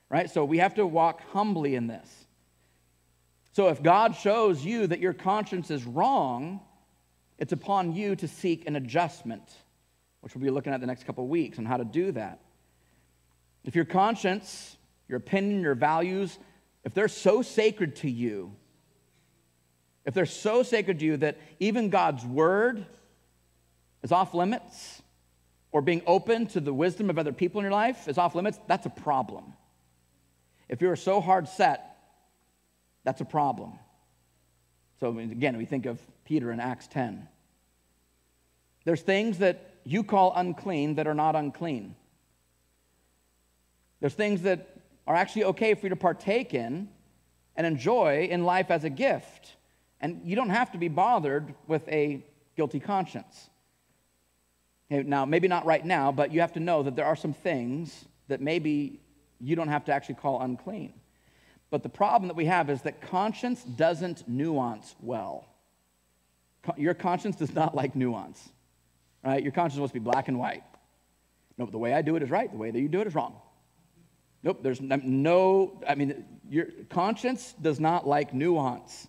right? 0.10 0.30
So 0.30 0.46
we 0.46 0.60
have 0.60 0.76
to 0.76 0.86
walk 0.86 1.22
humbly 1.32 1.76
in 1.76 1.88
this. 1.88 2.28
So 3.54 3.70
if 3.70 3.82
God 3.82 4.16
shows 4.16 4.64
you 4.64 4.88
that 4.88 5.00
your 5.00 5.14
conscience 5.14 5.72
is 5.72 5.84
wrong, 5.84 6.62
it's 7.38 7.52
upon 7.52 7.94
you 7.94 8.16
to 8.18 8.28
seek 8.28 8.68
an 8.68 8.76
adjustment, 8.76 9.44
which 10.22 10.36
we'll 10.36 10.44
be 10.44 10.52
looking 10.52 10.72
at 10.72 10.80
the 10.80 10.88
next 10.88 11.06
couple 11.06 11.24
of 11.24 11.30
weeks 11.30 11.58
on 11.58 11.66
how 11.66 11.78
to 11.78 11.84
do 11.84 12.12
that. 12.12 12.40
If 13.64 13.76
your 13.76 13.86
conscience, 13.86 14.78
your 15.08 15.18
opinion, 15.18 15.62
your 15.62 15.76
values, 15.76 16.38
if 16.84 16.94
they're 16.94 17.08
so 17.08 17.42
sacred 17.42 17.98
to 17.98 18.10
you, 18.10 18.56
if 20.06 20.14
they're 20.14 20.26
so 20.26 20.64
sacred 20.64 21.00
to 21.00 21.06
you 21.06 21.18
that 21.18 21.38
even 21.60 21.90
God's 21.90 22.26
word 22.26 22.86
is 24.04 24.12
off 24.12 24.34
limits, 24.34 25.02
or 25.72 25.82
being 25.82 26.02
open 26.06 26.48
to 26.48 26.60
the 26.60 26.74
wisdom 26.74 27.10
of 27.10 27.18
other 27.18 27.32
people 27.32 27.60
in 27.60 27.64
your 27.64 27.72
life 27.72 28.08
is 28.08 28.18
off 28.18 28.36
limits, 28.36 28.60
that's 28.68 28.86
a 28.86 28.90
problem. 28.90 29.54
If 30.68 30.82
you're 30.82 30.96
so 30.96 31.22
hard 31.22 31.48
set, 31.48 31.98
that's 33.04 33.22
a 33.22 33.26
problem. 33.26 33.74
So 35.00 35.18
again, 35.18 35.58
we 35.58 35.66
think 35.66 35.86
of 35.86 36.00
Peter 36.26 36.52
in 36.52 36.60
Acts 36.60 36.88
10. 36.88 37.28
There's 38.86 39.02
things 39.02 39.40
that 39.40 39.76
you 39.84 40.04
call 40.04 40.34
unclean 40.36 40.96
that 40.96 41.08
are 41.08 41.14
not 41.14 41.36
unclean. 41.36 41.96
There's 44.02 44.14
things 44.14 44.42
that 44.42 44.68
are 45.08 45.16
actually 45.16 45.46
okay 45.46 45.74
for 45.74 45.86
you 45.86 45.90
to 45.92 45.96
partake 45.96 46.54
in 46.54 46.90
and 47.56 47.66
enjoy 47.66 48.28
in 48.30 48.44
life 48.44 48.70
as 48.70 48.84
a 48.84 48.90
gift. 48.90 49.56
And 50.02 50.22
you 50.26 50.36
don't 50.36 50.50
have 50.50 50.72
to 50.74 50.78
be 50.78 50.90
bothered 50.90 51.54
with 51.68 51.88
a 51.88 52.26
guilty 52.58 52.80
conscience. 52.80 53.50
Now, 54.90 55.24
maybe 55.24 55.48
not 55.48 55.66
right 55.66 55.86
now, 55.86 56.12
but 56.12 56.34
you 56.34 56.42
have 56.42 56.54
to 56.54 56.60
know 56.60 56.84
that 56.84 56.98
there 56.98 57.06
are 57.06 57.16
some 57.16 57.34
things 57.34 58.06
that 58.28 58.42
maybe 58.42 59.00
you 59.40 59.56
don't 59.56 59.70
have 59.70 59.86
to 59.86 59.94
actually 59.94 60.16
call 60.16 60.42
unclean. 60.42 60.94
But 61.70 61.84
the 61.84 61.90
problem 61.90 62.28
that 62.28 62.36
we 62.36 62.46
have 62.46 62.70
is 62.70 62.82
that 62.82 63.02
conscience 63.02 63.64
doesn't 63.64 64.28
nuance 64.28 64.94
well. 65.00 65.46
Your 66.76 66.94
conscience 66.94 67.38
does 67.38 67.56
not 67.56 67.74
like 67.74 67.96
nuance, 67.96 68.50
right? 69.24 69.42
Your 69.42 69.54
conscience 69.54 69.80
wants 69.80 69.94
to 69.94 70.00
be 70.00 70.04
black 70.04 70.28
and 70.28 70.38
white. 70.38 70.64
No, 71.58 71.66
the 71.66 71.78
way 71.78 71.94
I 71.94 72.02
do 72.02 72.18
it 72.18 72.24
is 72.24 72.30
right. 72.30 72.52
The 72.52 72.58
way 72.58 72.72
that 72.72 72.80
you 72.80 72.90
do 72.90 73.02
it 73.02 73.08
is 73.08 73.16
wrong. 73.16 73.36
Nope, 74.44 74.60
there's 74.64 74.82
no, 74.82 75.80
I 75.88 75.96
mean, 75.96 76.26
your 76.50 76.68
conscience 76.90 77.54
does 77.62 77.80
not 77.80 78.08
like 78.08 78.34
nuance. 78.34 79.08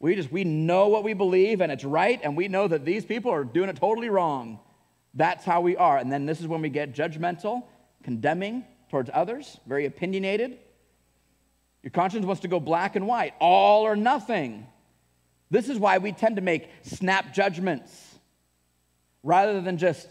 We 0.00 0.14
just, 0.14 0.30
we 0.30 0.44
know 0.44 0.88
what 0.88 1.02
we 1.02 1.14
believe 1.14 1.60
and 1.60 1.72
it's 1.72 1.84
right, 1.84 2.20
and 2.22 2.36
we 2.36 2.48
know 2.48 2.68
that 2.68 2.84
these 2.84 3.04
people 3.04 3.30
are 3.30 3.44
doing 3.44 3.70
it 3.70 3.76
totally 3.76 4.10
wrong. 4.10 4.60
That's 5.14 5.44
how 5.44 5.62
we 5.62 5.76
are. 5.76 5.96
And 5.96 6.12
then 6.12 6.26
this 6.26 6.40
is 6.40 6.46
when 6.46 6.60
we 6.60 6.68
get 6.68 6.94
judgmental, 6.94 7.62
condemning 8.02 8.64
towards 8.90 9.08
others, 9.14 9.58
very 9.66 9.86
opinionated. 9.86 10.58
Your 11.82 11.90
conscience 11.90 12.26
wants 12.26 12.42
to 12.42 12.48
go 12.48 12.60
black 12.60 12.96
and 12.96 13.06
white, 13.06 13.34
all 13.40 13.84
or 13.84 13.96
nothing. 13.96 14.66
This 15.50 15.68
is 15.68 15.78
why 15.78 15.98
we 15.98 16.12
tend 16.12 16.36
to 16.36 16.42
make 16.42 16.68
snap 16.82 17.32
judgments 17.32 18.18
rather 19.22 19.60
than 19.60 19.78
just 19.78 20.08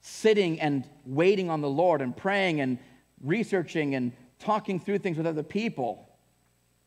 sitting 0.00 0.60
and 0.60 0.88
waiting 1.04 1.50
on 1.50 1.60
the 1.60 1.68
Lord 1.68 2.00
and 2.00 2.16
praying 2.16 2.60
and 2.60 2.78
researching 3.22 3.94
and 3.94 4.12
talking 4.38 4.80
through 4.80 4.98
things 4.98 5.16
with 5.16 5.26
other 5.26 5.42
people. 5.42 6.08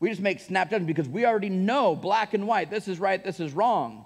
We 0.00 0.10
just 0.10 0.20
make 0.20 0.40
snap 0.40 0.70
judgments 0.70 0.88
because 0.88 1.08
we 1.08 1.24
already 1.26 1.48
know 1.48 1.94
black 1.94 2.34
and 2.34 2.46
white, 2.46 2.70
this 2.70 2.88
is 2.88 2.98
right, 2.98 3.22
this 3.22 3.38
is 3.38 3.52
wrong. 3.52 4.04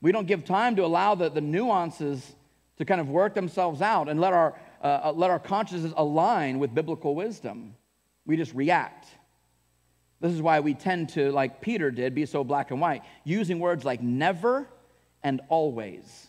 We 0.00 0.10
don't 0.10 0.26
give 0.26 0.44
time 0.44 0.76
to 0.76 0.84
allow 0.84 1.14
the, 1.14 1.28
the 1.28 1.40
nuances 1.40 2.34
to 2.78 2.84
kind 2.84 3.00
of 3.00 3.08
work 3.08 3.34
themselves 3.34 3.82
out 3.82 4.08
and 4.08 4.20
let 4.20 4.32
our, 4.32 4.58
uh, 4.82 5.00
uh, 5.04 5.12
let 5.14 5.30
our 5.30 5.38
consciences 5.38 5.92
align 5.96 6.58
with 6.58 6.74
biblical 6.74 7.14
wisdom. 7.14 7.76
We 8.26 8.36
just 8.36 8.54
react. 8.54 9.06
This 10.20 10.32
is 10.32 10.40
why 10.40 10.60
we 10.60 10.74
tend 10.74 11.10
to, 11.10 11.30
like 11.30 11.60
Peter 11.60 11.90
did, 11.90 12.14
be 12.14 12.26
so 12.26 12.42
black 12.42 12.70
and 12.70 12.80
white, 12.80 13.02
using 13.24 13.58
words 13.58 13.84
like 13.84 14.00
never 14.00 14.68
and 15.22 15.40
always. 15.48 16.28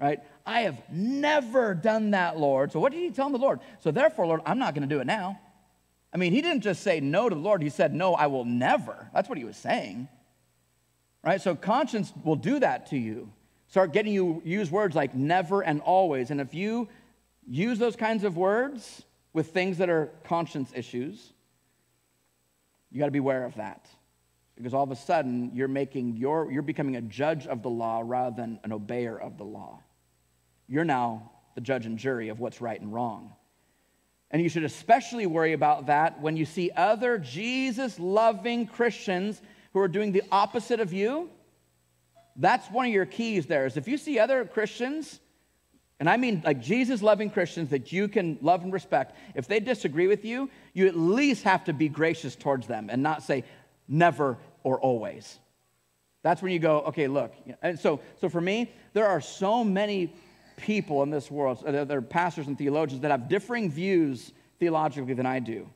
Right? 0.00 0.20
I 0.50 0.62
have 0.62 0.82
never 0.90 1.74
done 1.74 2.10
that, 2.10 2.36
Lord. 2.36 2.72
So 2.72 2.80
what 2.80 2.90
did 2.90 2.98
he 2.98 3.10
tell 3.10 3.30
the 3.30 3.38
Lord? 3.38 3.60
So 3.78 3.92
therefore, 3.92 4.26
Lord, 4.26 4.40
I'm 4.44 4.58
not 4.58 4.74
going 4.74 4.86
to 4.86 4.92
do 4.92 5.00
it 5.00 5.06
now. 5.06 5.38
I 6.12 6.16
mean, 6.16 6.32
he 6.32 6.42
didn't 6.42 6.62
just 6.62 6.82
say 6.82 6.98
no 6.98 7.28
to 7.28 7.34
the 7.36 7.40
Lord, 7.40 7.62
he 7.62 7.68
said, 7.68 7.94
No, 7.94 8.14
I 8.14 8.26
will 8.26 8.44
never. 8.44 9.08
That's 9.14 9.28
what 9.28 9.38
he 9.38 9.44
was 9.44 9.56
saying. 9.56 10.08
Right? 11.22 11.40
So 11.40 11.54
conscience 11.54 12.12
will 12.24 12.34
do 12.34 12.58
that 12.58 12.86
to 12.86 12.98
you. 12.98 13.30
Start 13.68 13.92
getting 13.92 14.12
you 14.12 14.42
use 14.44 14.72
words 14.72 14.96
like 14.96 15.14
never 15.14 15.62
and 15.62 15.80
always. 15.82 16.32
And 16.32 16.40
if 16.40 16.52
you 16.52 16.88
use 17.46 17.78
those 17.78 17.94
kinds 17.94 18.24
of 18.24 18.36
words 18.36 19.04
with 19.32 19.52
things 19.52 19.78
that 19.78 19.88
are 19.88 20.10
conscience 20.24 20.72
issues, 20.74 21.32
you 22.90 22.98
got 22.98 23.04
to 23.04 23.12
be 23.12 23.20
aware 23.20 23.44
of 23.44 23.54
that. 23.54 23.86
Because 24.56 24.74
all 24.74 24.82
of 24.82 24.90
a 24.90 24.96
sudden 24.96 25.52
you're 25.54 25.68
making 25.68 26.16
your 26.16 26.50
you're 26.50 26.62
becoming 26.62 26.96
a 26.96 27.02
judge 27.02 27.46
of 27.46 27.62
the 27.62 27.70
law 27.70 28.02
rather 28.04 28.34
than 28.34 28.58
an 28.64 28.72
obeyer 28.72 29.16
of 29.16 29.38
the 29.38 29.44
law. 29.44 29.80
You're 30.70 30.84
now 30.84 31.32
the 31.56 31.60
judge 31.60 31.84
and 31.84 31.98
jury 31.98 32.28
of 32.28 32.38
what's 32.38 32.60
right 32.60 32.80
and 32.80 32.94
wrong. 32.94 33.32
And 34.30 34.40
you 34.40 34.48
should 34.48 34.62
especially 34.62 35.26
worry 35.26 35.52
about 35.52 35.86
that 35.86 36.20
when 36.20 36.36
you 36.36 36.46
see 36.46 36.70
other 36.76 37.18
Jesus 37.18 37.98
loving 37.98 38.68
Christians 38.68 39.42
who 39.72 39.80
are 39.80 39.88
doing 39.88 40.12
the 40.12 40.22
opposite 40.30 40.78
of 40.78 40.92
you. 40.92 41.28
That's 42.36 42.70
one 42.70 42.86
of 42.86 42.92
your 42.92 43.04
keys 43.04 43.46
there. 43.46 43.66
Is 43.66 43.76
if 43.76 43.88
you 43.88 43.98
see 43.98 44.20
other 44.20 44.44
Christians, 44.44 45.18
and 45.98 46.08
I 46.08 46.16
mean 46.16 46.42
like 46.44 46.62
Jesus 46.62 47.02
loving 47.02 47.30
Christians 47.30 47.70
that 47.70 47.90
you 47.90 48.06
can 48.06 48.38
love 48.40 48.62
and 48.62 48.72
respect, 48.72 49.16
if 49.34 49.48
they 49.48 49.58
disagree 49.58 50.06
with 50.06 50.24
you, 50.24 50.48
you 50.72 50.86
at 50.86 50.96
least 50.96 51.42
have 51.42 51.64
to 51.64 51.72
be 51.72 51.88
gracious 51.88 52.36
towards 52.36 52.68
them 52.68 52.88
and 52.90 53.02
not 53.02 53.24
say 53.24 53.42
never 53.88 54.38
or 54.62 54.80
always. 54.80 55.40
That's 56.22 56.40
when 56.40 56.52
you 56.52 56.60
go, 56.60 56.82
okay, 56.82 57.08
look. 57.08 57.34
And 57.60 57.78
so, 57.78 58.00
so 58.20 58.28
for 58.28 58.40
me, 58.40 58.70
there 58.92 59.08
are 59.08 59.20
so 59.20 59.64
many 59.64 60.12
people 60.60 61.02
in 61.02 61.10
this 61.10 61.30
world, 61.30 61.62
uh, 61.66 61.84
there 61.84 61.98
are 61.98 62.02
pastors 62.02 62.46
and 62.46 62.56
theologians 62.56 63.02
that 63.02 63.10
have 63.10 63.28
differing 63.28 63.70
views 63.70 64.32
theologically 64.58 65.14
than 65.14 65.26
I 65.26 65.38
do. 65.40 65.68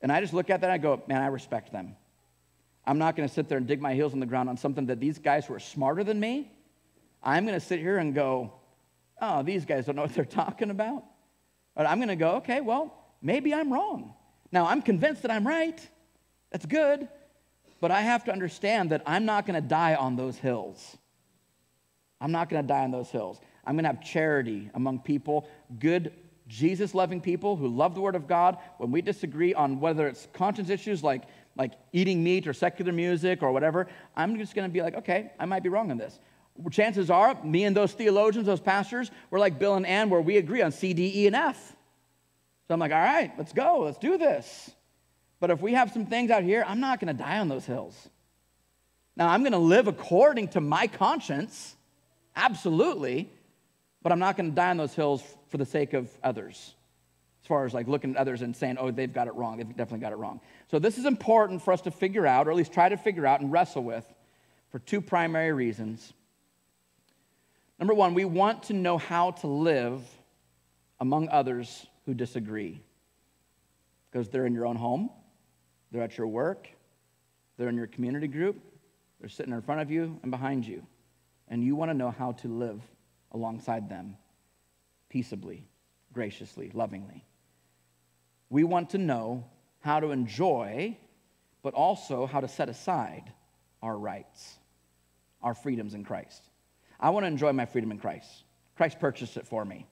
And 0.00 0.12
I 0.12 0.20
just 0.20 0.32
look 0.32 0.50
at 0.50 0.60
that 0.60 0.66
and 0.66 0.72
I 0.72 0.78
go, 0.78 1.02
man, 1.06 1.22
I 1.22 1.26
respect 1.26 1.72
them. 1.72 1.96
I'm 2.86 2.98
not 2.98 3.16
going 3.16 3.28
to 3.28 3.34
sit 3.34 3.48
there 3.48 3.58
and 3.58 3.66
dig 3.66 3.80
my 3.80 3.94
heels 3.94 4.14
in 4.14 4.20
the 4.20 4.26
ground 4.26 4.48
on 4.48 4.56
something 4.56 4.86
that 4.86 5.00
these 5.00 5.18
guys 5.18 5.46
who 5.46 5.54
are 5.54 5.60
smarter 5.60 6.04
than 6.04 6.18
me, 6.18 6.50
I'm 7.22 7.44
going 7.44 7.58
to 7.58 7.64
sit 7.64 7.80
here 7.80 7.98
and 7.98 8.14
go, 8.14 8.52
oh, 9.20 9.42
these 9.42 9.64
guys 9.64 9.86
don't 9.86 9.96
know 9.96 10.02
what 10.02 10.14
they're 10.14 10.24
talking 10.24 10.70
about. 10.70 11.04
But 11.74 11.86
I'm 11.86 11.98
going 11.98 12.08
to 12.08 12.16
go, 12.16 12.36
okay, 12.36 12.60
well, 12.60 12.94
maybe 13.20 13.52
I'm 13.52 13.72
wrong. 13.72 14.14
Now, 14.50 14.66
I'm 14.66 14.82
convinced 14.82 15.22
that 15.22 15.30
I'm 15.30 15.46
right. 15.46 15.80
That's 16.50 16.66
good. 16.66 17.08
But 17.80 17.90
I 17.90 18.00
have 18.00 18.24
to 18.24 18.32
understand 18.32 18.90
that 18.90 19.02
I'm 19.06 19.24
not 19.24 19.46
going 19.46 19.60
to 19.60 19.66
die 19.66 19.94
on 19.94 20.16
those 20.16 20.36
hills. 20.36 20.96
I'm 22.20 22.32
not 22.32 22.48
going 22.48 22.62
to 22.62 22.66
die 22.66 22.84
on 22.84 22.90
those 22.90 23.10
hills. 23.10 23.40
I'm 23.68 23.74
going 23.74 23.84
to 23.84 23.90
have 23.90 24.02
charity 24.02 24.70
among 24.72 25.00
people, 25.00 25.46
good, 25.78 26.10
Jesus 26.48 26.94
loving 26.94 27.20
people 27.20 27.54
who 27.54 27.68
love 27.68 27.94
the 27.94 28.00
Word 28.00 28.14
of 28.14 28.26
God. 28.26 28.56
When 28.78 28.90
we 28.90 29.02
disagree 29.02 29.52
on 29.52 29.78
whether 29.78 30.08
it's 30.08 30.26
conscience 30.32 30.70
issues 30.70 31.04
like, 31.04 31.24
like 31.54 31.72
eating 31.92 32.24
meat 32.24 32.48
or 32.48 32.54
secular 32.54 32.92
music 32.92 33.42
or 33.42 33.52
whatever, 33.52 33.86
I'm 34.16 34.38
just 34.38 34.54
going 34.54 34.66
to 34.66 34.72
be 34.72 34.80
like, 34.80 34.94
okay, 34.94 35.32
I 35.38 35.44
might 35.44 35.62
be 35.62 35.68
wrong 35.68 35.90
on 35.90 35.98
this. 35.98 36.18
Chances 36.70 37.10
are, 37.10 37.36
me 37.44 37.64
and 37.64 37.76
those 37.76 37.92
theologians, 37.92 38.46
those 38.46 38.58
pastors, 38.58 39.10
we're 39.30 39.38
like 39.38 39.58
Bill 39.58 39.74
and 39.74 39.86
Ann, 39.86 40.08
where 40.08 40.22
we 40.22 40.38
agree 40.38 40.62
on 40.62 40.72
C, 40.72 40.94
D, 40.94 41.24
E, 41.24 41.26
and 41.26 41.36
F. 41.36 41.76
So 42.66 42.74
I'm 42.74 42.80
like, 42.80 42.90
all 42.90 42.98
right, 42.98 43.30
let's 43.36 43.52
go, 43.52 43.80
let's 43.80 43.98
do 43.98 44.16
this. 44.16 44.70
But 45.40 45.50
if 45.50 45.60
we 45.60 45.74
have 45.74 45.92
some 45.92 46.06
things 46.06 46.30
out 46.30 46.42
here, 46.42 46.64
I'm 46.66 46.80
not 46.80 47.00
going 47.00 47.14
to 47.14 47.22
die 47.22 47.38
on 47.38 47.48
those 47.48 47.66
hills. 47.66 48.08
Now, 49.14 49.28
I'm 49.28 49.42
going 49.42 49.52
to 49.52 49.58
live 49.58 49.88
according 49.88 50.48
to 50.48 50.62
my 50.62 50.86
conscience, 50.86 51.76
absolutely. 52.34 53.30
But 54.02 54.12
I'm 54.12 54.18
not 54.18 54.36
going 54.36 54.50
to 54.50 54.54
die 54.54 54.70
on 54.70 54.76
those 54.76 54.94
hills 54.94 55.22
for 55.48 55.56
the 55.56 55.66
sake 55.66 55.92
of 55.92 56.10
others. 56.22 56.74
As 57.42 57.48
far 57.48 57.64
as 57.64 57.74
like 57.74 57.88
looking 57.88 58.12
at 58.12 58.16
others 58.16 58.42
and 58.42 58.54
saying, 58.54 58.76
oh, 58.78 58.90
they've 58.90 59.12
got 59.12 59.26
it 59.26 59.34
wrong. 59.34 59.56
They've 59.56 59.68
definitely 59.68 60.00
got 60.00 60.12
it 60.12 60.16
wrong. 60.16 60.40
So 60.70 60.78
this 60.78 60.98
is 60.98 61.04
important 61.04 61.62
for 61.62 61.72
us 61.72 61.80
to 61.82 61.90
figure 61.90 62.26
out, 62.26 62.46
or 62.46 62.50
at 62.50 62.56
least 62.56 62.72
try 62.72 62.88
to 62.88 62.96
figure 62.96 63.26
out 63.26 63.40
and 63.40 63.50
wrestle 63.50 63.82
with, 63.82 64.04
for 64.70 64.78
two 64.78 65.00
primary 65.00 65.52
reasons. 65.52 66.12
Number 67.78 67.94
one, 67.94 68.14
we 68.14 68.24
want 68.24 68.64
to 68.64 68.72
know 68.72 68.98
how 68.98 69.32
to 69.32 69.46
live 69.46 70.02
among 71.00 71.28
others 71.28 71.86
who 72.06 72.14
disagree. 72.14 72.82
Because 74.10 74.28
they're 74.28 74.46
in 74.46 74.54
your 74.54 74.66
own 74.66 74.76
home, 74.76 75.10
they're 75.92 76.02
at 76.02 76.18
your 76.18 76.26
work, 76.26 76.68
they're 77.56 77.68
in 77.68 77.76
your 77.76 77.86
community 77.86 78.26
group, 78.26 78.58
they're 79.20 79.28
sitting 79.28 79.52
in 79.52 79.62
front 79.62 79.80
of 79.80 79.90
you 79.90 80.18
and 80.22 80.30
behind 80.30 80.66
you. 80.66 80.84
And 81.48 81.62
you 81.62 81.76
want 81.76 81.90
to 81.90 81.94
know 81.94 82.10
how 82.10 82.32
to 82.32 82.48
live 82.48 82.80
alongside 83.32 83.88
them 83.88 84.16
peaceably, 85.08 85.66
graciously, 86.12 86.70
lovingly. 86.74 87.24
We 88.50 88.64
want 88.64 88.90
to 88.90 88.98
know 88.98 89.44
how 89.80 90.00
to 90.00 90.10
enjoy, 90.10 90.96
but 91.62 91.74
also 91.74 92.26
how 92.26 92.40
to 92.40 92.48
set 92.48 92.68
aside 92.68 93.32
our 93.82 93.96
rights, 93.96 94.58
our 95.42 95.54
freedoms 95.54 95.94
in 95.94 96.04
Christ. 96.04 96.42
I 97.00 97.10
want 97.10 97.24
to 97.24 97.28
enjoy 97.28 97.52
my 97.52 97.66
freedom 97.66 97.90
in 97.90 97.98
Christ. 97.98 98.44
Christ 98.76 98.98
purchased 98.98 99.36
it 99.36 99.46
for 99.46 99.64
me. 99.64 99.86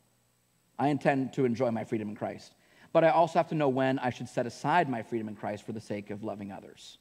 I 0.78 0.88
intend 0.88 1.32
to 1.34 1.44
enjoy 1.44 1.70
my 1.70 1.84
freedom 1.84 2.08
in 2.08 2.16
Christ. 2.16 2.54
But 2.92 3.04
I 3.04 3.10
also 3.10 3.38
have 3.38 3.48
to 3.48 3.54
know 3.54 3.68
when 3.68 3.98
I 3.98 4.10
should 4.10 4.28
set 4.28 4.46
aside 4.46 4.88
my 4.88 5.02
freedom 5.02 5.28
in 5.28 5.36
Christ 5.36 5.64
for 5.64 5.72
the 5.72 5.80
sake 5.80 6.10
of 6.10 6.24
loving 6.24 6.50
others. 6.52 6.98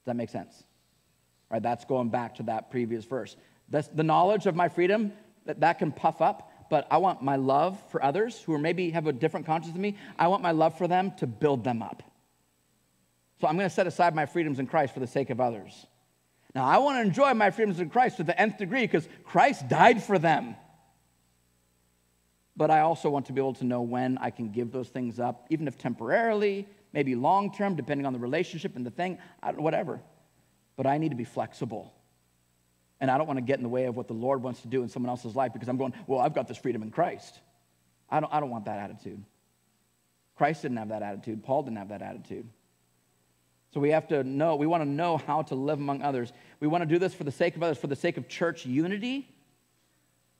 Does 0.00 0.06
that 0.06 0.16
make 0.16 0.30
sense? 0.30 0.64
All 1.50 1.56
right, 1.56 1.62
that's 1.62 1.84
going 1.84 2.08
back 2.08 2.36
to 2.36 2.42
that 2.44 2.70
previous 2.70 3.04
verse. 3.04 3.36
That's 3.68 3.88
the 3.88 4.02
knowledge 4.02 4.46
of 4.46 4.56
my 4.56 4.68
freedom 4.68 5.12
that, 5.46 5.60
that 5.60 5.78
can 5.78 5.92
puff 5.92 6.20
up, 6.20 6.52
but 6.70 6.86
I 6.90 6.98
want 6.98 7.22
my 7.22 7.36
love 7.36 7.82
for 7.90 8.02
others 8.02 8.40
who 8.40 8.54
are 8.54 8.58
maybe 8.58 8.90
have 8.90 9.06
a 9.06 9.12
different 9.12 9.46
conscience 9.46 9.72
than 9.72 9.82
me, 9.82 9.96
I 10.18 10.28
want 10.28 10.42
my 10.42 10.52
love 10.52 10.78
for 10.78 10.86
them 10.86 11.12
to 11.18 11.26
build 11.26 11.64
them 11.64 11.82
up. 11.82 12.02
So 13.40 13.46
I'm 13.46 13.56
going 13.56 13.68
to 13.68 13.74
set 13.74 13.86
aside 13.86 14.14
my 14.14 14.26
freedoms 14.26 14.58
in 14.58 14.66
Christ 14.66 14.94
for 14.94 15.00
the 15.00 15.06
sake 15.06 15.30
of 15.30 15.40
others. 15.40 15.86
Now, 16.54 16.66
I 16.66 16.78
want 16.78 16.96
to 16.96 17.02
enjoy 17.02 17.32
my 17.34 17.50
freedoms 17.50 17.80
in 17.80 17.90
Christ 17.90 18.18
to 18.18 18.24
the 18.24 18.38
nth 18.38 18.58
degree 18.58 18.82
because 18.82 19.08
Christ 19.24 19.68
died 19.68 20.02
for 20.02 20.18
them. 20.18 20.56
But 22.56 22.70
I 22.70 22.80
also 22.80 23.08
want 23.08 23.26
to 23.26 23.32
be 23.32 23.40
able 23.40 23.54
to 23.54 23.64
know 23.64 23.82
when 23.82 24.18
I 24.18 24.30
can 24.30 24.50
give 24.50 24.72
those 24.72 24.88
things 24.88 25.18
up, 25.18 25.46
even 25.48 25.66
if 25.68 25.78
temporarily, 25.78 26.68
maybe 26.92 27.14
long 27.14 27.54
term, 27.54 27.76
depending 27.76 28.06
on 28.06 28.12
the 28.12 28.18
relationship 28.18 28.76
and 28.76 28.84
the 28.84 28.90
thing, 28.90 29.18
whatever. 29.56 30.00
But 30.76 30.86
I 30.86 30.98
need 30.98 31.10
to 31.10 31.16
be 31.16 31.24
flexible. 31.24 31.94
And 33.00 33.10
I 33.10 33.18
don't 33.18 33.26
want 33.26 33.38
to 33.38 33.42
get 33.42 33.58
in 33.58 33.62
the 33.62 33.68
way 33.68 33.84
of 33.86 33.96
what 33.96 34.08
the 34.08 34.14
Lord 34.14 34.42
wants 34.42 34.60
to 34.62 34.68
do 34.68 34.82
in 34.82 34.88
someone 34.88 35.10
else's 35.10 35.34
life 35.34 35.52
because 35.52 35.68
I'm 35.68 35.78
going, 35.78 35.94
well, 36.06 36.20
I've 36.20 36.34
got 36.34 36.48
this 36.48 36.58
freedom 36.58 36.82
in 36.82 36.90
Christ. 36.90 37.40
I 38.10 38.20
don't, 38.20 38.32
I 38.32 38.40
don't 38.40 38.50
want 38.50 38.66
that 38.66 38.78
attitude. 38.78 39.22
Christ 40.36 40.62
didn't 40.62 40.78
have 40.78 40.88
that 40.88 41.02
attitude. 41.02 41.42
Paul 41.42 41.62
didn't 41.62 41.78
have 41.78 41.88
that 41.88 42.02
attitude. 42.02 42.48
So 43.72 43.80
we 43.80 43.90
have 43.90 44.08
to 44.08 44.24
know, 44.24 44.56
we 44.56 44.66
want 44.66 44.82
to 44.82 44.88
know 44.88 45.16
how 45.16 45.42
to 45.42 45.54
live 45.54 45.78
among 45.78 46.02
others. 46.02 46.32
We 46.58 46.66
want 46.66 46.82
to 46.82 46.86
do 46.86 46.98
this 46.98 47.14
for 47.14 47.24
the 47.24 47.30
sake 47.30 47.56
of 47.56 47.62
others, 47.62 47.78
for 47.78 47.86
the 47.86 47.96
sake 47.96 48.16
of 48.16 48.28
church 48.28 48.66
unity, 48.66 49.28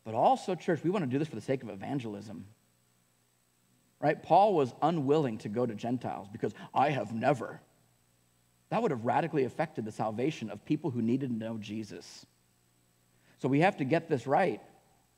but 0.05 0.15
also, 0.15 0.55
church, 0.55 0.83
we 0.83 0.91
want 0.91 1.05
to 1.05 1.11
do 1.11 1.19
this 1.19 1.29
for 1.29 1.35
the 1.35 1.41
sake 1.41 1.63
of 1.63 1.69
evangelism. 1.69 2.47
Right? 4.01 4.21
Paul 4.21 4.55
was 4.55 4.73
unwilling 4.81 5.39
to 5.39 5.49
go 5.49 5.67
to 5.67 5.75
Gentiles 5.75 6.27
because 6.33 6.55
I 6.75 6.91
have 6.91 7.15
never. 7.15 7.61
That 8.71 8.83
would 8.83 8.93
have 8.93 9.05
radically 9.05 9.45
affected 9.45 9.85
the 9.85 9.93
salvation 9.93 10.51
of 10.51 10.65
people 10.65 10.91
who 10.91 11.03
needed 11.03 11.29
to 11.29 11.37
know 11.37 11.59
Jesus. 11.59 12.25
So 13.41 13.49
we 13.49 13.61
have 13.61 13.79
to 13.79 13.85
get 13.85 14.09
this 14.09 14.27
right. 14.27 14.61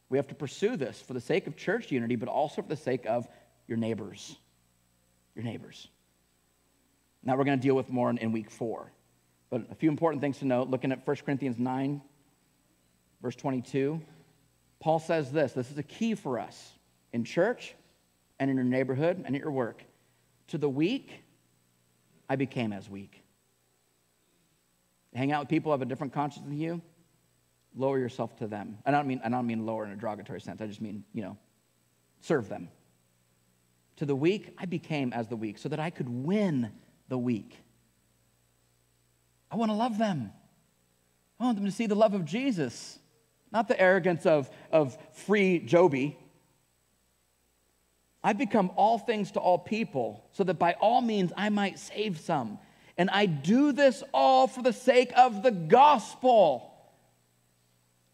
We 0.09 0.18
have 0.18 0.29
to 0.29 0.35
pursue 0.35 0.77
this 0.77 1.01
for 1.01 1.12
the 1.12 1.20
sake 1.20 1.47
of 1.47 1.57
church 1.57 1.91
unity, 1.91 2.16
but 2.16 2.29
also 2.29 2.62
for 2.62 2.68
the 2.68 2.77
sake 2.77 3.05
of 3.07 3.27
your 3.66 3.79
neighbors. 3.79 4.37
Your 5.35 5.45
neighbors. 5.45 5.89
Now 7.25 7.37
we're 7.37 7.45
going 7.45 7.59
to 7.59 7.62
deal 7.62 7.75
with 7.75 7.91
more 7.91 8.11
in, 8.11 8.33
week 8.33 8.51
four. 8.51 8.93
But 9.51 9.66
a 9.70 9.75
few 9.75 9.91
important 9.91 10.23
things 10.23 10.39
to 10.39 10.45
note 10.45 10.68
looking 10.68 10.93
at 10.93 11.07
1 11.07 11.16
Corinthians 11.25 11.59
9, 11.59 12.01
verse 13.20 13.37
22. 13.37 14.01
Paul 14.81 14.99
says 14.99 15.33
this 15.33 15.53
this 15.53 15.70
is 15.70 15.79
a 15.79 15.83
key 15.83 16.14
for 16.14 16.39
us 16.39 16.73
in 17.12 17.25
church 17.25 17.75
and 18.39 18.51
in 18.51 18.57
your 18.57 18.64
neighborhood 18.64 19.23
and 19.25 19.35
at 19.35 19.41
your 19.41 19.51
work. 19.51 19.83
To 20.49 20.59
the 20.59 20.68
weak, 20.68 21.11
I 22.29 22.37
became 22.37 22.73
as 22.73 22.89
weak. 22.89 23.23
Hang 25.14 25.33
out 25.33 25.41
with 25.41 25.49
people 25.49 25.70
who 25.70 25.73
have 25.73 25.83
a 25.83 25.87
different 25.87 26.12
conscience 26.12 26.45
than 26.47 26.57
you, 26.57 26.81
lower 27.77 27.99
yourself 27.99 28.37
to 28.39 28.47
them. 28.47 28.79
I 28.85 28.91
don't 28.91 29.07
mean 29.07 29.20
I 29.25 29.29
don't 29.29 29.47
mean 29.47 29.66
lower 29.66 29.85
in 29.85 29.93
a 29.93 29.97
derogatory 29.97 30.41
sense. 30.41 30.61
I 30.61 30.66
just 30.66 30.81
mean, 30.81 31.05
you 31.12 31.23
know, 31.23 31.37
serve 32.20 32.49
them. 32.49 32.68
To 33.97 34.07
the 34.07 34.16
weak, 34.16 34.55
I 34.59 34.66
became 34.66 35.12
as 35.12 35.29
the 35.29 35.37
weak 35.37 35.59
so 35.59 35.68
that 35.68 35.79
I 35.79 35.91
could 35.91 36.09
win 36.09 36.73
the 37.09 37.18
weak. 37.18 37.59
I 39.51 39.57
want 39.57 39.70
to 39.70 39.77
love 39.77 39.99
them. 39.99 40.33
I 41.39 41.45
want 41.45 41.57
them 41.57 41.66
to 41.66 41.73
see 41.73 41.87
the 41.87 41.95
love 41.95 42.14
of 42.14 42.25
Jesus, 42.25 42.99
not 43.51 43.68
the 43.68 43.79
arrogance 43.79 44.25
of, 44.25 44.49
of 44.70 44.97
free 45.12 45.61
Jobey. 45.61 46.16
I've 48.25 48.39
become 48.39 48.70
all 48.77 48.99
things 48.99 49.33
to 49.33 49.41
all 49.41 49.59
people 49.59 50.25
so 50.33 50.45
that 50.45 50.55
by 50.55 50.75
all 50.75 51.03
means 51.03 51.33
I 51.37 51.49
might 51.49 51.79
save 51.79 52.18
some. 52.18 52.59
And 52.97 53.11
I 53.11 53.27
do 53.27 53.73
this 53.73 54.03
all 54.14 54.47
for 54.47 54.62
the 54.62 54.73
sake 54.73 55.12
of 55.16 55.43
the 55.43 55.51
gospel 55.51 56.72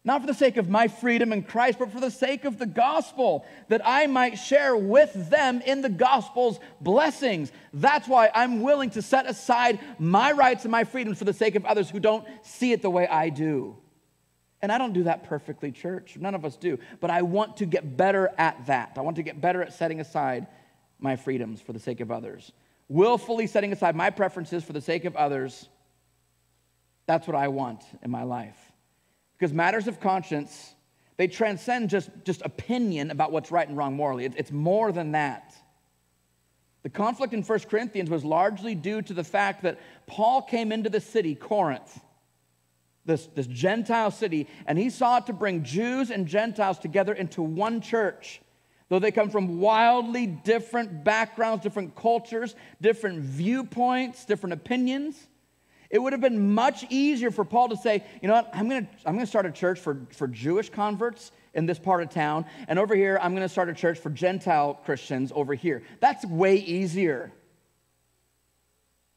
Not 0.05 0.21
for 0.21 0.27
the 0.27 0.33
sake 0.33 0.55
of 0.57 0.69
my 0.69 0.87
freedom 0.87 1.33
in 1.33 1.43
Christ, 1.43 1.77
but 1.77 1.91
for 1.91 1.99
the 1.99 2.09
sake 2.09 2.45
of 2.45 2.57
the 2.57 2.65
gospel, 2.65 3.45
that 3.67 3.81
I 3.83 4.07
might 4.07 4.35
share 4.35 4.75
with 4.75 5.29
them 5.29 5.61
in 5.65 5.81
the 5.81 5.89
gospel's 5.89 6.59
blessings. 6.79 7.51
That's 7.73 8.07
why 8.07 8.31
I'm 8.33 8.61
willing 8.61 8.91
to 8.91 9.01
set 9.01 9.25
aside 9.25 9.79
my 9.99 10.31
rights 10.31 10.63
and 10.63 10.71
my 10.71 10.85
freedoms 10.85 11.19
for 11.19 11.25
the 11.25 11.33
sake 11.33 11.55
of 11.55 11.65
others 11.65 11.89
who 11.89 11.99
don't 11.99 12.25
see 12.43 12.71
it 12.71 12.81
the 12.81 12.89
way 12.89 13.07
I 13.07 13.29
do. 13.29 13.75
And 14.61 14.71
I 14.71 14.77
don't 14.77 14.93
do 14.93 15.03
that 15.03 15.23
perfectly, 15.23 15.71
church. 15.71 16.17
None 16.17 16.35
of 16.35 16.45
us 16.45 16.55
do. 16.55 16.79
But 16.99 17.11
I 17.11 17.21
want 17.21 17.57
to 17.57 17.65
get 17.65 17.97
better 17.97 18.29
at 18.37 18.67
that. 18.67 18.93
I 18.97 19.01
want 19.01 19.17
to 19.17 19.23
get 19.23 19.39
better 19.39 19.61
at 19.61 19.73
setting 19.73 19.99
aside 19.99 20.47
my 20.99 21.17
freedoms 21.17 21.61
for 21.61 21.73
the 21.73 21.79
sake 21.79 21.99
of 21.99 22.11
others. 22.11 22.51
Willfully 22.87 23.47
setting 23.47 23.71
aside 23.71 23.95
my 23.95 24.09
preferences 24.09 24.63
for 24.63 24.73
the 24.73 24.81
sake 24.81 25.05
of 25.05 25.15
others. 25.15 25.67
That's 27.05 27.27
what 27.27 27.35
I 27.35 27.49
want 27.49 27.83
in 28.01 28.11
my 28.11 28.23
life. 28.23 28.57
Because 29.39 29.53
matters 29.53 29.87
of 29.87 30.01
conscience, 30.01 30.75
they 31.15 31.27
transcend 31.27 31.89
just, 31.89 32.09
just 32.25 32.41
opinion 32.43 33.09
about 33.09 33.31
what's 33.31 33.51
right 33.51 33.67
and 33.67 33.77
wrong 33.77 33.95
morally. 33.95 34.25
It's, 34.25 34.35
it's 34.35 34.51
more 34.51 34.91
than 34.91 35.13
that. 35.13 35.55
The 36.83 36.89
conflict 36.89 37.33
in 37.33 37.41
1 37.41 37.59
Corinthians 37.61 38.09
was 38.09 38.25
largely 38.25 38.75
due 38.75 39.01
to 39.01 39.13
the 39.13 39.23
fact 39.23 39.63
that 39.63 39.79
Paul 40.07 40.41
came 40.41 40.71
into 40.71 40.89
the 40.89 40.99
city, 40.99 41.35
Corinth, 41.35 41.99
this, 43.05 43.27
this 43.27 43.47
Gentile 43.47 44.11
city, 44.11 44.47
and 44.65 44.77
he 44.77 44.89
sought 44.89 45.27
to 45.27 45.33
bring 45.33 45.63
Jews 45.63 46.11
and 46.11 46.27
Gentiles 46.27 46.77
together 46.77 47.13
into 47.13 47.41
one 47.41 47.79
church. 47.79 48.41
Though 48.89 48.99
they 48.99 49.11
come 49.11 49.29
from 49.29 49.59
wildly 49.59 50.25
different 50.25 51.03
backgrounds, 51.03 51.63
different 51.63 51.95
cultures, 51.95 52.55
different 52.81 53.19
viewpoints, 53.19 54.25
different 54.25 54.53
opinions, 54.53 55.27
it 55.89 55.99
would 55.99 56.13
have 56.13 56.21
been 56.21 56.53
much 56.53 56.85
easier 56.89 57.31
for 57.31 57.43
Paul 57.43 57.69
to 57.69 57.77
say, 57.77 58.03
you 58.21 58.27
know 58.27 58.35
what, 58.35 58.49
I'm 58.53 58.69
going 58.69 58.85
to 58.85 58.91
I'm 59.05 59.17
to 59.19 59.25
start 59.25 59.45
a 59.45 59.51
church 59.51 59.79
for, 59.79 60.05
for 60.11 60.27
Jewish 60.27 60.69
converts 60.69 61.31
in 61.53 61.65
this 61.65 61.79
part 61.79 62.03
of 62.03 62.09
town, 62.09 62.45
and 62.67 62.77
over 62.77 62.95
here, 62.95 63.19
I'm 63.21 63.31
going 63.31 63.41
to 63.41 63.49
start 63.49 63.69
a 63.69 63.73
church 63.73 63.97
for 63.97 64.11
Gentile 64.11 64.79
Christians 64.85 65.31
over 65.33 65.55
here. 65.55 65.83
That's 65.99 66.23
way 66.25 66.57
easier. 66.57 67.31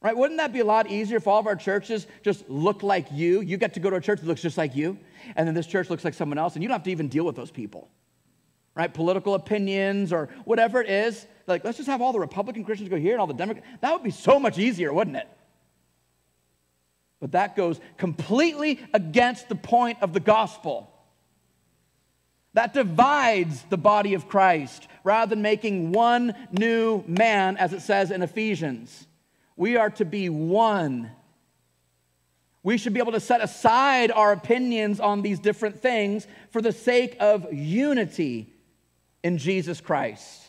Right? 0.00 0.16
Wouldn't 0.16 0.38
that 0.38 0.52
be 0.52 0.60
a 0.60 0.64
lot 0.64 0.90
easier 0.90 1.18
if 1.18 1.28
all 1.28 1.38
of 1.38 1.46
our 1.46 1.54
churches 1.54 2.06
just 2.22 2.48
look 2.48 2.82
like 2.82 3.12
you? 3.12 3.40
You 3.40 3.56
get 3.56 3.74
to 3.74 3.80
go 3.80 3.90
to 3.90 3.96
a 3.96 4.00
church 4.00 4.20
that 4.20 4.26
looks 4.26 4.42
just 4.42 4.58
like 4.58 4.74
you, 4.74 4.98
and 5.36 5.46
then 5.46 5.54
this 5.54 5.66
church 5.66 5.90
looks 5.90 6.04
like 6.04 6.14
someone 6.14 6.38
else, 6.38 6.54
and 6.54 6.62
you 6.62 6.68
don't 6.68 6.74
have 6.74 6.84
to 6.84 6.90
even 6.90 7.08
deal 7.08 7.24
with 7.24 7.36
those 7.36 7.50
people. 7.50 7.88
Right? 8.74 8.92
Political 8.92 9.34
opinions 9.34 10.12
or 10.12 10.30
whatever 10.46 10.80
it 10.80 10.88
is. 10.88 11.26
Like, 11.46 11.64
let's 11.64 11.76
just 11.76 11.88
have 11.88 12.00
all 12.00 12.12
the 12.12 12.18
Republican 12.18 12.64
Christians 12.64 12.88
go 12.88 12.96
here 12.96 13.12
and 13.12 13.20
all 13.20 13.26
the 13.26 13.34
Democrats. 13.34 13.68
That 13.82 13.92
would 13.92 14.02
be 14.02 14.10
so 14.10 14.40
much 14.40 14.58
easier, 14.58 14.92
wouldn't 14.92 15.18
it? 15.18 15.28
But 17.22 17.32
that 17.32 17.54
goes 17.54 17.78
completely 17.98 18.80
against 18.92 19.48
the 19.48 19.54
point 19.54 19.98
of 20.02 20.12
the 20.12 20.18
gospel. 20.18 20.90
That 22.54 22.74
divides 22.74 23.62
the 23.70 23.76
body 23.76 24.14
of 24.14 24.28
Christ 24.28 24.88
rather 25.04 25.30
than 25.30 25.40
making 25.40 25.92
one 25.92 26.34
new 26.50 27.04
man, 27.06 27.56
as 27.58 27.72
it 27.72 27.82
says 27.82 28.10
in 28.10 28.22
Ephesians. 28.22 29.06
We 29.54 29.76
are 29.76 29.90
to 29.90 30.04
be 30.04 30.30
one. 30.30 31.12
We 32.64 32.76
should 32.76 32.92
be 32.92 32.98
able 32.98 33.12
to 33.12 33.20
set 33.20 33.40
aside 33.40 34.10
our 34.10 34.32
opinions 34.32 34.98
on 34.98 35.22
these 35.22 35.38
different 35.38 35.80
things 35.80 36.26
for 36.50 36.60
the 36.60 36.72
sake 36.72 37.16
of 37.20 37.52
unity 37.52 38.52
in 39.22 39.38
Jesus 39.38 39.80
Christ. 39.80 40.42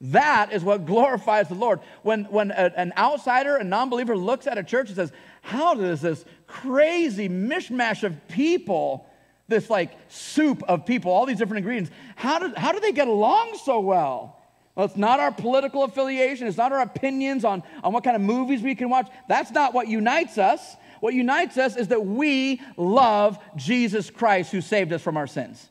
That 0.00 0.52
is 0.52 0.62
what 0.62 0.84
glorifies 0.84 1.48
the 1.48 1.54
Lord. 1.54 1.80
When, 2.02 2.24
when 2.24 2.50
a, 2.50 2.72
an 2.76 2.92
outsider, 2.98 3.56
a 3.56 3.64
non 3.64 3.88
believer, 3.88 4.16
looks 4.16 4.46
at 4.46 4.58
a 4.58 4.62
church 4.62 4.88
and 4.88 4.96
says, 4.96 5.12
How 5.46 5.74
does 5.74 6.00
this 6.00 6.24
crazy 6.48 7.28
mishmash 7.28 8.02
of 8.02 8.26
people, 8.26 9.08
this 9.46 9.70
like 9.70 9.92
soup 10.08 10.64
of 10.64 10.84
people, 10.84 11.12
all 11.12 11.24
these 11.24 11.38
different 11.38 11.58
ingredients, 11.58 11.92
how 12.16 12.40
do, 12.40 12.52
how 12.56 12.72
do 12.72 12.80
they 12.80 12.90
get 12.90 13.06
along 13.06 13.56
so 13.64 13.78
well? 13.78 14.42
Well, 14.74 14.86
it's 14.86 14.96
not 14.96 15.20
our 15.20 15.30
political 15.30 15.84
affiliation, 15.84 16.48
it's 16.48 16.56
not 16.56 16.72
our 16.72 16.80
opinions 16.80 17.44
on, 17.44 17.62
on 17.84 17.92
what 17.92 18.02
kind 18.02 18.16
of 18.16 18.22
movies 18.22 18.60
we 18.60 18.74
can 18.74 18.90
watch. 18.90 19.08
That's 19.28 19.52
not 19.52 19.72
what 19.72 19.86
unites 19.86 20.36
us. 20.36 20.74
What 20.98 21.14
unites 21.14 21.56
us 21.58 21.76
is 21.76 21.86
that 21.88 22.04
we 22.04 22.60
love 22.76 23.38
Jesus 23.54 24.10
Christ 24.10 24.50
who 24.50 24.60
saved 24.60 24.92
us 24.92 25.00
from 25.00 25.16
our 25.16 25.28
sins. 25.28 25.68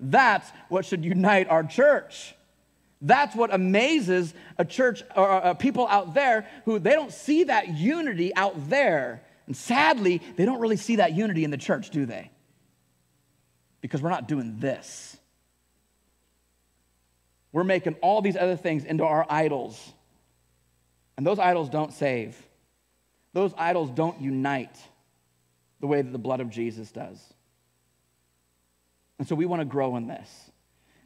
That's 0.00 0.50
what 0.70 0.86
should 0.86 1.04
unite 1.04 1.50
our 1.50 1.64
church. 1.64 2.34
That's 3.00 3.34
what 3.36 3.54
amazes 3.54 4.34
a 4.56 4.64
church 4.64 5.02
or 5.14 5.30
uh, 5.30 5.54
people 5.54 5.86
out 5.86 6.14
there 6.14 6.46
who 6.64 6.78
they 6.78 6.92
don't 6.92 7.12
see 7.12 7.44
that 7.44 7.68
unity 7.68 8.34
out 8.34 8.68
there. 8.68 9.22
And 9.46 9.56
sadly, 9.56 10.20
they 10.36 10.44
don't 10.44 10.60
really 10.60 10.76
see 10.76 10.96
that 10.96 11.12
unity 11.12 11.44
in 11.44 11.50
the 11.50 11.56
church, 11.56 11.90
do 11.90 12.06
they? 12.06 12.30
Because 13.80 14.02
we're 14.02 14.10
not 14.10 14.26
doing 14.26 14.58
this. 14.58 15.16
We're 17.52 17.64
making 17.64 17.94
all 18.02 18.20
these 18.20 18.36
other 18.36 18.56
things 18.56 18.84
into 18.84 19.04
our 19.04 19.24
idols. 19.28 19.92
And 21.16 21.26
those 21.26 21.38
idols 21.38 21.68
don't 21.68 21.92
save, 21.92 22.40
those 23.32 23.52
idols 23.56 23.90
don't 23.90 24.20
unite 24.20 24.76
the 25.80 25.86
way 25.86 26.02
that 26.02 26.10
the 26.10 26.18
blood 26.18 26.40
of 26.40 26.50
Jesus 26.50 26.90
does. 26.90 27.22
And 29.18 29.26
so 29.26 29.34
we 29.34 29.46
want 29.46 29.60
to 29.60 29.64
grow 29.64 29.96
in 29.96 30.06
this. 30.06 30.50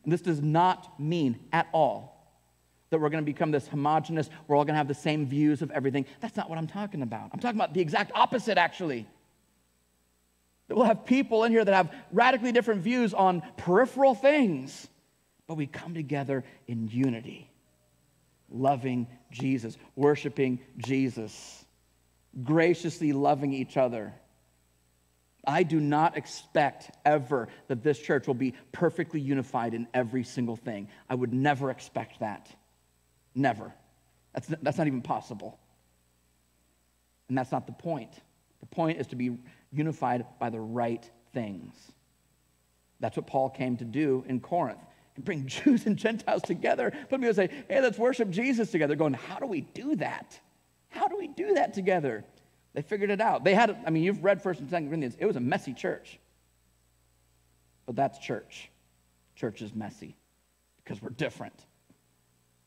And 0.05 0.13
this 0.13 0.21
does 0.21 0.41
not 0.41 0.99
mean 1.01 1.39
at 1.53 1.69
all 1.73 2.13
that 2.91 3.01
we're 3.01 3.09
going 3.09 3.25
to 3.25 3.31
become 3.31 3.51
this 3.51 3.67
homogenous, 3.67 4.29
we're 4.47 4.57
all 4.57 4.65
going 4.65 4.75
to 4.75 4.79
have 4.79 4.89
the 4.89 4.95
same 4.95 5.27
views 5.27 5.63
of 5.63 5.71
everything. 5.71 6.05
That's 6.21 6.37
not 6.37 6.51
what 6.51 6.59
I'm 6.59 6.67
talking 6.67 7.01
about. 7.01 7.31
I'm 7.33 7.41
talking 7.41 7.57
about 7.57 7.73
the 7.73 7.81
exact 7.81 8.13
opposite, 8.15 8.59
actually. 8.59 9.07
That 10.69 10.77
we'll 10.77 10.85
have 10.85 11.07
people 11.07 11.45
in 11.45 11.53
here 11.53 11.65
that 11.65 11.75
have 11.75 11.93
radically 12.13 12.53
different 12.53 12.83
views 12.83 13.15
on 13.15 13.43
peripheral 13.57 14.15
things, 14.15 14.89
but 15.47 15.55
we 15.55 15.67
come 15.67 15.95
together 15.95 16.45
in 16.67 16.87
unity, 16.89 17.51
loving 18.51 19.07
Jesus, 19.31 19.79
worshiping 19.97 20.61
Jesus, 20.77 21.65
graciously 22.45 23.13
loving 23.13 23.55
each 23.55 23.79
other 23.79 24.13
I 25.45 25.65
do 25.65 25.81
not 25.81 26.17
expect 26.17 26.91
ever 27.05 27.49
that 27.67 27.83
this 27.83 27.99
church 27.99 28.27
will 28.27 28.35
be 28.35 28.55
perfectly 28.71 29.21
unified 29.21 29.75
in 29.75 29.89
every 29.93 30.23
single 30.23 30.57
thing. 30.57 30.89
I 31.09 31.15
would 31.15 31.33
never 31.33 31.71
expect 31.71 32.21
that. 32.21 32.49
Never. 33.35 33.73
That's, 34.33 34.49
that's 34.63 34.79
not 34.79 34.87
even 34.87 35.03
possible. 35.03 35.59
And 37.29 37.37
that's 37.37 37.51
not 37.51 37.67
the 37.67 37.73
point. 37.73 38.13
The 38.61 38.67
point 38.67 39.01
is 39.01 39.09
to 39.09 39.17
be 39.17 39.37
unified 39.73 40.25
by 40.39 40.51
the 40.51 40.61
right 40.61 41.09
things. 41.33 41.75
That's 43.01 43.17
what 43.17 43.27
Paul 43.27 43.51
came 43.51 43.77
to 43.79 43.85
do 43.85 44.25
in 44.29 44.39
Corinth. 44.41 44.79
And 45.17 45.25
bring 45.25 45.47
Jews 45.47 45.87
and 45.87 45.97
Gentiles 45.97 46.43
together. 46.43 46.93
But 47.11 47.21
people 47.21 47.35
say, 47.35 47.51
hey, 47.69 47.81
let's 47.81 47.99
worship 47.99 48.31
Jesus 48.31 48.71
together. 48.71 48.95
Going, 48.95 49.15
how 49.15 49.39
do 49.39 49.47
we 49.47 49.63
do 49.63 49.97
that? 49.97 50.39
How 50.89 51.09
do 51.09 51.17
we 51.17 51.27
do 51.27 51.55
that 51.55 51.75
together? 51.75 52.25
They 52.75 52.83
figured 52.83 53.11
it 53.11 53.21
out. 53.21 53.45
They 53.45 53.55
had, 53.55 53.77
I 53.87 53.91
mean, 53.91 54.03
you've 54.03 54.25
read 54.25 54.43
1st 54.43 54.61
and 54.61 54.69
2nd 54.69 54.89
Corinthians. 54.89 55.17
It 55.19 55.27
was 55.27 55.37
a 55.37 55.41
messy 55.41 55.75
church. 55.75 56.19
But 57.87 57.97
that's 57.97 58.19
church. 58.19 58.71
Church 59.37 59.61
is 59.61 59.75
messy 59.75 60.17
because 60.83 61.03
we're 61.03 61.11
different. 61.11 61.67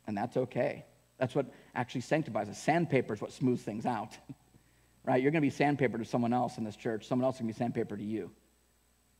And 0.07 0.15
that's 0.15 0.37
okay. 0.37 0.85
That's 1.17 1.33
what 1.33 1.47
actually 1.73 2.01
sanctifies 2.01 2.49
us. 2.49 2.61
Sandpaper 2.61 3.13
is 3.13 3.21
what 3.21 3.31
smooths 3.31 3.63
things 3.63 3.85
out. 3.85 4.17
right? 5.05 5.21
You're 5.21 5.31
going 5.31 5.41
to 5.41 5.45
be 5.45 5.51
sandpaper 5.51 5.97
to 5.97 6.05
someone 6.05 6.33
else 6.33 6.57
in 6.57 6.63
this 6.63 6.75
church. 6.75 7.07
Someone 7.07 7.25
else 7.25 7.37
can 7.37 7.47
be 7.47 7.53
sandpaper 7.53 7.95
to 7.95 8.03
you. 8.03 8.31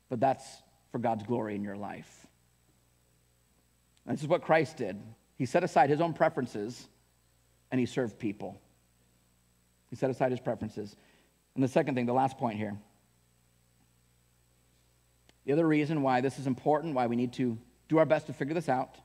But 0.10 0.20
that's 0.20 0.46
for 0.92 1.00
God's 1.00 1.24
glory 1.24 1.56
in 1.56 1.64
your 1.64 1.78
life. 1.78 2.28
And 4.06 4.16
this 4.16 4.22
is 4.22 4.28
what 4.28 4.44
Christ 4.44 4.78
did. 4.78 5.02
He 5.38 5.46
set 5.46 5.64
aside 5.64 5.90
his 5.90 6.02
own 6.02 6.14
preferences 6.14 6.88
and 7.72 7.80
he 7.80 7.86
served 7.86 8.20
people. 8.20 8.60
He 9.90 9.96
set 9.96 10.10
aside 10.10 10.32
his 10.32 10.40
preferences. 10.40 10.96
And 11.56 11.64
the 11.64 11.68
second 11.68 11.96
thing, 11.96 12.06
the 12.06 12.14
last 12.14 12.38
point 12.38 12.58
here. 12.58 12.78
The 15.46 15.54
other 15.54 15.68
reason 15.68 16.02
why 16.02 16.22
this 16.22 16.40
is 16.40 16.48
important, 16.48 16.96
why 16.96 17.08
we 17.08 17.16
need 17.16 17.34
to 17.34 17.58
do 17.88 17.98
our 18.00 18.06
best 18.06 18.28
to 18.28 18.34
figure 18.34 18.54
this 18.54 18.68
out, 18.68 18.98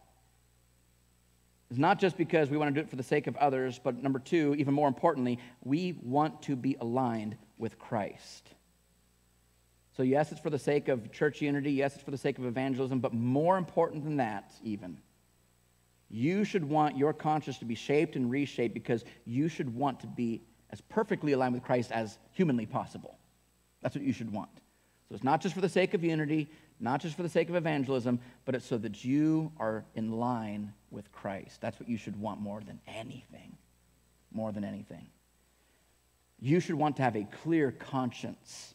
is 1.71 1.79
not 1.79 2.01
just 2.01 2.17
because 2.17 2.51
we 2.51 2.57
want 2.57 2.75
to 2.75 2.81
do 2.81 2.85
it 2.85 2.91
for 2.91 2.97
the 2.97 3.03
sake 3.03 3.27
of 3.27 3.37
others, 3.37 3.79
but 3.83 4.03
number 4.03 4.19
two, 4.19 4.55
even 4.59 4.75
more 4.75 4.89
importantly, 4.89 5.39
we 5.63 5.99
want 6.03 6.43
to 6.43 6.57
be 6.57 6.77
aligned 6.81 7.37
with 7.59 7.79
Christ. 7.79 8.49
So, 9.97 10.03
yes, 10.03 10.33
it's 10.33 10.41
for 10.41 10.51
the 10.51 10.59
sake 10.59 10.89
of 10.89 11.13
church 11.13 11.43
unity. 11.43 11.73
Yes, 11.73 11.95
it's 11.95 12.03
for 12.03 12.11
the 12.11 12.19
sake 12.19 12.39
of 12.39 12.47
evangelism. 12.47 13.01
But 13.01 13.13
more 13.13 13.59
important 13.59 14.03
than 14.03 14.17
that, 14.17 14.51
even, 14.65 14.99
you 16.09 16.43
should 16.45 16.65
want 16.65 16.97
your 16.97 17.13
conscience 17.13 17.59
to 17.59 17.65
be 17.65 17.75
shaped 17.75 18.17
and 18.17 18.31
reshaped 18.31 18.73
because 18.73 19.05
you 19.27 19.49
should 19.49 19.73
want 19.75 20.01
to 20.01 20.07
be 20.07 20.43
as 20.71 20.81
perfectly 20.81 21.33
aligned 21.33 21.55
with 21.55 21.63
Christ 21.63 21.93
as 21.93 22.19
humanly 22.33 22.67
possible. 22.67 23.19
That's 23.83 23.95
what 23.95 24.05
you 24.05 24.13
should 24.13 24.33
want. 24.33 24.51
So 25.09 25.15
it's 25.15 25.25
not 25.25 25.41
just 25.41 25.55
for 25.55 25.61
the 25.61 25.69
sake 25.69 25.95
of 25.95 26.05
unity, 26.05 26.49
not 26.79 27.01
just 27.01 27.17
for 27.17 27.23
the 27.23 27.29
sake 27.29 27.49
of 27.49 27.57
evangelism, 27.57 28.21
but 28.45 28.55
it's 28.55 28.67
so 28.67 28.79
that 28.79 29.05
you 29.05 29.53
are 29.59 29.85
in 29.95 30.13
line 30.13 30.73
with 30.91 31.11
Christ. 31.13 31.61
That's 31.61 31.79
what 31.81 31.89
you 31.89 31.97
should 31.97 32.19
want 32.21 32.41
more 32.41 32.61
than 32.61 32.81
anything. 32.87 33.57
More 34.33 34.53
than 34.53 34.65
anything. 34.65 35.09
You 36.39 36.61
should 36.61 36.77
want 36.77 36.97
to 36.97 37.03
have 37.03 37.17
a 37.17 37.25
clear 37.43 37.73
conscience 37.73 38.75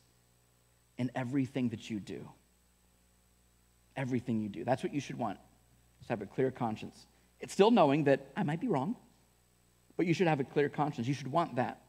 in 0.98 1.10
everything 1.16 1.70
that 1.70 1.90
you 1.90 2.00
do. 2.00 2.28
Everything 3.96 4.42
you 4.42 4.50
do. 4.50 4.64
That's 4.64 4.84
what 4.84 4.94
you 4.94 5.00
should 5.00 5.18
want. 5.18 5.40
Just 6.00 6.10
have 6.10 6.22
a 6.22 6.26
clear 6.26 6.52
conscience. 6.52 7.08
It's 7.40 7.54
still 7.54 7.72
knowing 7.72 8.04
that 8.04 8.28
I 8.36 8.44
might 8.44 8.60
be 8.60 8.68
wrong, 8.68 8.96
but 9.98 10.06
you 10.06 10.14
should 10.14 10.28
have 10.28 10.40
a 10.40 10.44
clear 10.44 10.70
conscience. 10.70 11.08
You 11.08 11.14
should 11.14 11.32
want 11.32 11.56
that. 11.56 11.82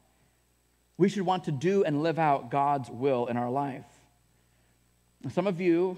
We 0.97 1.09
should 1.09 1.23
want 1.23 1.43
to 1.45 1.51
do 1.51 1.83
and 1.83 2.01
live 2.01 2.17
out 2.17 2.49
God's 2.49 2.89
will 2.89 3.27
in 3.27 3.37
our 3.37 3.49
life. 3.49 3.85
Some 5.31 5.47
of 5.47 5.61
you, 5.61 5.97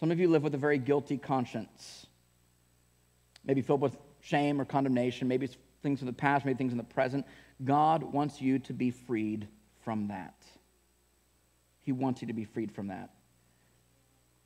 some 0.00 0.10
of 0.10 0.18
you 0.18 0.28
live 0.28 0.42
with 0.42 0.54
a 0.54 0.58
very 0.58 0.78
guilty 0.78 1.18
conscience, 1.18 2.06
maybe 3.44 3.60
filled 3.60 3.80
with 3.80 3.96
shame 4.20 4.60
or 4.60 4.64
condemnation, 4.64 5.28
maybe 5.28 5.48
things 5.82 6.00
in 6.00 6.06
the 6.06 6.12
past, 6.12 6.44
maybe 6.44 6.56
things 6.56 6.72
in 6.72 6.78
the 6.78 6.84
present. 6.84 7.26
God 7.62 8.02
wants 8.02 8.40
you 8.40 8.58
to 8.60 8.72
be 8.72 8.90
freed 8.90 9.48
from 9.84 10.08
that. 10.08 10.34
He 11.82 11.92
wants 11.92 12.22
you 12.22 12.28
to 12.28 12.34
be 12.34 12.44
freed 12.44 12.72
from 12.72 12.88
that. 12.88 13.10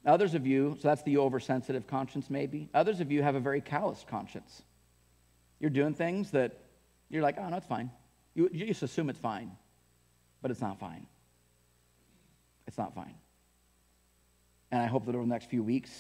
Others 0.05 0.35
of 0.35 0.47
you, 0.47 0.77
so 0.81 0.89
that's 0.89 1.03
the 1.03 1.19
oversensitive 1.19 1.87
conscience, 1.87 2.31
maybe. 2.31 2.69
Others 2.75 3.01
of 3.01 3.13
you 3.13 3.23
have 3.23 3.35
a 3.35 3.41
very 3.41 3.61
callous 3.61 4.05
conscience. 4.09 4.63
You're 5.61 5.71
doing 5.71 5.95
things 5.95 6.31
that 6.33 6.59
you're 7.09 7.23
like, 7.23 7.37
oh, 7.39 7.49
no, 7.49 7.57
it's 7.57 7.67
fine. 7.67 7.91
You, 8.39 8.49
you 8.53 8.67
just 8.67 8.85
assume 8.85 9.11
it's 9.11 9.19
fine, 9.19 9.51
but 10.43 10.53
it's 10.53 10.61
not 10.61 10.79
fine. 10.79 11.09
It's 12.69 12.79
not 12.79 12.95
fine. 12.95 13.17
And 14.71 14.81
I 14.81 14.87
hope 14.87 15.07
that 15.07 15.17
over 15.17 15.25
the 15.25 15.29
next 15.29 15.51
few 15.51 15.65
weeks, 15.65 15.91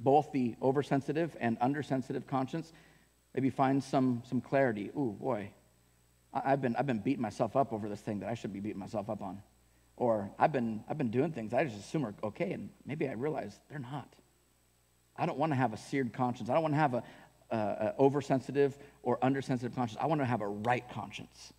both 0.00 0.32
the 0.32 0.54
oversensitive 0.62 1.36
and 1.38 1.58
undersensitive 1.60 2.26
conscience 2.26 2.72
maybe 3.34 3.50
find 3.50 3.84
some, 3.84 4.22
some 4.26 4.40
clarity. 4.40 4.90
Ooh, 4.96 5.14
boy, 5.20 5.50
I've 6.32 6.62
been, 6.62 6.74
I've 6.74 6.86
been 6.86 7.00
beating 7.00 7.20
myself 7.20 7.54
up 7.54 7.74
over 7.74 7.86
this 7.86 8.00
thing 8.00 8.20
that 8.20 8.30
I 8.30 8.34
should 8.34 8.54
be 8.54 8.60
beating 8.60 8.80
myself 8.80 9.10
up 9.10 9.20
on. 9.20 9.42
Or 9.98 10.30
I've 10.38 10.52
been, 10.52 10.82
I've 10.88 10.96
been 10.96 11.10
doing 11.10 11.32
things 11.32 11.52
I 11.52 11.64
just 11.64 11.78
assume 11.78 12.06
are 12.06 12.14
okay, 12.24 12.52
and 12.52 12.70
maybe 12.86 13.06
I 13.10 13.12
realize 13.12 13.60
they're 13.68 13.78
not. 13.78 14.08
I 15.18 15.26
don't 15.26 15.36
want 15.36 15.52
to 15.52 15.56
have 15.56 15.74
a 15.74 15.76
seared 15.76 16.14
conscience. 16.14 16.48
I 16.48 16.54
don't 16.54 16.62
want 16.62 16.72
to 16.72 16.80
have 16.80 16.94
a, 16.94 17.02
a, 17.50 17.56
a 17.56 17.94
oversensitive 17.98 18.78
or 19.02 19.18
undersensitive 19.22 19.74
conscience. 19.74 19.98
I 20.00 20.06
want 20.06 20.20
to 20.20 20.26
have 20.26 20.40
a 20.40 20.48
right 20.48 20.84
conscience. 20.90 21.52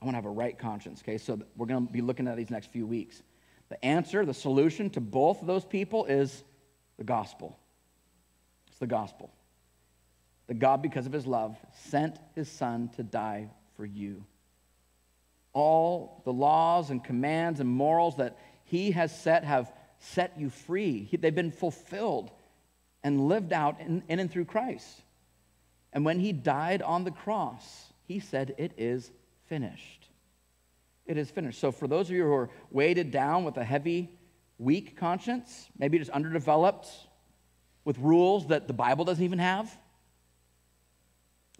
I 0.00 0.04
want 0.04 0.14
to 0.14 0.18
have 0.18 0.26
a 0.26 0.30
right 0.30 0.58
conscience, 0.58 1.02
okay? 1.02 1.18
So 1.18 1.40
we're 1.56 1.66
going 1.66 1.86
to 1.86 1.92
be 1.92 2.00
looking 2.00 2.26
at 2.26 2.36
these 2.36 2.50
next 2.50 2.72
few 2.72 2.86
weeks. 2.86 3.22
The 3.68 3.82
answer, 3.84 4.26
the 4.26 4.34
solution 4.34 4.90
to 4.90 5.00
both 5.00 5.40
of 5.40 5.46
those 5.46 5.64
people 5.64 6.04
is 6.06 6.44
the 6.98 7.04
gospel. 7.04 7.58
It's 8.68 8.78
the 8.78 8.86
gospel. 8.86 9.32
That 10.48 10.58
God, 10.58 10.82
because 10.82 11.06
of 11.06 11.12
his 11.12 11.26
love, 11.26 11.56
sent 11.88 12.18
his 12.34 12.50
son 12.50 12.90
to 12.96 13.02
die 13.02 13.48
for 13.76 13.86
you. 13.86 14.24
All 15.52 16.20
the 16.24 16.32
laws 16.32 16.90
and 16.90 17.02
commands 17.02 17.60
and 17.60 17.68
morals 17.68 18.16
that 18.16 18.38
he 18.64 18.90
has 18.90 19.18
set 19.18 19.44
have 19.44 19.72
set 19.98 20.38
you 20.38 20.50
free. 20.50 21.08
They've 21.12 21.34
been 21.34 21.52
fulfilled 21.52 22.30
and 23.04 23.28
lived 23.28 23.52
out 23.52 23.80
in, 23.80 24.02
in 24.08 24.18
and 24.18 24.30
through 24.30 24.44
Christ. 24.44 25.02
And 25.92 26.04
when 26.04 26.18
he 26.18 26.32
died 26.32 26.82
on 26.82 27.04
the 27.04 27.10
cross, 27.10 27.92
he 28.04 28.20
said, 28.20 28.54
It 28.58 28.72
is 28.76 29.10
finished. 29.46 30.08
It 31.06 31.16
is 31.16 31.30
finished. 31.30 31.60
So, 31.60 31.72
for 31.72 31.86
those 31.86 32.08
of 32.08 32.16
you 32.16 32.24
who 32.24 32.32
are 32.32 32.50
weighted 32.70 33.10
down 33.10 33.44
with 33.44 33.56
a 33.56 33.64
heavy, 33.64 34.10
weak 34.58 34.96
conscience, 34.96 35.68
maybe 35.78 35.98
just 35.98 36.10
underdeveloped 36.10 36.88
with 37.84 37.98
rules 37.98 38.46
that 38.46 38.68
the 38.68 38.72
Bible 38.72 39.04
doesn't 39.04 39.24
even 39.24 39.40
have, 39.40 39.76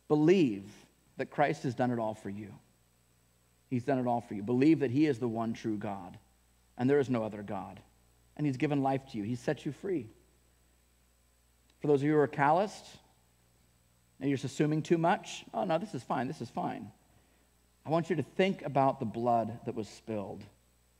believe 0.09 0.65
that 1.17 1.31
Christ 1.31 1.65
has 1.65 1.75
done 1.75 1.91
it 1.91 1.99
all 1.99 2.15
for 2.15 2.31
you. 2.31 2.55
He's 3.69 3.85
done 3.85 3.99
it 3.99 4.07
all 4.07 4.21
for 4.21 4.35
you. 4.35 4.43
Believe 4.43 4.81
that 4.81 4.91
He 4.91 5.07
is 5.07 5.19
the 5.19 5.29
one 5.29 5.53
true 5.53 5.77
God, 5.77 6.19
and 6.79 6.89
there 6.89 7.01
is 7.01 7.11
no 7.11 7.25
other 7.25 7.43
God. 7.43 7.81
And 8.37 8.47
He's 8.47 8.57
given 8.57 8.83
life 8.83 9.01
to 9.11 9.19
you, 9.19 9.25
He's 9.25 9.41
set 9.41 9.67
you 9.67 9.73
free. 9.73 10.07
For 11.83 11.89
those 11.89 12.01
of 12.01 12.05
you 12.05 12.13
who 12.13 12.19
are 12.19 12.29
calloused, 12.29 12.87
and 14.21 14.31
you're 14.31 14.37
just 14.37 14.53
assuming 14.53 14.83
too 14.83 14.99
much, 14.99 15.45
oh 15.53 15.65
no, 15.65 15.79
this 15.79 15.95
is 15.95 16.03
fine, 16.05 16.29
this 16.29 16.41
is 16.41 16.49
fine. 16.49 16.93
I 17.85 17.91
want 17.91 18.09
you 18.09 18.15
to 18.15 18.23
think 18.23 18.63
about 18.63 19.01
the 19.01 19.05
blood 19.05 19.59
that 19.67 19.75
was 19.75 19.89
spilled 19.89 20.45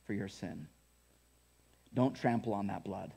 for 0.05 0.13
your 0.13 0.27
sin. 0.27 0.67
Don't 1.93 2.13
trample 2.13 2.53
on 2.53 2.67
that 2.67 2.83
blood. 2.83 3.13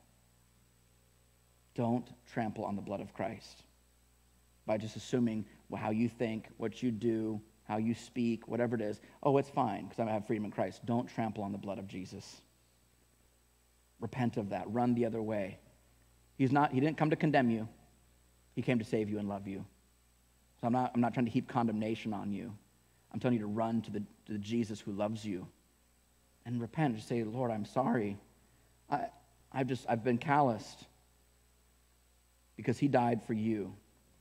Don't 1.75 2.09
trample 2.33 2.65
on 2.65 2.77
the 2.77 2.83
blood 2.83 3.01
of 3.01 3.13
Christ 3.13 3.65
by 4.65 4.79
just 4.79 4.95
assuming 4.95 5.45
how 5.77 5.91
you 5.91 6.09
think, 6.09 6.47
what 6.59 6.85
you 6.85 6.93
do, 6.93 7.41
how 7.65 7.79
you 7.79 7.95
speak, 7.95 8.47
whatever 8.47 8.77
it 8.77 8.81
is. 8.81 9.01
Oh, 9.25 9.37
it's 9.39 9.51
fine 9.51 9.89
because 9.89 9.99
I 9.99 10.13
have 10.13 10.25
freedom 10.29 10.45
in 10.45 10.53
Christ. 10.53 10.87
Don't 10.87 11.09
trample 11.09 11.43
on 11.43 11.51
the 11.51 11.59
blood 11.59 11.81
of 11.81 11.89
Jesus. 11.89 12.43
Repent 13.99 14.37
of 14.37 14.51
that. 14.51 14.71
Run 14.73 14.95
the 14.95 15.05
other 15.05 15.21
way. 15.21 15.59
He's 16.37 16.53
not, 16.53 16.73
he 16.73 16.81
didn't 16.81 16.97
come 16.97 17.11
to 17.11 17.17
condemn 17.17 17.51
you. 17.51 17.69
He 18.55 18.63
came 18.63 18.79
to 18.79 18.85
save 18.85 19.09
you 19.09 19.19
and 19.19 19.29
love 19.29 19.47
you. 19.47 19.65
So 20.61 20.67
I'm 20.67 20.73
not, 20.73 20.93
I'm 20.95 21.01
not 21.01 21.15
trying 21.15 21.27
to 21.27 21.33
heap 21.33 21.49
condemnation 21.49 22.13
on 22.13 22.33
you. 22.33 22.53
I'm 23.13 23.21
telling 23.21 23.35
you 23.35 23.41
to 23.41 23.47
run 23.47 23.83
to 23.83 23.91
the, 23.91 24.01
to 24.01 24.33
the 24.33 24.39
Jesus 24.39 24.81
who 24.81 24.93
loves 24.93 25.25
you 25.25 25.47
and 26.45 26.61
repent. 26.61 26.97
Just 26.97 27.09
say, 27.09 27.23
Lord, 27.25 27.51
I'm 27.51 27.65
sorry. 27.65 28.19
I, 28.91 29.07
I've 29.53 29.67
just, 29.67 29.87
I've 29.89 30.05
been 30.05 30.19
calloused 30.19 30.87
because 32.57 32.79
he 32.79 32.89
died 32.89 33.23
for 33.27 33.33
you. 33.33 33.75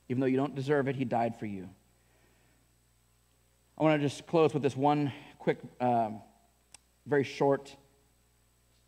Even 0.08 0.20
though 0.20 0.26
you 0.26 0.36
don't 0.36 0.54
deserve 0.54 0.88
it, 0.88 0.96
he 0.96 1.04
died 1.04 1.38
for 1.38 1.46
you. 1.46 1.68
I 3.78 3.82
want 3.82 4.00
to 4.00 4.06
just 4.06 4.26
close 4.26 4.54
with 4.54 4.62
this 4.62 4.76
one 4.76 5.12
quick, 5.38 5.58
um, 5.80 6.20
very 7.06 7.24
short 7.24 7.74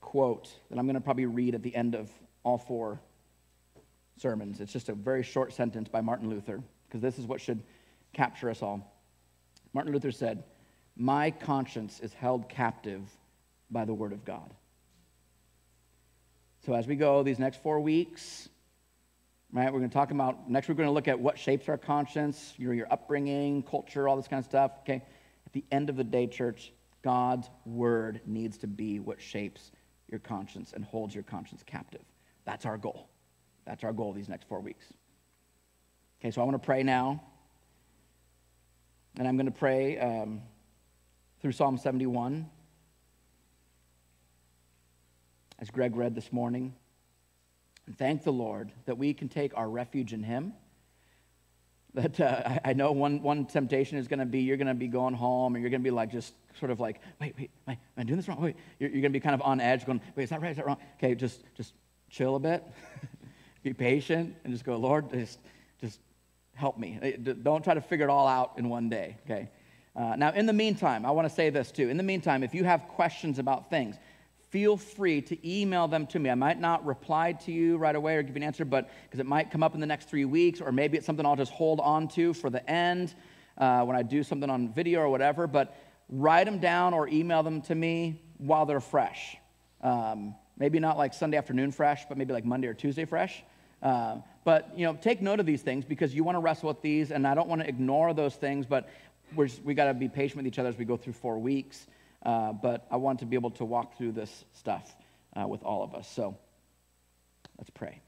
quote 0.01 0.49
that 0.71 0.79
I'm 0.79 0.87
going 0.87 0.95
to 0.95 1.01
probably 1.01 1.27
read 1.27 1.55
at 1.55 1.63
the 1.63 1.75
end 1.75 1.95
of 1.95 2.11
all 2.45 2.57
four 2.57 3.01
sermons. 4.21 4.61
It's 4.61 4.73
just 4.73 4.89
a 4.89 4.95
very 4.95 5.23
short 5.23 5.53
sentence 5.53 5.89
by 5.89 6.01
Martin 6.01 6.29
Luther, 6.29 6.63
because 6.87 7.01
this 7.01 7.19
is 7.19 7.27
what 7.27 7.41
should 7.41 7.63
capture 8.13 8.51
us 8.51 8.63
all. 8.63 8.95
Martin 9.73 9.93
Luther 9.93 10.13
said, 10.13 10.45
My 10.97 11.31
conscience 11.31 12.01
is 12.01 12.13
held 12.13 12.49
captive 12.49 13.03
by 13.71 13.85
the 13.85 13.95
Word 13.95 14.13
of 14.13 14.25
God. 14.25 14.53
So, 16.65 16.75
as 16.75 16.87
we 16.87 16.97
go 16.97 17.23
these 17.23 17.39
next 17.39 17.63
four 17.63 17.81
weeks, 17.81 18.49
right, 19.53 19.73
we're 19.73 19.79
going 19.79 19.91
to 19.91 19.95
talk 19.95 20.11
about, 20.11 20.51
next, 20.51 20.69
we're 20.69 20.75
going 20.75 20.89
to 20.89 20.93
look 20.93 21.09
at 21.09 21.19
what 21.19 21.39
shapes 21.39 21.69
our 21.69 21.79
conscience, 21.79 22.55
your, 22.57 22.75
your 22.75 22.93
upbringing, 22.93 23.63
culture, 23.63 24.09
all 24.09 24.17
this 24.17 24.29
kind 24.29 24.41
of 24.41 24.45
stuff, 24.45 24.73
okay? 24.81 25.03
At 25.47 25.53
the 25.53 25.65
end 25.71 25.89
of 25.89 25.97
the 25.97 26.05
day, 26.05 26.27
church, 26.27 26.73
God's 27.03 27.49
Word 27.65 28.21
needs 28.27 28.59
to 28.59 28.67
be 28.67 29.01
what 29.01 29.21
shapes 29.21 29.71
your 30.11 30.21
conscience 30.21 30.73
and 30.73 30.85
holds 30.85 31.15
your 31.15 31.25
conscience 31.25 31.63
captive. 31.65 32.03
That's 32.45 32.67
our 32.67 32.79
goal. 32.79 33.09
That's 33.69 33.85
our 33.85 33.93
goal 33.93 34.15
these 34.15 34.31
next 34.31 34.49
four 34.49 34.61
weeks. 34.61 34.87
Okay, 36.21 36.31
so 36.31 36.41
I 36.41 36.45
want 36.45 36.55
to 36.55 36.65
pray 36.65 36.83
now. 36.83 37.23
And 39.19 39.29
I'm 39.29 39.37
going 39.37 39.47
to 39.47 39.53
pray 39.53 39.99
um, 39.99 40.41
through 41.43 41.53
Psalm 41.53 41.77
71, 41.77 42.49
as 45.59 45.71
Greg 45.71 45.97
read 45.97 46.15
this 46.15 46.33
morning. 46.33 46.75
And 47.87 47.99
thank 47.99 48.25
the 48.25 48.33
Lord 48.33 48.73
that 48.87 48.97
we 48.97 49.13
can 49.13 49.29
take 49.29 49.53
our 49.55 49.69
refuge 49.69 50.15
in 50.15 50.23
Him. 50.23 50.55
That 51.93 52.19
uh, 52.21 52.61
I, 52.65 52.73
know 52.73 52.93
one, 52.93 53.23
one 53.23 53.45
temptation 53.45 53.99
is 53.99 54.09
going 54.09 54.21
to 54.21 54.27
be 54.27 54.41
you're 54.41 54.57
going 54.57 54.69
to 54.69 54.75
be 54.75 54.89
going 54.89 55.15
home 55.15 55.57
and 55.57 55.63
you're 55.63 55.71
going 55.71 55.83
to 55.83 55.85
be 55.85 55.91
like, 55.91 56.11
just 56.11 56.33
sort 56.59 56.71
of 56.71 56.81
like, 56.81 57.01
wait, 57.21 57.35
wait, 57.37 57.51
am 57.67 57.73
I, 57.73 57.73
am 57.73 57.79
I 57.99 58.03
doing 58.05 58.17
this 58.17 58.29
wrong? 58.29 58.41
Wait, 58.41 58.57
you're, 58.79 58.89
you're 58.89 59.03
going 59.03 59.13
to 59.13 59.19
be 59.19 59.21
kind 59.21 59.35
of 59.35 59.43
on 59.43 59.61
edge 59.61 59.85
going, 59.85 60.01
wait, 60.17 60.25
is 60.25 60.31
that 60.31 60.41
right? 60.41 60.53
Is 60.53 60.57
that 60.57 60.67
wrong? 60.67 60.79
Okay, 60.97 61.15
just, 61.15 61.43
just 61.55 61.75
chill 62.09 62.37
a 62.37 62.41
bit, 62.41 62.65
be 63.63 63.73
patient, 63.73 64.35
and 64.45 64.53
just 64.53 64.65
go, 64.65 64.77
Lord, 64.77 65.11
just, 65.11 65.39
just 65.81 66.01
help 66.55 66.79
me. 66.79 66.99
Eh, 67.03 67.33
don't 67.43 67.63
try 67.63 67.75
to 67.75 67.81
figure 67.81 68.07
it 68.07 68.11
all 68.11 68.27
out 68.27 68.53
in 68.57 68.69
one 68.69 68.89
day, 68.89 69.17
okay? 69.25 69.49
Uh, 69.97 70.15
now, 70.17 70.31
in 70.33 70.47
the 70.47 70.53
meantime, 70.53 71.05
I 71.05 71.11
want 71.11 71.29
to 71.29 71.35
say 71.35 71.51
this 71.51 71.73
too. 71.73 71.89
In 71.89 71.97
the 71.97 72.03
meantime, 72.03 72.43
if 72.43 72.55
you 72.55 72.65
have 72.65 72.87
questions 72.89 73.39
about 73.39 73.69
things, 73.69 73.97
feel 74.51 74.77
free 74.77 75.21
to 75.23 75.49
email 75.49 75.89
them 75.89 76.07
to 76.07 76.19
me. 76.19 76.31
I 76.31 76.35
might 76.35 76.61
not 76.61 76.87
reply 76.87 77.33
to 77.33 77.53
you 77.53 77.77
right 77.77 77.95
away 77.95 78.17
or 78.17 78.23
give 78.23 78.35
you 78.35 78.37
an 78.37 78.43
answer, 78.45 78.65
but 78.65 78.89
because 79.05 79.21
it 79.21 79.27
might 79.27 79.51
come 79.51 79.63
up 79.63 79.75
in 79.75 79.81
the 79.81 79.87
next 79.87 80.09
three 80.09 80.25
weeks, 80.25 80.61
or 80.61 80.73
maybe 80.73 80.97
it's 80.97 81.07
something 81.07 81.27
I'll 81.27 81.37
just 81.37 81.53
hold 81.53 81.81
on 81.81 82.09
to 82.09 82.33
for 82.33 82.49
the 82.49 82.69
end 82.71 83.15
uh, 83.59 83.83
when 83.83 83.97
I 83.97 84.03
do 84.03 84.23
something 84.23 84.49
on 84.49 84.73
video 84.73 85.01
or 85.01 85.09
whatever. 85.09 85.47
But 85.47 85.77
write 86.09 86.45
them 86.45 86.59
down 86.59 86.95
or 86.95 87.09
email 87.09 87.43
them 87.43 87.61
to 87.63 87.75
me 87.75 88.23
while 88.39 88.67
they're 88.67 88.81
fresh. 88.81 89.37
Um, 89.83 90.35
maybe 90.59 90.79
not 90.79 90.99
like 90.99 91.15
Sunday 91.15 91.37
afternoon 91.37 91.73
fresh, 91.73 92.07
but 92.09 92.19
maybe 92.19 92.33
like 92.33 92.45
Monday 92.45 92.69
or 92.69 92.75
Tuesday 92.75 93.05
fresh. 93.05 93.43
Uh, 93.83 94.17
but 94.45 94.71
you 94.77 94.85
know, 94.85 94.95
take 95.01 95.23
note 95.23 95.41
of 95.41 95.47
these 95.47 95.63
things 95.63 95.85
because 95.85 96.15
you 96.15 96.25
want 96.25 96.37
to 96.37 96.41
wrestle 96.41 96.69
with 96.69 96.83
these, 96.83 97.11
and 97.11 97.27
I 97.27 97.35
don't 97.35 97.49
want 97.49 97.63
to 97.63 97.69
ignore 97.69 98.13
those 98.13 98.35
things. 98.35 98.67
But 98.67 98.89
we're 99.35 99.49
we 99.65 99.75
got 99.75 99.87
to 99.87 99.95
be 99.95 100.09
patient 100.09 100.39
with 100.39 100.47
each 100.47 100.59
other 100.59 100.69
as 100.69 100.77
we 100.77 100.85
go 100.85 100.97
through 100.97 101.13
four 101.13 101.39
weeks. 101.39 101.87
Uh, 102.25 102.53
but 102.53 102.87
I 102.91 102.97
want 102.97 103.21
to 103.21 103.27
be 103.27 103.37
able 103.37 103.53
to 103.53 103.65
walk 103.65 103.97
through 103.97 104.13
this 104.13 104.45
stuff 104.53 104.97
uh, 105.37 105.47
with 105.47 105.63
all 105.63 105.85
of 105.85 105.95
us. 105.95 106.09
So 106.09 106.37
let's 107.57 107.71
pray. 107.71 108.01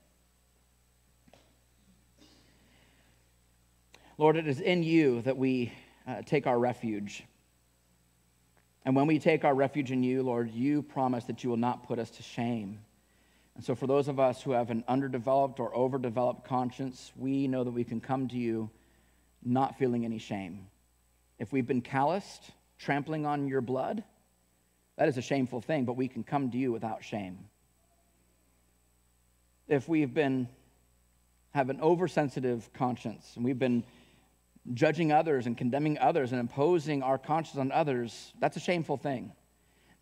Lord, 4.19 4.37
it 4.37 4.47
is 4.47 4.61
in 4.61 4.83
you 4.83 5.23
that 5.23 5.37
we 5.37 5.73
uh, 6.07 6.23
take 6.27 6.47
our 6.47 6.59
refuge. 6.59 7.25
And 8.85 8.97
when 8.97 9.07
we 9.07 9.19
take 9.19 9.45
our 9.45 9.55
refuge 9.55 9.91
in 9.91 10.03
you, 10.03 10.23
Lord, 10.23 10.51
you 10.51 10.83
promise 10.83 11.25
that 11.25 11.45
you 11.45 11.51
will 11.51 11.57
not 11.57 11.87
put 11.87 11.99
us 11.99 12.11
to 12.11 12.23
shame. 12.23 12.81
And 13.55 13.65
so, 13.65 13.75
for 13.75 13.87
those 13.87 14.09
of 14.09 14.19
us 14.19 14.41
who 14.41 14.53
have 14.53 14.71
an 14.71 14.85
underdeveloped 14.89 15.61
or 15.61 15.75
overdeveloped 15.75 16.47
conscience, 16.47 17.13
we 17.17 17.47
know 17.47 17.65
that 17.65 17.73
we 17.73 17.85
can 17.85 18.01
come 18.01 18.29
to 18.29 18.37
you 18.37 18.71
not 19.43 19.79
feeling 19.79 20.05
any 20.05 20.19
shame. 20.19 20.67
If 21.39 21.53
we've 21.53 21.67
been 21.67 21.83
calloused, 21.83 22.53
trampling 22.79 23.27
on 23.27 23.49
your 23.49 23.61
blood, 23.61 24.03
that 24.97 25.09
is 25.09 25.19
a 25.19 25.23
shameful 25.23 25.61
thing, 25.61 25.85
but 25.85 25.97
we 25.97 26.09
can 26.09 26.25
come 26.25 26.51
to 26.51 26.59
you 26.59 26.73
without 26.73 27.05
shame. 27.05 27.39
If 29.69 29.89
we've 29.89 30.13
been 30.13 30.49
have 31.53 31.69
an 31.69 31.81
oversensitive 31.81 32.73
conscience 32.73 33.33
and 33.35 33.45
we've 33.45 33.59
been 33.59 33.83
judging 34.73 35.13
others 35.13 35.47
and 35.47 35.57
condemning 35.57 35.99
others 35.99 36.33
and 36.33 36.41
imposing 36.41 37.03
our 37.03 37.19
conscience 37.19 37.59
on 37.59 37.73
others, 37.73 38.33
that's 38.39 38.57
a 38.57 38.61
shameful 38.61 38.97
thing. 38.97 39.33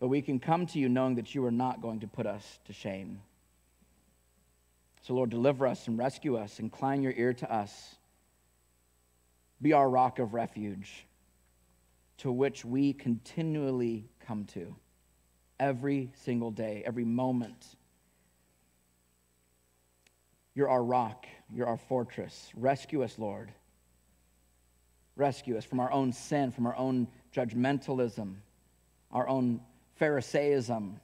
But 0.00 0.08
we 0.08 0.22
can 0.22 0.38
come 0.38 0.66
to 0.66 0.78
you 0.78 0.88
knowing 0.88 1.16
that 1.16 1.34
you 1.34 1.44
are 1.44 1.50
not 1.50 1.80
going 1.80 2.00
to 2.00 2.06
put 2.06 2.26
us 2.26 2.60
to 2.66 2.72
shame. 2.72 3.20
So, 5.02 5.14
Lord, 5.14 5.30
deliver 5.30 5.66
us 5.66 5.88
and 5.88 5.98
rescue 5.98 6.36
us. 6.36 6.60
Incline 6.60 7.02
your 7.02 7.12
ear 7.16 7.32
to 7.34 7.52
us. 7.52 7.96
Be 9.60 9.72
our 9.72 9.88
rock 9.88 10.18
of 10.18 10.34
refuge 10.34 11.06
to 12.18 12.30
which 12.30 12.64
we 12.64 12.92
continually 12.92 14.08
come 14.26 14.44
to 14.44 14.74
every 15.58 16.12
single 16.24 16.50
day, 16.50 16.82
every 16.84 17.04
moment. 17.04 17.66
You're 20.54 20.68
our 20.68 20.82
rock, 20.82 21.26
you're 21.52 21.66
our 21.66 21.76
fortress. 21.76 22.50
Rescue 22.54 23.02
us, 23.02 23.18
Lord. 23.18 23.52
Rescue 25.18 25.58
us 25.58 25.64
from 25.64 25.80
our 25.80 25.90
own 25.90 26.12
sin, 26.12 26.52
from 26.52 26.64
our 26.64 26.76
own 26.76 27.08
judgmentalism, 27.34 28.36
our 29.10 29.28
own 29.28 29.60
Pharisaism, 30.00 31.00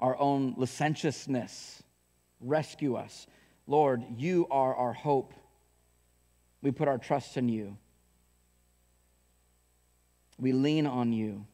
our 0.00 0.18
own 0.18 0.54
licentiousness. 0.56 1.80
Rescue 2.40 2.96
us. 2.96 3.28
Lord, 3.68 4.02
you 4.16 4.48
are 4.50 4.74
our 4.74 4.92
hope. 4.92 5.32
We 6.60 6.72
put 6.72 6.88
our 6.88 6.98
trust 6.98 7.36
in 7.36 7.48
you. 7.48 7.76
We 10.36 10.50
lean 10.50 10.88
on 10.88 11.12
you. 11.12 11.46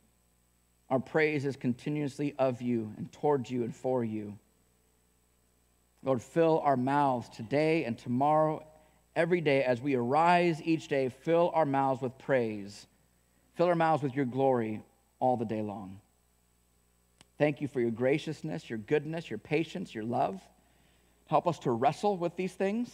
Our 0.88 0.98
praise 0.98 1.44
is 1.44 1.56
continuously 1.56 2.34
of 2.38 2.62
you 2.62 2.94
and 2.96 3.12
towards 3.12 3.50
you 3.50 3.64
and 3.64 3.76
for 3.76 4.02
you. 4.02 4.38
Lord, 6.02 6.22
fill 6.22 6.60
our 6.60 6.76
mouths 6.76 7.28
today 7.28 7.84
and 7.84 7.98
tomorrow, 7.98 8.64
every 9.16 9.40
day 9.40 9.64
as 9.64 9.80
we 9.80 9.96
arise 9.96 10.62
each 10.62 10.86
day, 10.86 11.08
fill 11.08 11.50
our 11.54 11.64
mouths 11.64 12.02
with 12.02 12.16
praise. 12.18 12.86
Fill 13.54 13.66
our 13.66 13.74
mouths 13.74 14.02
with 14.02 14.14
your 14.14 14.26
glory 14.26 14.82
all 15.18 15.38
the 15.38 15.46
day 15.46 15.62
long. 15.62 15.98
Thank 17.38 17.60
you 17.60 17.68
for 17.68 17.80
your 17.80 17.90
graciousness, 17.90 18.68
your 18.68 18.78
goodness, 18.78 19.28
your 19.28 19.38
patience, 19.38 19.94
your 19.94 20.04
love. 20.04 20.40
Help 21.26 21.48
us 21.48 21.58
to 21.60 21.70
wrestle 21.70 22.16
with 22.16 22.36
these 22.36 22.52
things. 22.52 22.88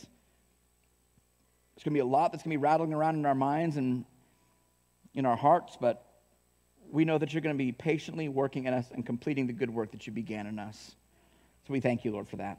There's 1.75 1.85
going 1.85 1.93
to 1.93 1.99
be 1.99 2.01
a 2.01 2.05
lot 2.05 2.33
that's 2.33 2.45
going 2.45 2.53
to 2.53 2.59
be 2.59 2.63
rattling 2.63 2.95
around 2.95 3.17
in 3.17 3.27
our 3.27 3.35
minds 3.35 3.77
and 3.77 4.05
in 5.15 5.27
our 5.27 5.37
hearts, 5.37 5.77
but 5.81 6.05
we 6.91 7.05
know 7.05 7.19
that 7.19 7.33
you're 7.33 7.43
going 7.43 7.57
to 7.57 7.63
be 7.63 7.73
patiently 7.73 8.29
working 8.29 8.67
in 8.67 8.75
us 8.75 8.87
and 8.93 9.05
completing 9.05 9.47
the 9.47 9.53
good 9.53 9.71
work 9.71 9.93
that 9.93 10.07
you 10.07 10.13
began 10.13 10.47
in 10.47 10.59
us. 10.59 10.95
So 11.67 11.73
we 11.73 11.81
thank 11.81 12.05
you, 12.05 12.11
Lord, 12.13 12.29
for 12.29 12.37
that. 12.37 12.59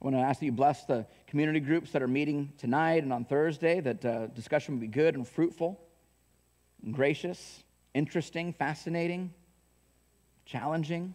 I 0.00 0.04
want 0.04 0.16
to 0.16 0.20
ask 0.20 0.38
that 0.40 0.46
you 0.46 0.52
bless 0.52 0.84
the 0.84 1.06
community 1.26 1.58
groups 1.58 1.90
that 1.90 2.02
are 2.02 2.08
meeting 2.08 2.52
tonight 2.56 3.02
and 3.02 3.12
on 3.12 3.24
Thursday, 3.24 3.80
that 3.80 4.04
uh, 4.04 4.26
discussion 4.28 4.74
will 4.74 4.80
be 4.80 4.86
good 4.86 5.16
and 5.16 5.26
fruitful 5.26 5.80
and 6.84 6.94
gracious, 6.94 7.64
interesting, 7.94 8.52
fascinating, 8.52 9.32
challenging. 10.46 11.14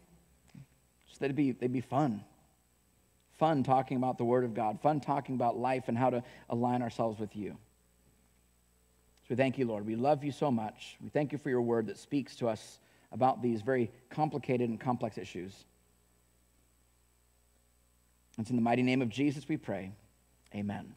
Just 1.07 1.21
that 1.21 1.25
it'd 1.25 1.35
be, 1.37 1.51
they'd 1.51 1.71
be 1.71 1.81
fun. 1.81 2.23
Fun 3.37 3.63
talking 3.63 3.95
about 3.95 4.17
the 4.17 4.25
Word 4.25 4.43
of 4.43 4.53
God, 4.53 4.81
fun 4.81 4.99
talking 4.99 5.35
about 5.35 5.57
life 5.57 5.87
and 5.87 5.97
how 5.97 6.09
to 6.09 6.23
align 6.49 6.81
ourselves 6.81 7.19
with 7.19 7.35
you. 7.35 7.57
So 9.23 9.27
we 9.29 9.35
thank 9.37 9.57
you, 9.57 9.65
Lord. 9.65 9.85
We 9.85 9.95
love 9.95 10.25
you 10.25 10.33
so 10.33 10.51
much. 10.51 10.97
We 11.01 11.07
thank 11.07 11.31
you 11.31 11.37
for 11.37 11.49
your 11.49 11.61
word 11.61 11.87
that 11.87 11.97
speaks 11.97 12.35
to 12.37 12.49
us 12.49 12.79
about 13.13 13.41
these 13.41 13.61
very 13.61 13.89
complicated 14.09 14.69
and 14.69 14.77
complex 14.77 15.17
issues. 15.17 15.63
It's 18.37 18.49
in 18.49 18.55
the 18.55 18.61
mighty 18.61 18.83
name 18.83 19.01
of 19.01 19.09
Jesus 19.09 19.47
we 19.47 19.57
pray. 19.57 19.91
Amen. 20.55 20.95